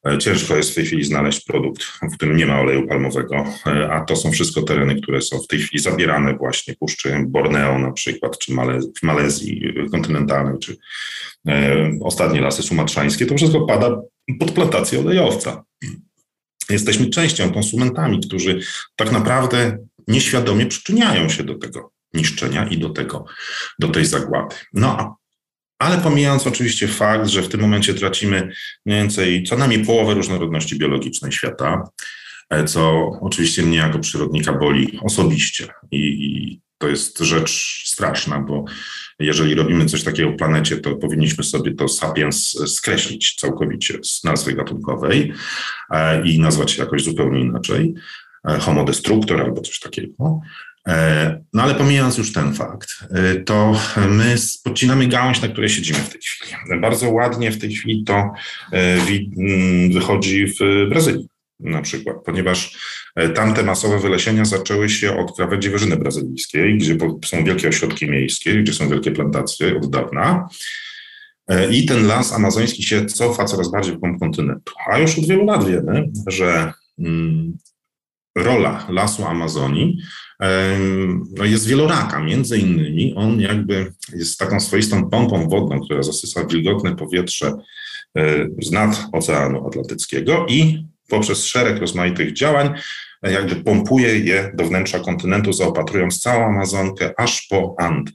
E, 0.07 0.17
ciężko 0.17 0.55
jest 0.55 0.71
w 0.71 0.75
tej 0.75 0.85
chwili 0.85 1.03
znaleźć 1.03 1.45
produkt, 1.45 1.83
w 1.83 2.15
którym 2.15 2.37
nie 2.37 2.45
ma 2.45 2.59
oleju 2.59 2.87
palmowego, 2.87 3.45
e, 3.67 3.91
a 3.91 4.05
to 4.05 4.15
są 4.15 4.31
wszystko 4.31 4.61
tereny, 4.61 5.01
które 5.01 5.21
są 5.21 5.39
w 5.39 5.47
tej 5.47 5.59
chwili 5.59 5.83
zabierane 5.83 6.37
właśnie 6.37 6.75
Puszczy 6.75 7.25
Borneo 7.27 7.79
na 7.79 7.91
przykład, 7.91 8.37
czy 8.37 8.53
w 8.99 9.03
Malezji 9.03 9.73
kontynentalnej, 9.91 10.59
czy 10.59 10.77
ostatnie 12.01 12.41
lasy 12.41 12.63
sumatrzańskie. 12.63 13.25
To 13.25 13.37
wszystko 13.37 13.65
pada 13.65 14.01
pod 14.39 14.51
plantację 14.51 14.99
olejowca. 14.99 15.63
Jesteśmy 16.69 17.09
częścią, 17.09 17.53
konsumentami, 17.53 18.19
którzy 18.19 18.59
tak 18.95 19.11
naprawdę 19.11 19.77
nieświadomie 20.07 20.65
przyczyniają 20.65 21.29
się 21.29 21.43
do 21.43 21.55
tego 21.55 21.94
niszczenia 22.15 22.67
i 22.67 22.77
do 22.77 22.89
tego, 22.89 23.25
do 23.79 23.87
tej 23.87 24.05
zagłady. 24.05 24.55
No, 24.73 25.17
ale 25.79 25.97
pomijając 25.97 26.47
oczywiście 26.47 26.87
fakt, 26.87 27.27
że 27.27 27.41
w 27.41 27.49
tym 27.49 27.61
momencie 27.61 27.93
tracimy 27.93 28.51
mniej 28.85 28.99
więcej 28.99 29.43
co 29.43 29.57
najmniej 29.57 29.85
połowę 29.85 30.13
różnorodności 30.13 30.77
biologicznej 30.77 31.31
świata, 31.31 31.89
e, 32.49 32.63
co 32.63 33.11
oczywiście 33.21 33.63
mnie 33.63 33.77
jako 33.77 33.99
przyrodnika 33.99 34.53
boli 34.53 34.99
osobiście 35.03 35.67
i, 35.91 36.59
to 36.77 36.87
jest 36.87 37.19
rzecz 37.19 37.83
straszna, 37.85 38.39
bo 38.39 38.65
jeżeli 39.19 39.55
robimy 39.55 39.85
coś 39.85 40.03
takiego 40.03 40.31
w 40.31 40.35
planecie, 40.35 40.77
to 40.77 40.95
powinniśmy 40.95 41.43
sobie 41.43 41.75
to 41.75 41.87
sapiens 41.87 42.59
skreślić 42.67 43.35
całkowicie 43.35 43.99
z 44.03 44.23
nazwy 44.23 44.53
gatunkowej 44.53 45.33
e, 45.91 46.27
i 46.27 46.39
nazwać 46.39 46.71
się 46.71 46.83
jakoś 46.83 47.03
zupełnie 47.03 47.41
inaczej. 47.41 47.93
E, 48.47 48.59
homo 48.59 48.83
destructor 48.83 49.41
albo 49.41 49.61
coś 49.61 49.79
takiego. 49.79 50.39
E, 50.87 51.43
no 51.53 51.63
ale 51.63 51.75
pomijając 51.75 52.17
już 52.17 52.33
ten 52.33 52.53
fakt, 52.53 52.89
e, 53.11 53.35
to 53.35 53.79
my 54.09 54.35
podcinamy 54.63 55.07
gałąź, 55.07 55.41
na 55.41 55.47
której 55.47 55.69
siedzimy 55.69 55.99
w 55.99 56.09
tej 56.09 56.21
chwili. 56.21 56.81
Bardzo 56.81 57.09
ładnie 57.09 57.51
w 57.51 57.59
tej 57.59 57.73
chwili 57.73 58.03
to 58.03 58.13
e, 58.13 58.97
mm, 59.37 59.91
wychodzi 59.91 60.47
w 60.47 60.89
Brazylii 60.89 61.27
na 61.59 61.81
przykład, 61.81 62.17
ponieważ 62.25 62.77
tamte 63.35 63.63
masowe 63.63 63.99
wylesienia 63.99 64.45
zaczęły 64.45 64.89
się 64.89 65.17
od 65.17 65.35
krawędzi 65.35 65.69
Wyżyny 65.69 65.97
Brazylijskiej, 65.97 66.77
gdzie 66.77 66.97
są 67.25 67.43
wielkie 67.43 67.67
ośrodki 67.67 68.09
miejskie, 68.09 68.63
gdzie 68.63 68.73
są 68.73 68.89
wielkie 68.89 69.11
plantacje 69.11 69.77
od 69.77 69.89
dawna. 69.89 70.49
I 71.71 71.85
ten 71.85 72.07
las 72.07 72.33
amazoński 72.33 72.83
się 72.83 73.05
cofa 73.05 73.45
coraz 73.45 73.71
bardziej 73.71 73.93
w 73.93 73.97
głąb 73.97 74.19
kontynentu. 74.19 74.73
A 74.91 74.99
już 74.99 75.19
od 75.19 75.25
wielu 75.25 75.45
lat 75.45 75.67
wiemy, 75.67 76.11
że 76.27 76.73
mm, 76.99 77.57
rola 78.37 78.87
lasu 78.89 79.25
Amazonii 79.25 79.97
no 81.31 81.45
jest 81.45 81.67
wieloraka. 81.67 82.19
Między 82.19 82.57
innymi 82.57 83.13
on 83.15 83.39
jakby 83.39 83.93
jest 84.13 84.39
taką 84.39 84.59
swoistą 84.59 85.09
pompą 85.09 85.49
wodną, 85.49 85.79
która 85.79 86.03
zasysa 86.03 86.45
wilgotne 86.45 86.95
powietrze 86.95 87.53
e, 88.17 88.47
z 88.61 88.71
nad 88.71 89.07
Oceanu 89.11 89.67
Atlantyckiego 89.67 90.45
i 90.49 90.85
poprzez 91.09 91.45
szereg 91.45 91.77
rozmaitych 91.77 92.33
działań 92.33 92.69
e, 93.23 93.31
jakby 93.31 93.55
pompuje 93.55 94.19
je 94.19 94.51
do 94.53 94.65
wnętrza 94.65 94.99
kontynentu, 94.99 95.53
zaopatrując 95.53 96.19
całą 96.19 96.45
Amazonkę 96.45 97.13
aż 97.17 97.47
po 97.49 97.75
And. 97.77 98.11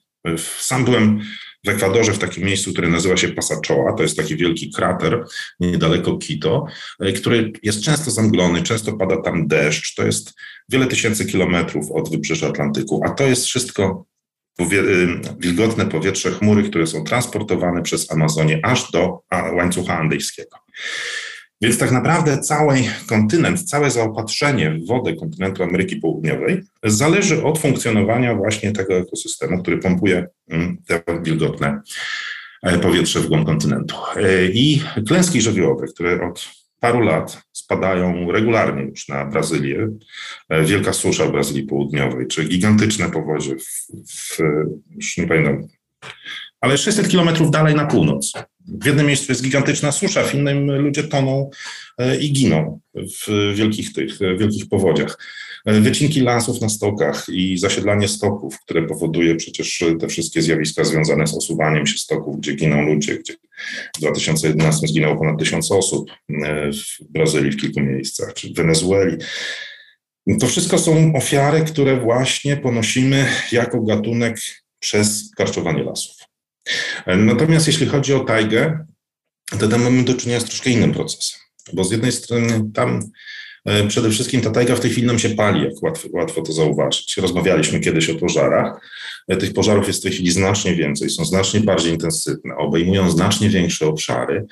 Sam 0.59 0.85
byłem 0.85 1.21
w 1.65 1.69
Ekwadorze, 1.69 2.13
w 2.13 2.19
takim 2.19 2.45
miejscu, 2.45 2.73
które 2.73 2.89
nazywa 2.89 3.17
się 3.17 3.29
Pasachoa. 3.29 3.93
To 3.93 4.03
jest 4.03 4.17
taki 4.17 4.37
wielki 4.37 4.73
krater 4.73 5.25
niedaleko 5.61 6.19
Quito, 6.19 6.67
e, 7.01 7.13
który 7.13 7.53
jest 7.63 7.83
często 7.83 8.11
zamglony, 8.11 8.63
często 8.63 8.93
pada 8.93 9.23
tam 9.23 9.47
deszcz. 9.47 9.95
To 9.95 10.07
jest 10.07 10.33
wiele 10.69 10.87
tysięcy 10.87 11.27
kilometrów 11.27 11.91
od 11.93 12.11
wybrzeża 12.11 12.49
Atlantyku, 12.49 13.01
a 13.05 13.11
to 13.11 13.27
jest 13.27 13.45
wszystko 13.45 14.07
y, 14.61 14.67
wilgotne 15.39 15.87
powietrze, 15.87 16.31
chmury, 16.31 16.63
które 16.63 16.87
są 16.87 17.05
transportowane 17.05 17.83
przez 17.83 18.13
Amazonię 18.13 18.61
aż 18.63 18.93
do 18.93 19.23
łańcucha 19.57 19.99
andyjskiego. 19.99 20.57
Więc 21.63 21.79
tak 21.79 21.93
naprawdę 21.93 22.39
cały 22.39 22.77
kontynent, 23.07 23.63
całe 23.63 23.91
zaopatrzenie 23.91 24.71
w 24.71 24.87
wodę 24.87 25.17
kontynentu 25.17 25.63
Ameryki 25.63 25.97
Południowej 25.97 26.63
zależy 26.85 27.45
od 27.45 27.59
funkcjonowania 27.59 28.35
właśnie 28.35 28.73
tego 28.73 28.95
ekosystemu, 28.95 29.63
który 29.63 29.79
pompuje 29.79 30.27
mm, 30.49 30.79
te 30.87 31.03
wilgotne 31.23 31.81
e, 32.63 32.79
powietrze 32.79 33.21
w 33.21 33.27
głąb 33.27 33.47
kontynentu. 33.47 33.97
E, 34.17 34.47
I 34.47 34.83
klęski 35.09 35.41
żywiołowe, 35.41 35.87
które 35.87 36.29
od 36.29 36.49
paru 36.81 37.01
lat 37.01 37.43
spadają 37.53 38.33
regularnie 38.33 38.83
już 38.83 39.09
na 39.09 39.27
Brazylię, 39.27 39.89
e, 40.49 40.65
wielka 40.65 40.93
susza 40.93 41.27
w 41.27 41.33
Brazylii 41.33 41.67
Południowej, 41.67 42.27
czy 42.27 42.45
gigantyczne 42.45 43.11
powozie 43.11 43.57
w, 43.57 43.87
w 44.13 44.39
już 44.97 45.17
nie 45.17 45.27
pamiętam, 45.27 45.67
ale 46.61 46.79
600 46.79 47.09
kilometrów 47.09 47.51
dalej 47.51 47.75
na 47.75 47.87
północ. 47.87 48.33
W 48.69 48.87
jednym 48.87 49.07
miejscu 49.07 49.33
jest 49.33 49.43
gigantyczna 49.43 49.93
susza, 49.93 50.25
w 50.25 50.35
innym 50.35 50.71
ludzie 50.71 51.03
toną 51.03 51.51
e, 51.99 52.17
i 52.17 52.33
giną 52.33 52.81
w 52.95 53.53
wielkich 53.55 53.93
tych 53.93 54.19
wielkich 54.39 54.69
powodziach. 54.69 55.19
E, 55.67 55.81
wycinki 55.81 56.21
lasów 56.21 56.61
na 56.61 56.69
stokach 56.69 57.27
i 57.29 57.59
zasiedlanie 57.59 58.09
stoków, 58.09 58.61
które 58.61 58.87
powoduje 58.87 59.37
przecież 59.37 59.85
te 60.01 60.09
wszystkie 60.09 60.43
zjawiska 60.43 60.85
związane 60.85 61.27
z 61.27 61.35
osuwaniem 61.35 61.87
się 61.87 61.99
stoków, 61.99 62.39
gdzie 62.39 62.55
giną 62.55 62.83
ludzie, 62.83 63.19
gdzie 63.19 63.35
w 63.97 64.01
2011 64.01 64.87
zginęło 64.87 65.17
ponad 65.17 65.39
tysiąc 65.39 65.73
osób 65.73 66.11
e, 66.11 66.71
w 66.73 67.13
Brazylii 67.13 67.53
w 67.53 67.57
kilku 67.57 67.81
miejscach, 67.81 68.35
czy 68.35 68.49
w 68.49 68.55
Wenezueli. 68.55 69.17
To 70.41 70.47
wszystko 70.47 70.79
są 70.79 71.13
ofiary, 71.15 71.61
które 71.61 72.01
właśnie 72.01 72.57
ponosimy 72.57 73.27
jako 73.53 73.81
gatunek 73.81 74.37
przez 74.79 75.31
karczowanie 75.37 75.83
lasów. 75.83 76.20
Natomiast 77.07 77.67
jeśli 77.67 77.87
chodzi 77.87 78.15
o 78.15 78.21
tajgę, 78.21 78.87
to 79.59 79.69
tam 79.69 79.83
mamy 79.83 80.05
do 80.05 80.15
czynienia 80.15 80.41
z 80.41 80.45
troszkę 80.45 80.71
innym 80.71 80.93
procesem, 80.93 81.41
bo 81.73 81.85
z 81.85 81.91
jednej 81.91 82.13
strony 82.13 82.71
tam 82.75 83.11
e, 83.65 83.89
przede 83.89 84.11
wszystkim 84.11 84.41
ta 84.41 84.51
tajga 84.51 84.77
w 84.77 84.81
tej 84.81 84.91
chwili 84.91 85.07
nam 85.07 85.19
się 85.19 85.31
pali, 85.31 85.65
jak 85.65 85.83
łatwo, 85.83 86.09
łatwo 86.13 86.43
to 86.43 86.53
zauważyć. 86.53 87.17
Rozmawialiśmy 87.17 87.81
kiedyś 87.81 88.11
o 88.11 88.15
pożarach. 88.15 88.81
E, 89.29 89.37
tych 89.37 89.53
pożarów 89.53 89.87
jest 89.87 90.01
w 90.01 90.03
tej 90.03 90.13
chwili 90.13 90.31
znacznie 90.31 90.75
więcej, 90.75 91.11
są 91.11 91.25
znacznie 91.25 91.61
bardziej 91.61 91.93
intensywne, 91.93 92.57
obejmują 92.57 93.11
znacznie 93.11 93.49
większe 93.49 93.87
obszary. 93.87 94.47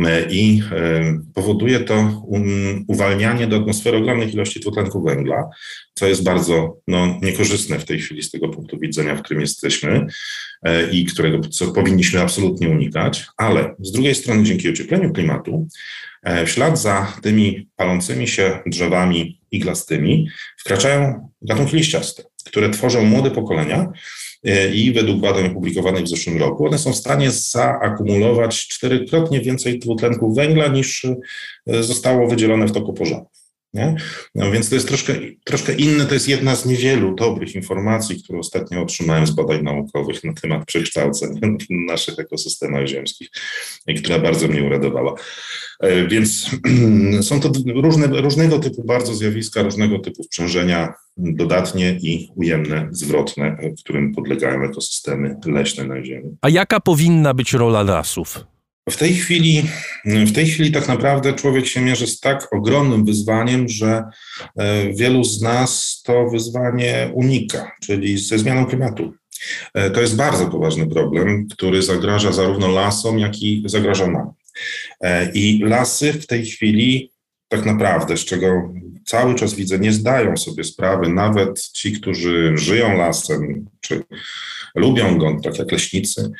E, 0.00 0.26
i 0.30 0.62
e, 0.72 1.18
powoduje 1.34 1.80
to 1.80 2.24
uwalnianie 2.88 3.46
do 3.46 3.56
atmosfery 3.56 3.98
ogromnych 3.98 4.34
ilości 4.34 4.60
dwutlenku 4.60 5.02
węgla, 5.02 5.48
co 5.94 6.06
jest 6.06 6.24
bardzo 6.24 6.76
no, 6.88 7.18
niekorzystne 7.22 7.78
w 7.78 7.84
tej 7.84 7.98
chwili 7.98 8.22
z 8.22 8.30
tego 8.30 8.48
punktu 8.48 8.78
widzenia, 8.78 9.16
w 9.16 9.22
którym 9.22 9.40
jesteśmy 9.40 10.06
e, 10.62 10.90
i 10.90 11.04
którego 11.04 11.40
co 11.40 11.72
powinniśmy 11.72 12.20
absolutnie 12.20 12.68
unikać, 12.68 13.26
ale 13.36 13.74
z 13.80 13.92
drugiej 13.92 14.14
strony 14.14 14.44
dzięki 14.44 14.70
ociepleniu 14.70 15.12
klimatu 15.12 15.68
w 16.46 16.50
ślad 16.50 16.78
za 16.78 17.12
tymi 17.22 17.68
palącymi 17.76 18.28
się 18.28 18.58
drzewami 18.66 19.40
iglastymi 19.50 20.28
wkraczają 20.58 21.28
gatunki 21.42 21.76
liściaste, 21.76 22.22
które 22.44 22.70
tworzą 22.70 23.04
młode 23.04 23.30
pokolenia, 23.30 23.92
i 24.74 24.92
według 24.92 25.20
badań 25.20 25.46
opublikowanych 25.46 26.04
w 26.04 26.08
zeszłym 26.08 26.38
roku, 26.38 26.66
one 26.66 26.78
są 26.78 26.92
w 26.92 26.96
stanie 26.96 27.30
zaakumulować 27.30 28.68
czterykrotnie 28.68 29.40
więcej 29.40 29.78
dwutlenku 29.78 30.34
węgla 30.34 30.68
niż 30.68 31.06
e, 31.66 31.82
zostało 31.82 32.28
wydzielone 32.28 32.66
w 32.66 32.72
toku 32.72 32.92
pożarów. 32.92 33.41
No 34.34 34.50
więc 34.50 34.68
to 34.68 34.74
jest 34.74 34.88
troszkę, 34.88 35.14
troszkę 35.44 35.74
inne, 35.74 36.04
to 36.04 36.14
jest 36.14 36.28
jedna 36.28 36.56
z 36.56 36.66
niewielu 36.66 37.14
dobrych 37.14 37.54
informacji, 37.54 38.22
które 38.24 38.38
ostatnio 38.38 38.82
otrzymałem 38.82 39.26
z 39.26 39.30
badań 39.30 39.62
naukowych 39.62 40.24
na 40.24 40.32
temat 40.32 40.64
przekształceń 40.64 41.28
w 41.40 41.66
naszych 41.70 42.18
ekosystemach 42.18 42.86
ziemskich 42.86 43.28
która 43.98 44.18
bardzo 44.18 44.48
mnie 44.48 44.62
uradowała. 44.62 45.14
E, 45.80 46.08
więc 46.08 46.50
są 47.28 47.40
to 47.40 47.52
różne, 47.74 48.06
różnego 48.06 48.58
typu 48.58 48.84
bardzo 48.84 49.14
zjawiska, 49.14 49.62
różnego 49.62 49.98
typu 49.98 50.22
sprzężenia 50.22 50.94
dodatnie 51.16 51.98
i 52.02 52.28
ujemne, 52.36 52.88
zwrotne, 52.90 53.56
którym 53.78 54.14
podlegają 54.14 54.62
ekosystemy 54.62 55.36
leśne 55.46 55.84
na 55.84 56.04
Ziemi. 56.04 56.36
A 56.40 56.48
jaka 56.48 56.80
powinna 56.80 57.34
być 57.34 57.52
rola 57.52 57.82
lasów? 57.82 58.51
W 58.90 58.96
tej 58.96 59.14
chwili, 59.14 59.62
w 60.04 60.32
tej 60.32 60.46
chwili 60.46 60.72
tak 60.72 60.88
naprawdę 60.88 61.32
człowiek 61.32 61.66
się 61.66 61.80
mierzy 61.80 62.06
z 62.06 62.20
tak 62.20 62.48
ogromnym 62.52 63.04
wyzwaniem, 63.04 63.68
że 63.68 64.02
e, 64.56 64.92
wielu 64.92 65.24
z 65.24 65.42
nas 65.42 66.02
to 66.04 66.30
wyzwanie 66.30 67.10
unika, 67.14 67.72
czyli 67.82 68.18
ze 68.18 68.38
zmianą 68.38 68.66
klimatu. 68.66 69.12
E, 69.74 69.90
to 69.90 70.00
jest 70.00 70.16
bardzo 70.16 70.46
poważny 70.46 70.86
problem, 70.86 71.46
który 71.48 71.82
zagraża 71.82 72.32
zarówno 72.32 72.68
lasom, 72.68 73.18
jak 73.18 73.42
i 73.42 73.62
zagraża 73.66 74.06
nam. 74.06 74.30
E, 75.00 75.32
I 75.34 75.58
lasy 75.64 76.12
w 76.12 76.26
tej 76.26 76.46
chwili 76.46 77.12
tak 77.48 77.64
naprawdę, 77.64 78.16
z 78.16 78.24
czego 78.24 78.72
cały 79.06 79.34
czas 79.34 79.54
widzę, 79.54 79.78
nie 79.78 79.92
zdają 79.92 80.36
sobie 80.36 80.64
sprawy, 80.64 81.08
nawet 81.08 81.62
ci, 81.62 81.92
którzy 81.92 82.52
żyją 82.56 82.96
lasem, 82.96 83.66
czy 83.80 84.02
lubią 84.74 85.18
go, 85.18 85.36
tak 85.44 85.58
jak 85.58 85.72
leśnicy. 85.72 86.30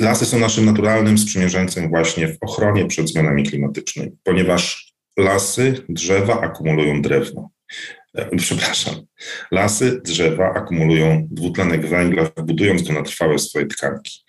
Lasy 0.00 0.26
są 0.26 0.38
naszym 0.38 0.64
naturalnym 0.64 1.18
sprzymierzeńcem 1.18 1.88
właśnie 1.88 2.28
w 2.28 2.36
ochronie 2.40 2.86
przed 2.86 3.08
zmianami 3.08 3.44
klimatycznymi, 3.44 4.16
ponieważ 4.24 4.92
lasy, 5.18 5.84
drzewa 5.88 6.40
akumulują 6.40 7.02
drewno. 7.02 7.50
E, 8.14 8.36
przepraszam, 8.36 8.94
lasy, 9.50 10.00
drzewa 10.04 10.54
akumulują 10.54 11.28
dwutlenek 11.30 11.86
węgla, 11.86 12.30
budując 12.44 12.82
go 12.82 12.92
na 12.92 13.02
trwałe 13.02 13.38
swoje 13.38 13.66
tkanki. 13.66 14.20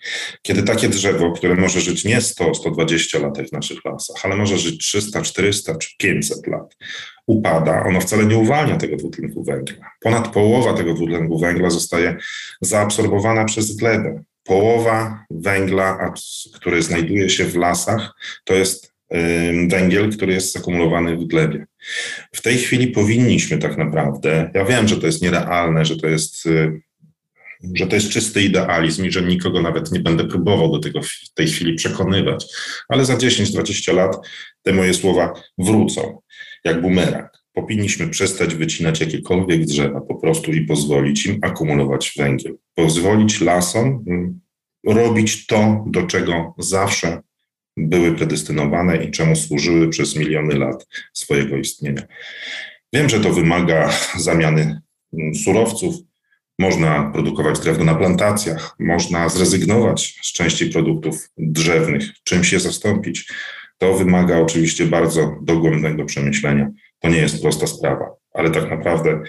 Kiedy 0.42 0.62
takie 0.62 0.88
drzewo, 0.88 1.32
które 1.32 1.54
może 1.54 1.80
żyć 1.80 2.04
nie 2.04 2.18
100-120 2.20 3.22
lat 3.22 3.48
w 3.48 3.52
naszych 3.52 3.84
lasach, 3.84 4.16
ale 4.24 4.36
może 4.36 4.58
żyć 4.58 4.86
300, 4.86 5.22
400 5.22 5.74
czy 5.74 5.88
500 5.98 6.46
lat, 6.46 6.76
upada, 7.26 7.84
ono 7.84 8.00
wcale 8.00 8.26
nie 8.26 8.36
uwalnia 8.36 8.76
tego 8.76 8.96
dwutlenku 8.96 9.44
węgla. 9.44 9.90
Ponad 10.00 10.28
połowa 10.28 10.74
tego 10.74 10.94
dwutlenku 10.94 11.38
węgla 11.38 11.70
zostaje 11.70 12.16
zaabsorbowana 12.60 13.44
przez 13.44 13.76
glebę. 13.76 14.22
Połowa 14.48 15.24
węgla, 15.30 16.14
który 16.54 16.82
znajduje 16.82 17.30
się 17.30 17.44
w 17.44 17.56
lasach, 17.56 18.14
to 18.44 18.54
jest 18.54 18.92
węgiel, 19.68 20.12
który 20.12 20.32
jest 20.32 20.52
zakumulowany 20.52 21.16
w 21.16 21.24
glebie. 21.24 21.66
W 22.32 22.42
tej 22.42 22.58
chwili 22.58 22.86
powinniśmy 22.86 23.58
tak 23.58 23.76
naprawdę, 23.76 24.50
ja 24.54 24.64
wiem, 24.64 24.88
że 24.88 24.96
to 24.96 25.06
jest 25.06 25.22
nierealne, 25.22 25.84
że 25.84 25.96
to 25.96 26.06
jest, 26.06 26.46
y, 26.46 26.80
że 27.74 27.86
to 27.86 27.94
jest 27.94 28.10
czysty 28.10 28.42
idealizm 28.42 29.04
i 29.04 29.12
że 29.12 29.22
nikogo 29.22 29.62
nawet 29.62 29.92
nie 29.92 30.00
będę 30.00 30.24
próbował 30.24 30.72
do 30.72 30.78
tego 30.78 31.02
w 31.02 31.34
tej 31.34 31.46
chwili 31.46 31.74
przekonywać, 31.74 32.46
ale 32.88 33.04
za 33.04 33.16
10-20 33.16 33.94
lat 33.94 34.16
te 34.62 34.72
moje 34.72 34.94
słowa 34.94 35.32
wrócą 35.58 36.20
jak 36.64 36.80
bumerang. 36.80 37.37
Powinniśmy 37.60 38.08
przestać 38.08 38.54
wycinać 38.54 39.00
jakiekolwiek 39.00 39.64
drzewa 39.64 40.00
po 40.00 40.14
prostu 40.14 40.52
i 40.52 40.60
pozwolić 40.60 41.26
im 41.26 41.38
akumulować 41.42 42.14
węgiel. 42.16 42.54
Pozwolić 42.74 43.40
lasom 43.40 44.04
mm, 44.06 44.40
robić 44.86 45.46
to, 45.46 45.84
do 45.86 46.02
czego 46.02 46.54
zawsze 46.58 47.22
były 47.76 48.14
predestynowane 48.14 49.04
i 49.04 49.10
czemu 49.10 49.36
służyły 49.36 49.88
przez 49.88 50.16
miliony 50.16 50.58
lat 50.58 50.86
swojego 51.12 51.56
istnienia. 51.56 52.02
Wiem, 52.92 53.08
że 53.08 53.20
to 53.20 53.32
wymaga 53.32 53.90
zamiany 54.18 54.80
mm, 55.12 55.34
surowców. 55.34 55.94
Można 56.58 57.10
produkować 57.12 57.60
drewno 57.60 57.84
na 57.84 57.94
plantacjach, 57.94 58.76
można 58.78 59.28
zrezygnować 59.28 60.18
z 60.22 60.32
części 60.32 60.66
produktów 60.66 61.30
drzewnych, 61.38 62.04
czymś 62.24 62.52
je 62.52 62.60
zastąpić. 62.60 63.32
To 63.78 63.94
wymaga 63.94 64.38
oczywiście 64.38 64.86
bardzo 64.86 65.36
dogłębnego 65.42 66.04
przemyślenia. 66.04 66.70
To 67.00 67.08
nie 67.08 67.18
jest 67.18 67.42
prosta 67.42 67.66
sprawa, 67.66 68.10
ale 68.34 68.50
tak 68.50 68.70
naprawdę, 68.70 69.22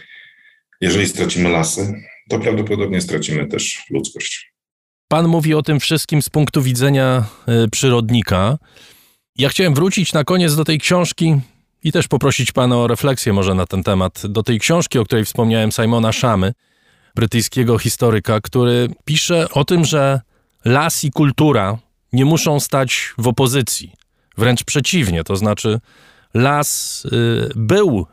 jeżeli 0.82 1.07
stracimy 1.07 1.49
lasy, 1.49 1.93
to 2.30 2.39
prawdopodobnie 2.39 3.01
stracimy 3.01 3.47
też 3.47 3.86
ludzkość. 3.89 4.53
Pan 5.07 5.28
mówi 5.28 5.53
o 5.53 5.61
tym 5.61 5.80
wszystkim 5.80 6.22
z 6.22 6.30
punktu 6.30 6.61
widzenia 6.61 7.26
y, 7.65 7.70
przyrodnika. 7.70 8.57
Ja 9.36 9.49
chciałem 9.49 9.74
wrócić 9.74 10.13
na 10.13 10.24
koniec 10.24 10.55
do 10.55 10.65
tej 10.65 10.80
książki 10.80 11.39
i 11.84 11.91
też 11.91 12.07
poprosić 12.07 12.51
pana 12.51 12.78
o 12.78 12.88
refleksję 12.88 13.34
może 13.34 13.53
na 13.53 13.65
ten 13.65 13.84
temat. 13.84 14.22
Do 14.28 14.43
tej 14.43 14.59
książki, 14.59 14.99
o 14.99 15.05
której 15.05 15.26
wspomniałem, 15.26 15.72
Simona 15.72 16.11
Szamy, 16.11 16.53
brytyjskiego 17.15 17.78
historyka, 17.78 18.41
który 18.41 18.88
pisze 19.05 19.49
o 19.49 19.65
tym, 19.65 19.86
że 19.86 20.22
las 20.65 21.03
i 21.03 21.11
kultura 21.11 21.78
nie 22.13 22.26
muszą 22.26 22.59
stać 22.59 23.13
w 23.17 23.28
opozycji. 23.28 23.93
Wręcz 24.38 24.63
przeciwnie, 24.63 25.24
to 25.24 25.36
znaczy 25.36 25.80
las 26.34 27.05
y, 27.05 27.49
był 27.55 28.05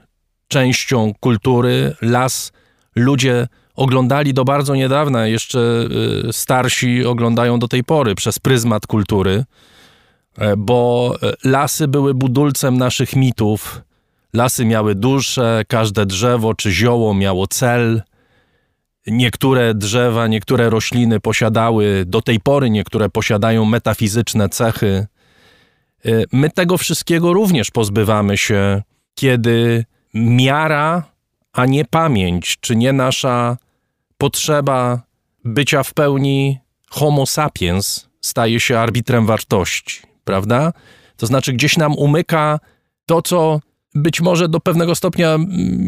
częścią 0.48 1.12
kultury, 1.20 1.94
las 2.02 2.52
ludzie 2.96 3.48
oglądali 3.74 4.34
do 4.34 4.44
bardzo 4.44 4.74
niedawna, 4.74 5.26
jeszcze 5.26 5.88
y, 6.28 6.32
starsi 6.32 7.04
oglądają 7.04 7.58
do 7.58 7.68
tej 7.68 7.84
pory 7.84 8.14
przez 8.14 8.38
pryzmat 8.38 8.86
kultury, 8.86 9.44
e, 10.38 10.56
bo 10.56 11.14
e, 11.22 11.32
lasy 11.44 11.88
były 11.88 12.14
budulcem 12.14 12.78
naszych 12.78 13.16
mitów. 13.16 13.80
Lasy 14.32 14.64
miały 14.64 14.94
duszę, 14.94 15.62
każde 15.68 16.06
drzewo 16.06 16.54
czy 16.54 16.72
zioło 16.72 17.14
miało 17.14 17.46
cel. 17.46 18.02
Niektóre 19.06 19.74
drzewa, 19.74 20.26
niektóre 20.26 20.70
rośliny 20.70 21.20
posiadały, 21.20 22.04
do 22.06 22.22
tej 22.22 22.40
pory 22.40 22.70
niektóre 22.70 23.08
posiadają 23.08 23.64
metafizyczne 23.64 24.48
cechy. 24.48 25.06
E, 26.06 26.24
my 26.32 26.50
tego 26.50 26.78
wszystkiego 26.78 27.32
również 27.32 27.70
pozbywamy 27.70 28.36
się, 28.36 28.82
kiedy 29.14 29.84
miara, 30.14 31.02
a 31.52 31.66
nie 31.66 31.84
pamięć, 31.84 32.56
czy 32.60 32.76
nie 32.76 32.92
nasza 32.92 33.56
potrzeba 34.18 35.02
bycia 35.44 35.82
w 35.82 35.94
pełni 35.94 36.58
homo 36.90 37.26
sapiens 37.26 38.08
staje 38.20 38.60
się 38.60 38.78
arbitrem 38.78 39.26
wartości, 39.26 40.00
prawda? 40.24 40.72
To 41.16 41.26
znaczy 41.26 41.52
gdzieś 41.52 41.76
nam 41.76 41.94
umyka 41.94 42.60
to, 43.06 43.22
co 43.22 43.60
być 43.94 44.20
może 44.20 44.48
do 44.48 44.60
pewnego 44.60 44.94
stopnia 44.94 45.38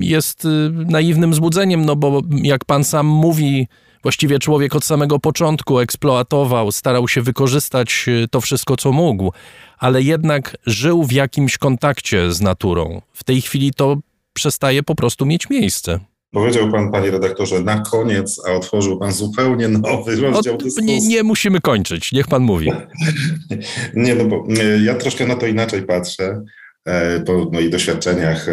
jest 0.01 0.45
y, 0.45 0.49
naiwnym 0.73 1.35
zbudzeniem, 1.35 1.85
no 1.85 1.97
bo 1.97 2.23
jak 2.43 2.65
pan 2.65 2.85
sam 2.85 3.07
mówi, 3.07 3.69
właściwie 4.03 4.39
człowiek 4.39 4.75
od 4.75 4.85
samego 4.85 5.19
początku 5.19 5.79
eksploatował, 5.79 6.73
starał 6.73 7.09
się 7.09 7.23
wykorzystać 7.23 8.05
y, 8.09 8.29
to 8.31 8.41
wszystko, 8.41 8.77
co 8.77 8.93
mógł, 8.93 9.33
ale 9.79 10.03
jednak 10.03 10.57
żył 10.67 11.05
w 11.05 11.13
jakimś 11.13 11.59
kontakcie 11.59 12.33
z 12.33 12.41
naturą. 12.41 13.03
W 13.13 13.25
tej 13.25 13.41
chwili 13.41 13.73
to 13.75 13.97
przestaje 14.33 14.83
po 14.83 14.95
prostu 14.95 15.27
mieć 15.27 15.51
miejsce. 15.51 16.01
Powiedział 16.33 16.73
pan, 16.73 16.93
panie 16.93 17.11
redaktorze, 17.11 17.61
na 17.61 17.81
koniec, 17.81 18.41
a 18.49 18.53
otworzył 18.53 18.99
pan 18.99 19.13
zupełnie 19.13 19.69
nowy 19.69 20.17
rozdział 20.17 20.55
Od, 20.55 20.63
dyskusji. 20.63 20.87
Nie, 20.87 21.09
nie 21.09 21.23
musimy 21.23 21.61
kończyć, 21.61 22.13
niech 22.13 22.29
pan 22.29 22.43
mówi. 22.43 22.73
nie, 23.95 24.15
no 24.15 24.25
bo 24.25 24.47
e, 24.61 24.79
ja 24.79 24.95
troszkę 24.95 25.27
na 25.27 25.37
to 25.37 25.47
inaczej 25.47 25.83
patrzę, 25.83 26.45
e, 26.85 27.21
po 27.21 27.51
moich 27.53 27.71
doświadczeniach 27.71 28.49
e, 28.49 28.53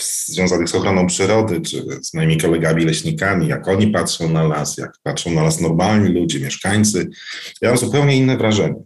związanych 0.00 0.68
z 0.68 0.74
ochroną 0.74 1.06
przyrody, 1.06 1.60
czy 1.60 1.84
z 2.02 2.14
moimi 2.14 2.38
kolegami 2.38 2.84
leśnikami, 2.84 3.48
jak 3.48 3.68
oni 3.68 3.86
patrzą 3.86 4.30
na 4.30 4.42
las, 4.42 4.78
jak 4.78 4.92
patrzą 5.02 5.30
na 5.30 5.42
las 5.42 5.60
normalni 5.60 6.20
ludzie, 6.20 6.40
mieszkańcy. 6.40 7.08
Ja 7.62 7.68
mam 7.68 7.78
zupełnie 7.78 8.16
inne 8.16 8.36
wrażenie. 8.36 8.82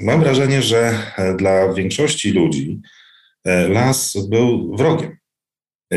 Mam 0.00 0.20
wrażenie, 0.20 0.62
że 0.62 0.98
dla 1.38 1.72
większości 1.72 2.30
ludzi 2.30 2.80
las 3.68 4.16
był 4.28 4.76
wrogiem 4.76 5.20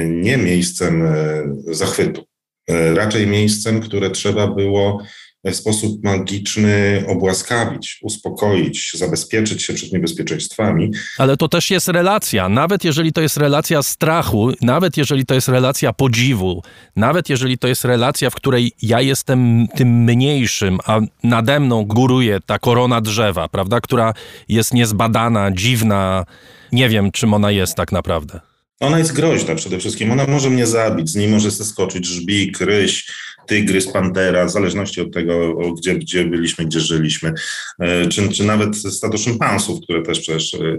nie 0.02 0.38
miejscem 0.38 1.06
e, 1.06 1.44
zachwytu, 1.68 2.26
e, 2.70 2.94
raczej 2.94 3.28
miejscem, 3.28 3.82
które 3.82 4.10
trzeba 4.10 4.48
było 4.48 5.04
w 5.52 5.56
sposób 5.56 6.04
magiczny 6.04 7.04
obłaskawić, 7.08 8.00
uspokoić, 8.02 8.92
zabezpieczyć 8.94 9.64
się 9.64 9.74
przed 9.74 9.94
niebezpieczeństwami. 9.94 10.92
Ale 11.18 11.38
to 11.38 11.48
też 11.48 11.72
jest 11.72 11.88
relacja. 11.88 12.50
Nawet 12.50 12.84
jeżeli 12.84 13.14
to 13.14 13.22
jest 13.22 13.38
relacja 13.38 13.84
strachu, 13.84 14.52
nawet 14.62 14.98
jeżeli 14.98 15.26
to 15.26 15.34
jest 15.34 15.48
relacja 15.48 15.94
podziwu, 15.94 16.64
nawet 16.96 17.30
jeżeli 17.30 17.58
to 17.58 17.68
jest 17.68 17.86
relacja, 17.86 18.30
w 18.30 18.36
której 18.36 18.72
ja 18.82 19.02
jestem 19.02 19.68
tym 19.76 20.04
mniejszym, 20.04 20.78
a 20.86 21.00
nade 21.24 21.60
mną 21.60 21.86
góruje 21.86 22.40
ta 22.46 22.60
korona 22.60 23.02
drzewa, 23.02 23.50
prawda, 23.50 23.82
która 23.82 24.14
jest 24.50 24.74
niezbadana, 24.74 25.52
dziwna. 25.52 26.26
Nie 26.72 26.90
wiem, 26.90 27.12
czym 27.12 27.34
ona 27.34 27.52
jest 27.52 27.76
tak 27.76 27.92
naprawdę. 27.92 28.40
Ona 28.80 29.00
jest 29.00 29.14
groźna 29.14 29.56
przede 29.56 29.80
wszystkim. 29.80 30.12
Ona 30.12 30.28
może 30.28 30.50
mnie 30.50 30.68
zabić, 30.68 31.10
z 31.10 31.16
niej 31.16 31.28
może 31.28 31.52
zeskoczyć 31.52 32.06
żbik, 32.06 32.62
ryś, 32.62 33.12
tygrys, 33.48 33.88
pantera, 33.88 34.46
w 34.46 34.52
zależności 34.52 35.02
od 35.02 35.14
tego, 35.14 35.56
gdzie, 35.78 35.96
gdzie 35.96 36.26
byliśmy, 36.26 36.66
gdzie 36.66 36.80
żyliśmy, 36.80 37.34
e, 37.80 38.08
czy, 38.08 38.30
czy 38.30 38.44
nawet 38.44 38.78
stado 38.78 39.18
szympansów, 39.18 39.82
które 39.84 40.02
też 40.02 40.20
przecież 40.20 40.54
e, 40.54 40.78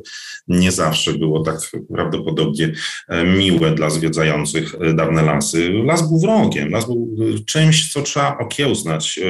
nie 0.49 0.73
zawsze 0.73 1.13
było 1.13 1.43
tak 1.43 1.57
prawdopodobnie 1.95 2.73
e, 3.09 3.25
miłe 3.25 3.71
dla 3.71 3.91
zwiedzających 3.91 4.75
dawne 4.95 5.23
lasy. 5.23 5.71
Las 5.85 6.09
był 6.09 6.21
wrogiem, 6.21 6.71
las 6.71 6.87
był 6.87 7.17
czymś, 7.47 7.93
co 7.93 8.03
trzeba 8.03 8.39
okiełznać, 8.39 9.21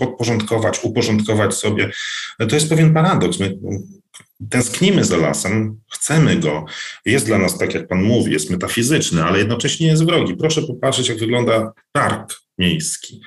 podporządkować, 0.00 0.84
uporządkować 0.84 1.54
sobie. 1.54 1.90
To 2.48 2.54
jest 2.54 2.68
pewien 2.68 2.94
paradoks. 2.94 3.38
My 3.40 3.58
tęsknimy 4.50 5.04
za 5.04 5.16
lasem, 5.16 5.80
chcemy 5.92 6.36
go, 6.36 6.64
jest 7.04 7.26
dla 7.26 7.38
nas, 7.38 7.58
tak 7.58 7.74
jak 7.74 7.88
Pan 7.88 8.02
mówi, 8.02 8.32
jest 8.32 8.50
metafizyczny, 8.50 9.24
ale 9.24 9.38
jednocześnie 9.38 9.86
jest 9.86 10.04
wrogi. 10.04 10.36
Proszę 10.36 10.62
popatrzeć, 10.62 11.08
jak 11.08 11.18
wygląda 11.18 11.72
park 11.92 12.40
miejski. 12.60 13.20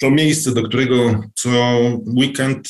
To 0.00 0.10
miejsce, 0.10 0.54
do 0.54 0.62
którego 0.62 1.22
co 1.34 1.50
weekend, 2.06 2.68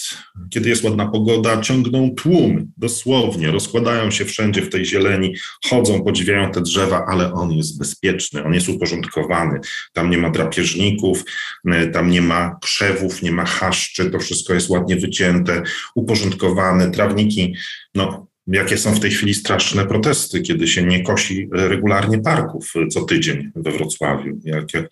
kiedy 0.50 0.68
jest 0.68 0.84
ładna 0.84 1.08
pogoda, 1.08 1.60
ciągną 1.60 2.14
tłumy, 2.14 2.66
dosłownie, 2.76 3.50
rozkładają 3.50 4.10
się 4.10 4.24
wszędzie 4.24 4.62
w 4.62 4.70
tej 4.70 4.84
zieleni, 4.84 5.34
chodzą, 5.64 6.04
podziwiają 6.04 6.50
te 6.50 6.60
drzewa, 6.60 7.04
ale 7.08 7.32
on 7.32 7.52
jest 7.52 7.78
bezpieczny, 7.78 8.44
on 8.44 8.54
jest 8.54 8.68
uporządkowany. 8.68 9.60
Tam 9.92 10.10
nie 10.10 10.18
ma 10.18 10.30
drapieżników, 10.30 11.24
e, 11.66 11.86
tam 11.86 12.10
nie 12.10 12.22
ma 12.22 12.56
krzewów, 12.62 13.22
nie 13.22 13.32
ma 13.32 13.44
chaszczy, 13.44 14.10
to 14.10 14.18
wszystko 14.18 14.54
jest 14.54 14.70
ładnie 14.70 14.96
wycięte, 14.96 15.62
uporządkowane, 15.94 16.90
trawniki, 16.90 17.54
no 17.94 18.34
jakie 18.47 18.78
są 18.78 18.95
w 18.95 19.01
tej 19.01 19.11
chwili 19.11 19.34
straszne 19.34 19.86
protesty, 19.86 20.42
kiedy 20.42 20.68
się 20.68 20.82
nie 20.82 21.03
kosi 21.03 21.49
regularnie 21.53 22.18
parków 22.18 22.72
co 22.90 23.03
tydzień 23.03 23.51
we 23.57 23.72
Wrocławiu. 23.72 24.38
Jakie 24.45 24.86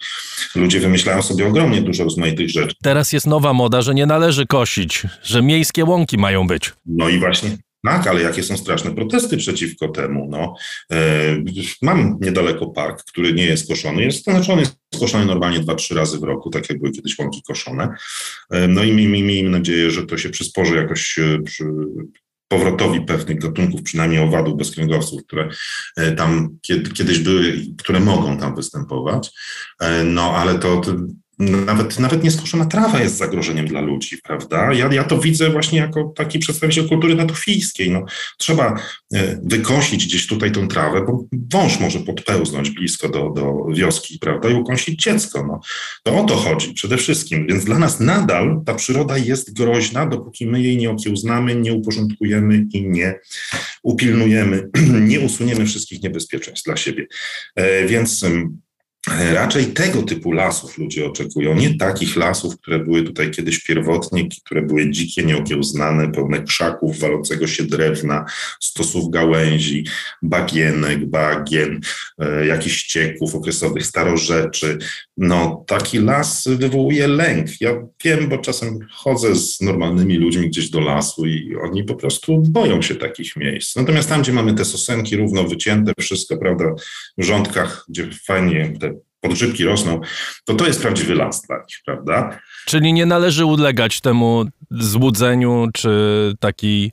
ludzie 0.54 0.80
wymyślają 0.80 1.22
sobie 1.22 1.46
ogromnie 1.46 1.82
dużo 1.82 2.04
rozmaitych 2.04 2.50
rzeczy. 2.50 2.74
Teraz 2.82 3.12
jest 3.12 3.26
nowa 3.26 3.52
moda, 3.52 3.82
że 3.82 3.94
nie 3.94 4.06
należy 4.06 4.46
kosić, 4.46 5.02
że 5.22 5.42
miejskie 5.42 5.84
łąki 5.84 6.18
mają 6.18 6.46
być. 6.46 6.72
No 6.86 7.08
i 7.08 7.18
właśnie 7.18 7.56
tak, 7.84 8.06
ale 8.06 8.22
jakie 8.22 8.42
są 8.42 8.56
straszne 8.56 8.94
protesty 8.94 9.36
przeciwko 9.36 9.88
temu? 9.88 10.28
No, 10.30 10.54
e, 10.92 10.96
mam 11.82 12.18
niedaleko 12.20 12.66
park, 12.66 13.04
który 13.04 13.32
nie 13.32 13.44
jest 13.44 13.68
koszony. 13.68 14.02
Jest, 14.02 14.24
to 14.24 14.30
znaczy 14.30 14.52
on 14.52 14.58
jest 14.58 14.76
koszony 15.00 15.26
normalnie 15.26 15.60
dwa, 15.60 15.74
trzy 15.74 15.94
razy 15.94 16.18
w 16.18 16.22
roku, 16.22 16.50
tak 16.50 16.70
jak 16.70 16.78
były 16.78 16.92
kiedyś 16.92 17.18
łąki 17.18 17.42
koszone. 17.42 17.88
E, 18.50 18.68
no 18.68 18.84
i 18.84 18.92
miejmy 18.92 19.50
nadzieję, 19.50 19.90
że 19.90 20.06
to 20.06 20.18
się 20.18 20.30
przysporzy 20.30 20.76
jakoś 20.76 21.18
e, 21.18 21.42
przy 21.42 21.64
powrotowi 22.52 23.00
pewnych 23.00 23.38
gatunków, 23.38 23.82
przynajmniej 23.82 24.20
owadów 24.20 24.56
bezkręgowców, 24.56 25.22
które 25.24 25.48
e, 25.96 26.12
tam 26.12 26.58
kiedyś 26.94 27.18
były, 27.18 27.54
które 27.78 28.00
mogą 28.00 28.38
tam 28.38 28.54
występować. 28.56 29.30
E, 29.80 30.04
no 30.04 30.36
ale 30.36 30.58
to, 30.58 30.76
to 30.76 30.92
nawet, 31.38 31.98
nawet 31.98 32.24
nieskoszona 32.24 32.64
trawa 32.64 33.00
jest 33.00 33.16
zagrożeniem 33.16 33.66
dla 33.66 33.80
ludzi, 33.80 34.18
prawda? 34.24 34.72
Ja, 34.72 34.92
ja 34.92 35.04
to 35.04 35.18
widzę 35.18 35.50
właśnie 35.50 35.78
jako 35.78 36.12
taki 36.16 36.38
przedstawiciel 36.38 36.88
kultury 36.88 37.14
natufijskiej. 37.14 37.90
No, 37.90 38.04
trzeba 38.38 38.78
e, 39.14 39.40
wykosić 39.42 40.06
gdzieś 40.06 40.26
tutaj 40.26 40.52
tą 40.52 40.68
trawę, 40.68 41.04
bo 41.06 41.24
wąż 41.52 41.80
może 41.80 42.00
podpełznąć 42.00 42.70
blisko 42.70 43.08
do, 43.08 43.30
do 43.30 43.64
wioski, 43.74 44.18
prawda, 44.18 44.48
i 44.48 44.54
ukąsić 44.54 45.02
dziecko. 45.02 45.46
No. 45.46 45.60
To 46.02 46.20
o 46.20 46.24
to 46.24 46.36
chodzi 46.36 46.74
przede 46.74 46.96
wszystkim. 46.96 47.46
Więc 47.46 47.64
dla 47.64 47.78
nas 47.78 48.00
nadal 48.00 48.62
ta 48.66 48.74
przyroda 48.74 49.18
jest 49.18 49.56
groźna, 49.56 50.06
dopóki 50.06 50.46
my 50.46 50.62
jej 50.62 50.76
nie 50.76 50.90
okiełznamy, 50.90 51.54
nie 51.54 51.72
uporządkujemy 51.72 52.66
i 52.72 52.88
nie 52.88 53.20
upilnujemy, 53.82 54.68
nie 55.08 55.20
usuniemy 55.20 55.66
wszystkich 55.66 56.02
niebezpieczeństw 56.02 56.64
dla 56.64 56.76
siebie. 56.76 57.06
E, 57.56 57.86
więc 57.86 58.24
Raczej 59.08 59.66
tego 59.66 60.02
typu 60.02 60.32
lasów 60.32 60.78
ludzie 60.78 61.06
oczekują, 61.06 61.54
nie 61.54 61.74
takich 61.74 62.16
lasów, 62.16 62.58
które 62.60 62.78
były 62.78 63.02
tutaj 63.02 63.30
kiedyś 63.30 63.62
pierwotnie, 63.62 64.28
które 64.44 64.62
były 64.62 64.90
dzikie, 64.90 65.24
nieokiełznane, 65.24 66.12
pełne 66.12 66.42
krzaków, 66.42 66.98
walącego 66.98 67.46
się 67.46 67.64
drewna, 67.64 68.24
stosów 68.60 69.10
gałęzi, 69.10 69.86
bagienek, 70.22 71.06
bagien, 71.06 71.80
e, 72.18 72.46
jakichś 72.46 72.76
ścieków 72.76 73.34
okresowych, 73.34 73.86
starorzeczy. 73.86 74.78
No, 75.22 75.64
taki 75.66 75.98
las 75.98 76.48
wywołuje 76.48 77.08
lęk. 77.08 77.60
Ja 77.60 77.70
wiem, 78.04 78.28
bo 78.28 78.38
czasem 78.38 78.78
chodzę 78.92 79.34
z 79.34 79.60
normalnymi 79.60 80.16
ludźmi 80.16 80.48
gdzieś 80.48 80.70
do 80.70 80.80
lasu 80.80 81.26
i 81.26 81.56
oni 81.62 81.84
po 81.84 81.94
prostu 81.94 82.42
boją 82.48 82.82
się 82.82 82.94
takich 82.94 83.36
miejsc. 83.36 83.76
Natomiast 83.76 84.08
tam, 84.08 84.22
gdzie 84.22 84.32
mamy 84.32 84.54
te 84.54 84.64
sosenki 84.64 85.16
równo 85.16 85.44
wycięte, 85.44 85.92
wszystko, 86.00 86.36
prawda, 86.36 86.64
w 87.18 87.24
rządkach, 87.24 87.84
gdzie 87.88 88.10
fajnie 88.26 88.72
te 88.80 88.94
podgrzybki 89.20 89.64
rosną, 89.64 90.00
to 90.44 90.54
to 90.54 90.66
jest 90.66 90.82
prawdziwy 90.82 91.14
las 91.14 91.42
dla 91.42 91.56
nich, 91.56 91.76
prawda? 91.84 92.38
Czyli 92.66 92.92
nie 92.92 93.06
należy 93.06 93.44
ulegać 93.44 94.00
temu 94.00 94.44
złudzeniu, 94.70 95.66
czy 95.74 96.34
takiej 96.40 96.92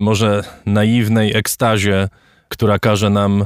może 0.00 0.44
naiwnej 0.66 1.36
ekstazie, 1.36 2.08
która 2.48 2.78
każe 2.78 3.10
nam 3.10 3.44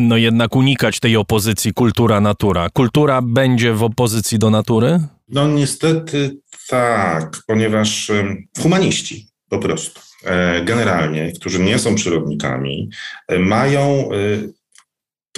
no 0.00 0.16
jednak 0.16 0.56
unikać 0.56 1.00
tej 1.00 1.16
opozycji 1.16 1.74
kultura-natura. 1.74 2.70
Kultura 2.70 3.22
będzie 3.22 3.72
w 3.72 3.82
opozycji 3.82 4.38
do 4.38 4.50
natury? 4.50 5.00
No 5.28 5.48
niestety 5.48 6.40
tak, 6.68 7.36
ponieważ 7.46 8.10
humaniści 8.58 9.30
po 9.48 9.58
prostu 9.58 10.00
e, 10.24 10.64
generalnie, 10.64 11.32
którzy 11.32 11.58
nie 11.58 11.78
są 11.78 11.94
przyrodnikami, 11.94 12.90
e, 13.28 13.38
mają 13.38 13.82
e, 13.82 14.16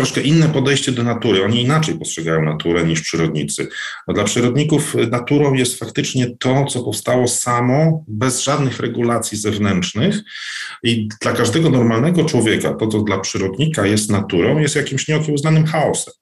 troszkę 0.02 0.20
inne 0.20 0.48
podejście 0.48 0.92
do 0.92 1.02
natury. 1.02 1.44
Oni 1.44 1.62
inaczej 1.62 1.98
postrzegają 1.98 2.42
naturę 2.42 2.84
niż 2.84 3.00
przyrodnicy. 3.00 3.68
No 4.08 4.14
dla 4.14 4.24
przyrodników 4.24 4.94
naturą 5.10 5.54
jest 5.54 5.78
faktycznie 5.78 6.36
to, 6.38 6.64
co 6.64 6.82
powstało 6.82 7.28
samo, 7.28 8.04
bez 8.08 8.42
żadnych 8.42 8.80
regulacji 8.80 9.38
zewnętrznych. 9.38 10.16
I 10.82 11.08
dla 11.20 11.32
każdego 11.32 11.70
normalnego 11.70 12.24
człowieka 12.24 12.74
to, 12.74 12.86
co 12.86 13.00
dla 13.00 13.18
przyrodnika 13.18 13.86
jest 13.86 14.10
naturą, 14.10 14.58
jest 14.58 14.76
jakimś 14.76 15.08
nieokiełznanym 15.08 15.66
chaosem. 15.66 16.14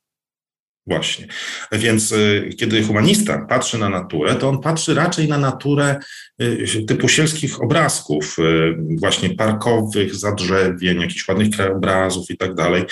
Właśnie. 0.86 1.26
Więc 1.72 2.12
y, 2.12 2.50
kiedy 2.58 2.82
humanista 2.82 3.46
patrzy 3.48 3.78
na 3.78 3.88
naturę, 3.88 4.34
to 4.34 4.48
on 4.48 4.60
patrzy 4.60 4.94
raczej 4.94 5.28
na 5.28 5.38
naturę 5.38 5.96
y, 6.42 6.84
typu 6.88 7.08
sielskich 7.08 7.62
obrazków, 7.62 8.38
y, 8.38 8.76
właśnie 9.00 9.30
parkowych, 9.30 10.14
zadrzewień, 10.14 11.00
jakichś 11.00 11.28
ładnych 11.28 11.50
krajobrazów 11.50 12.30
i 12.30 12.36
tak 12.36 12.54
dalej. 12.54 12.84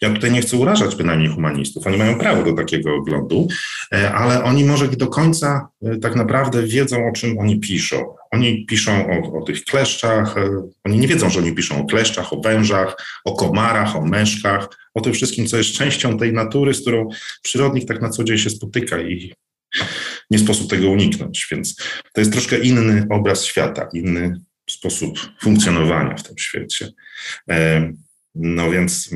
Ja 0.00 0.10
tutaj 0.14 0.32
nie 0.32 0.40
chcę 0.40 0.56
urażać 0.56 0.96
bynajmniej 0.96 1.28
humanistów, 1.28 1.86
oni 1.86 1.96
mają 1.96 2.18
prawo 2.18 2.42
do 2.42 2.52
takiego 2.52 2.94
oglądu, 2.94 3.48
ale 4.14 4.44
oni 4.44 4.64
może 4.64 4.88
do 4.88 5.06
końca 5.06 5.68
tak 6.02 6.16
naprawdę 6.16 6.62
wiedzą, 6.62 7.08
o 7.08 7.12
czym 7.12 7.38
oni 7.38 7.60
piszą. 7.60 8.14
Oni 8.30 8.66
piszą 8.66 9.06
o, 9.10 9.38
o 9.38 9.42
tych 9.42 9.64
kleszczach, 9.64 10.34
oni 10.84 10.98
nie 10.98 11.08
wiedzą, 11.08 11.30
że 11.30 11.38
oni 11.38 11.54
piszą 11.54 11.80
o 11.80 11.86
kleszczach, 11.86 12.32
o 12.32 12.40
wężach, 12.40 13.20
o 13.24 13.34
komarach, 13.34 13.96
o 13.96 14.00
meszkach, 14.00 14.68
o 14.94 15.00
tym 15.00 15.12
wszystkim, 15.12 15.46
co 15.46 15.56
jest 15.56 15.72
częścią 15.72 16.18
tej 16.18 16.32
natury, 16.32 16.74
z 16.74 16.80
którą 16.80 17.08
przyrodnik 17.42 17.88
tak 17.88 18.02
na 18.02 18.10
co 18.10 18.24
dzień 18.24 18.38
się 18.38 18.50
spotyka 18.50 19.00
i 19.00 19.32
nie 20.30 20.38
sposób 20.38 20.70
tego 20.70 20.90
uniknąć. 20.90 21.48
Więc 21.50 21.76
to 22.12 22.20
jest 22.20 22.32
troszkę 22.32 22.58
inny 22.58 23.06
obraz 23.10 23.44
świata, 23.44 23.88
inny 23.92 24.40
sposób 24.70 25.18
funkcjonowania 25.40 26.16
w 26.16 26.22
tym 26.22 26.38
świecie. 26.38 26.90
E, 27.50 27.92
no 28.34 28.70
więc 28.70 29.10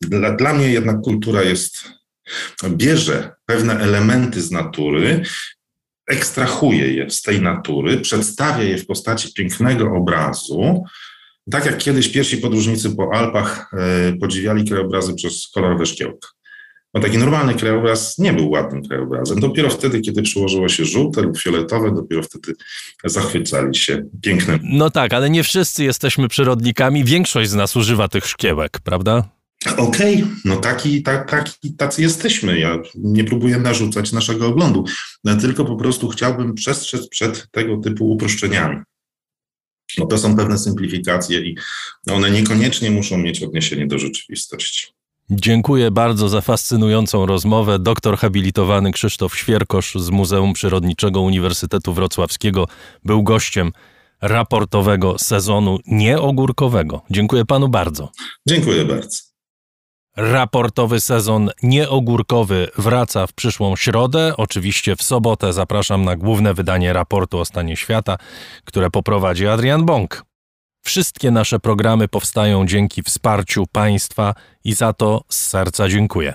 dla, 0.00 0.32
dla 0.32 0.54
mnie 0.54 0.68
jednak 0.68 1.00
kultura 1.00 1.42
jest, 1.42 1.84
bierze 2.68 3.32
pewne 3.46 3.78
elementy 3.80 4.42
z 4.42 4.50
natury, 4.50 5.22
ekstrahuje 6.08 6.92
je 6.92 7.10
z 7.10 7.22
tej 7.22 7.42
natury, 7.42 8.00
przedstawia 8.00 8.62
je 8.62 8.78
w 8.78 8.86
postaci 8.86 9.32
pięknego 9.32 9.92
obrazu, 9.96 10.84
tak 11.50 11.66
jak 11.66 11.78
kiedyś 11.78 12.08
pierwsi 12.08 12.38
podróżnicy 12.38 12.96
po 12.96 13.14
Alpach 13.14 13.70
e, 13.72 14.12
podziwiali 14.12 14.64
krajobrazy 14.64 15.14
przez 15.14 15.48
kolorowe 15.54 15.86
szkiełka. 15.86 16.28
No 16.94 17.00
taki 17.00 17.18
normalny 17.18 17.54
krajobraz 17.54 18.18
nie 18.18 18.32
był 18.32 18.50
ładnym 18.50 18.82
krajobrazem. 18.84 19.40
Dopiero 19.40 19.70
wtedy, 19.70 20.00
kiedy 20.00 20.22
przyłożyło 20.22 20.68
się 20.68 20.84
żółte 20.84 21.22
lub 21.22 21.38
fioletowe, 21.38 21.94
dopiero 21.94 22.22
wtedy 22.22 22.52
zachwycali 23.04 23.74
się 23.74 24.02
pięknym. 24.22 24.60
No 24.62 24.90
tak, 24.90 25.12
ale 25.12 25.30
nie 25.30 25.42
wszyscy 25.42 25.84
jesteśmy 25.84 26.28
przyrodnikami. 26.28 27.04
Większość 27.04 27.50
z 27.50 27.54
nas 27.54 27.76
używa 27.76 28.08
tych 28.08 28.26
szkiełek, 28.26 28.80
prawda? 28.84 29.37
Okej, 29.66 30.22
okay, 30.22 30.36
no 30.44 30.56
taki, 30.56 31.02
tak, 31.02 31.30
taki, 31.30 31.74
tacy 31.74 32.02
jesteśmy. 32.02 32.58
Ja 32.58 32.78
nie 32.94 33.24
próbuję 33.24 33.58
narzucać 33.58 34.12
naszego 34.12 34.46
oglądu, 34.46 34.84
tylko 35.40 35.64
po 35.64 35.76
prostu 35.76 36.08
chciałbym 36.08 36.54
przestrzec 36.54 37.08
przed 37.08 37.50
tego 37.50 37.76
typu 37.76 38.10
uproszczeniami. 38.10 38.76
No 39.98 40.06
to 40.06 40.18
są 40.18 40.36
pewne 40.36 40.58
symplifikacje 40.58 41.40
i 41.40 41.56
one 42.10 42.30
niekoniecznie 42.30 42.90
muszą 42.90 43.18
mieć 43.18 43.42
odniesienie 43.42 43.86
do 43.86 43.98
rzeczywistości. 43.98 44.86
Dziękuję 45.30 45.90
bardzo 45.90 46.28
za 46.28 46.40
fascynującą 46.40 47.26
rozmowę. 47.26 47.78
Doktor 47.78 48.18
habilitowany 48.18 48.92
Krzysztof 48.92 49.36
Świerkosz 49.36 49.94
z 49.94 50.10
Muzeum 50.10 50.52
Przyrodniczego 50.52 51.20
Uniwersytetu 51.20 51.92
Wrocławskiego 51.92 52.66
był 53.04 53.22
gościem 53.22 53.72
raportowego 54.20 55.18
sezonu 55.18 55.78
nieogórkowego. 55.86 57.02
Dziękuję 57.10 57.44
panu 57.44 57.68
bardzo. 57.68 58.12
Dziękuję 58.48 58.84
bardzo. 58.84 59.27
Raportowy 60.20 61.00
sezon 61.00 61.50
nieogórkowy 61.62 62.68
wraca 62.78 63.26
w 63.26 63.32
przyszłą 63.32 63.76
środę. 63.76 64.34
Oczywiście 64.36 64.96
w 64.96 65.02
sobotę 65.02 65.52
zapraszam 65.52 66.04
na 66.04 66.16
główne 66.16 66.54
wydanie 66.54 66.92
raportu 66.92 67.38
o 67.38 67.44
stanie 67.44 67.76
świata, 67.76 68.16
które 68.64 68.90
poprowadzi 68.90 69.46
Adrian 69.46 69.86
Bąk. 69.86 70.24
Wszystkie 70.84 71.30
nasze 71.30 71.60
programy 71.60 72.08
powstają 72.08 72.66
dzięki 72.66 73.02
wsparciu 73.02 73.66
państwa 73.72 74.34
i 74.64 74.74
za 74.74 74.92
to 74.92 75.24
z 75.28 75.46
serca 75.46 75.88
dziękuję. 75.88 76.34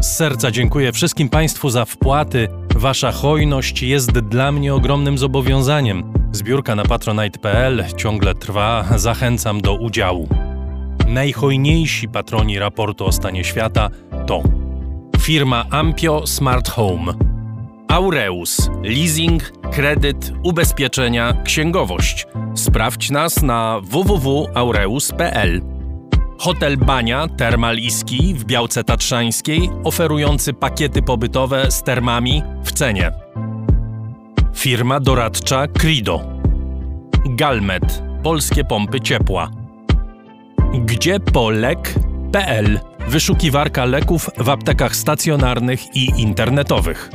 Z 0.00 0.16
serca 0.16 0.50
dziękuję 0.50 0.92
wszystkim 0.92 1.28
Państwu 1.28 1.70
za 1.70 1.84
wpłaty. 1.84 2.48
Wasza 2.74 3.12
hojność 3.12 3.82
jest 3.82 4.10
dla 4.10 4.52
mnie 4.52 4.74
ogromnym 4.74 5.18
zobowiązaniem. 5.18 6.12
Zbiórka 6.32 6.74
na 6.74 6.82
patronite.pl 6.82 7.84
ciągle 7.96 8.34
trwa, 8.34 8.84
zachęcam 8.96 9.60
do 9.60 9.74
udziału. 9.74 10.28
Najhojniejsi 11.08 12.08
patroni 12.08 12.58
raportu 12.58 13.06
o 13.06 13.12
stanie 13.12 13.44
świata 13.44 13.90
to 14.26 14.42
firma 15.20 15.64
Ampio 15.70 16.26
Smart 16.26 16.68
Home, 16.68 17.14
Aureus, 17.88 18.70
leasing, 18.82 19.52
kredyt, 19.72 20.32
ubezpieczenia, 20.42 21.42
księgowość. 21.44 22.26
Sprawdź 22.54 23.10
nas 23.10 23.42
na 23.42 23.80
www.aureus.pl. 23.82 25.75
Hotel 26.38 26.76
Bania 26.76 27.28
Termal 27.28 27.76
w 28.34 28.44
Białce 28.44 28.84
Tatrzańskiej, 28.84 29.70
oferujący 29.84 30.52
pakiety 30.52 31.02
pobytowe 31.02 31.70
z 31.70 31.82
termami 31.82 32.42
w 32.64 32.72
cenie. 32.72 33.12
Firma 34.54 35.00
doradcza 35.00 35.66
Crido. 35.66 36.20
Galmet, 37.26 38.02
polskie 38.22 38.64
pompy 38.64 39.00
ciepła. 39.00 39.50
Gdzie 40.74 41.20
polek.pl 41.20 42.80
Wyszukiwarka 43.08 43.84
leków 43.84 44.30
w 44.38 44.48
aptekach 44.48 44.96
stacjonarnych 44.96 45.96
i 45.96 46.20
internetowych. 46.22 47.10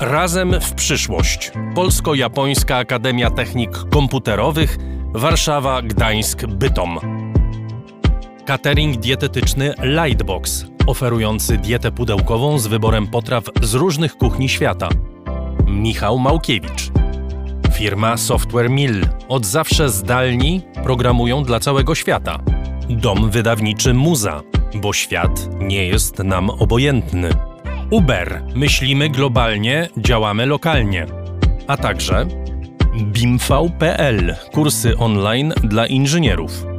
Razem 0.00 0.60
w 0.60 0.74
przyszłość. 0.74 1.52
Polsko-Japońska 1.74 2.76
Akademia 2.76 3.30
Technik 3.30 3.70
Komputerowych, 3.90 4.78
Warszawa, 5.14 5.82
Gdańsk, 5.82 6.46
Bytom. 6.46 6.98
Catering 8.46 8.96
dietetyczny 8.96 9.74
Lightbox, 9.82 10.66
oferujący 10.86 11.58
dietę 11.58 11.92
pudełkową 11.92 12.58
z 12.58 12.66
wyborem 12.66 13.06
potraw 13.06 13.44
z 13.62 13.74
różnych 13.74 14.16
kuchni 14.16 14.48
świata. 14.48 14.88
Michał 15.66 16.18
Małkiewicz. 16.18 16.90
Firma 17.72 18.16
Software 18.16 18.70
Mill. 18.70 19.06
Od 19.28 19.46
zawsze 19.46 19.88
zdalni 19.88 20.60
programują 20.84 21.44
dla 21.44 21.60
całego 21.60 21.94
świata. 21.94 22.38
Dom 22.88 23.30
wydawniczy 23.30 23.94
Muza, 23.94 24.42
bo 24.74 24.92
świat 24.92 25.48
nie 25.60 25.86
jest 25.86 26.18
nam 26.18 26.50
obojętny. 26.50 27.30
Uber. 27.90 28.42
Myślimy 28.54 29.08
globalnie, 29.08 29.88
działamy 29.96 30.46
lokalnie. 30.46 31.06
A 31.66 31.76
także 31.76 32.26
BIMV.pl. 33.02 34.36
Kursy 34.52 34.98
online 34.98 35.52
dla 35.62 35.86
inżynierów. 35.86 36.71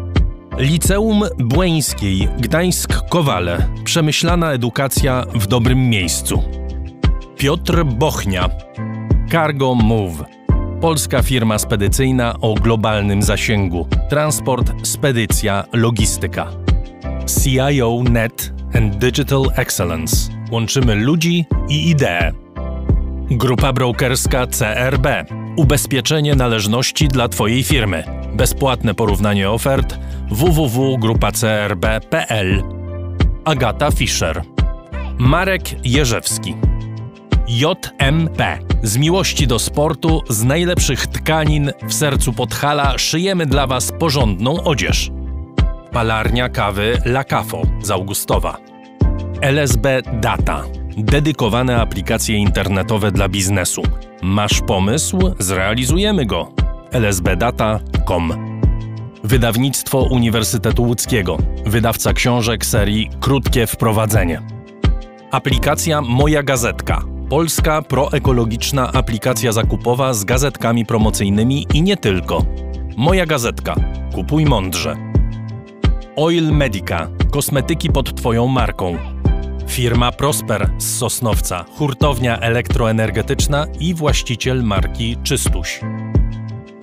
Liceum 0.58 1.24
Błeńskiej 1.38 2.28
Gdańsk-Kowale. 2.40 3.58
Przemyślana 3.84 4.52
edukacja 4.52 5.26
w 5.36 5.48
dobrym 5.48 5.90
miejscu. 5.90 6.44
Piotr 7.38 7.84
Bochnia. 7.86 8.50
Cargo 9.32 9.76
Move. 9.76 10.24
Polska 10.82 11.24
firma 11.24 11.60
spedycyjna 11.60 12.36
o 12.42 12.54
globalnym 12.54 13.22
zasięgu. 13.24 13.88
Transport, 14.10 14.88
spedycja, 14.88 15.64
logistyka. 15.74 16.48
CIO 17.44 18.04
Net 18.10 18.54
and 18.76 18.96
Digital 18.96 19.44
Excellence. 19.56 20.16
Łączymy 20.52 20.96
ludzi 20.96 21.46
i 21.70 21.90
idee. 21.90 22.32
Grupa 23.32 23.74
brokerska 23.74 24.48
CRB. 24.48 25.08
Ubezpieczenie 25.56 26.36
należności 26.36 27.08
dla 27.08 27.28
Twojej 27.28 27.64
firmy. 27.64 28.04
Bezpłatne 28.34 28.94
porównanie 28.94 29.50
ofert 29.50 30.00
www.grupacrb.pl. 30.34 32.64
Agata 33.46 33.92
Fischer. 33.92 34.44
Marek 35.18 35.86
Jerzewski. 35.86 36.56
JMP. 37.48 38.60
Z 38.84 38.98
miłości 38.98 39.48
do 39.48 39.60
sportu, 39.60 40.22
z 40.30 40.44
najlepszych 40.44 41.08
tkanin 41.08 41.72
w 41.88 41.94
sercu 41.94 42.34
Podhala 42.34 42.98
szyjemy 42.98 43.46
dla 43.46 43.68
Was 43.68 43.92
porządną 44.00 44.64
odzież. 44.64 45.12
Palarnia 45.92 46.50
kawy 46.50 46.98
La 47.06 47.24
Cafo 47.24 47.62
z 47.82 47.92
Augustowa. 47.92 48.58
LSB 49.42 50.02
Data. 50.22 50.64
Dedykowane 50.98 51.82
aplikacje 51.82 52.38
internetowe 52.38 53.12
dla 53.12 53.30
biznesu. 53.30 53.84
Masz 54.22 54.62
pomysł? 54.62 55.20
Zrealizujemy 55.40 56.26
go. 56.26 56.52
lsbdata.com 56.92 58.54
Wydawnictwo 59.24 60.04
Uniwersytetu 60.04 60.84
Łódzkiego. 60.84 61.38
Wydawca 61.66 62.14
książek 62.14 62.66
serii 62.66 63.10
Krótkie 63.20 63.68
Wprowadzenie. 63.68 64.42
Aplikacja 65.32 66.02
Moja 66.02 66.44
Gazetka. 66.44 67.02
Polska 67.30 67.82
proekologiczna 67.82 68.92
aplikacja 68.94 69.52
zakupowa 69.52 70.14
z 70.14 70.24
gazetkami 70.24 70.86
promocyjnymi 70.86 71.68
i 71.74 71.82
nie 71.82 71.98
tylko. 71.98 72.46
Moja 72.98 73.26
Gazetka. 73.26 73.76
Kupuj 74.16 74.46
mądrze. 74.46 74.96
Oil 76.16 76.52
Medica. 76.52 77.08
Kosmetyki 77.32 77.90
pod 77.90 78.16
Twoją 78.18 78.48
marką. 78.48 78.98
Firma 79.68 80.12
Prosper 80.12 80.70
z 80.78 80.98
Sosnowca, 80.98 81.66
hurtownia 81.78 82.40
elektroenergetyczna 82.40 83.68
i 83.80 83.94
właściciel 83.94 84.64
marki 84.64 85.18
Czystuś. 85.24 85.80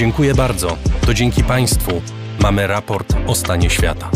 Dziękuję 0.00 0.34
bardzo. 0.34 0.76
To 1.06 1.14
dzięki 1.14 1.44
Państwu 1.44 2.02
mamy 2.42 2.66
raport 2.66 3.14
o 3.26 3.34
stanie 3.34 3.70
świata. 3.70 4.10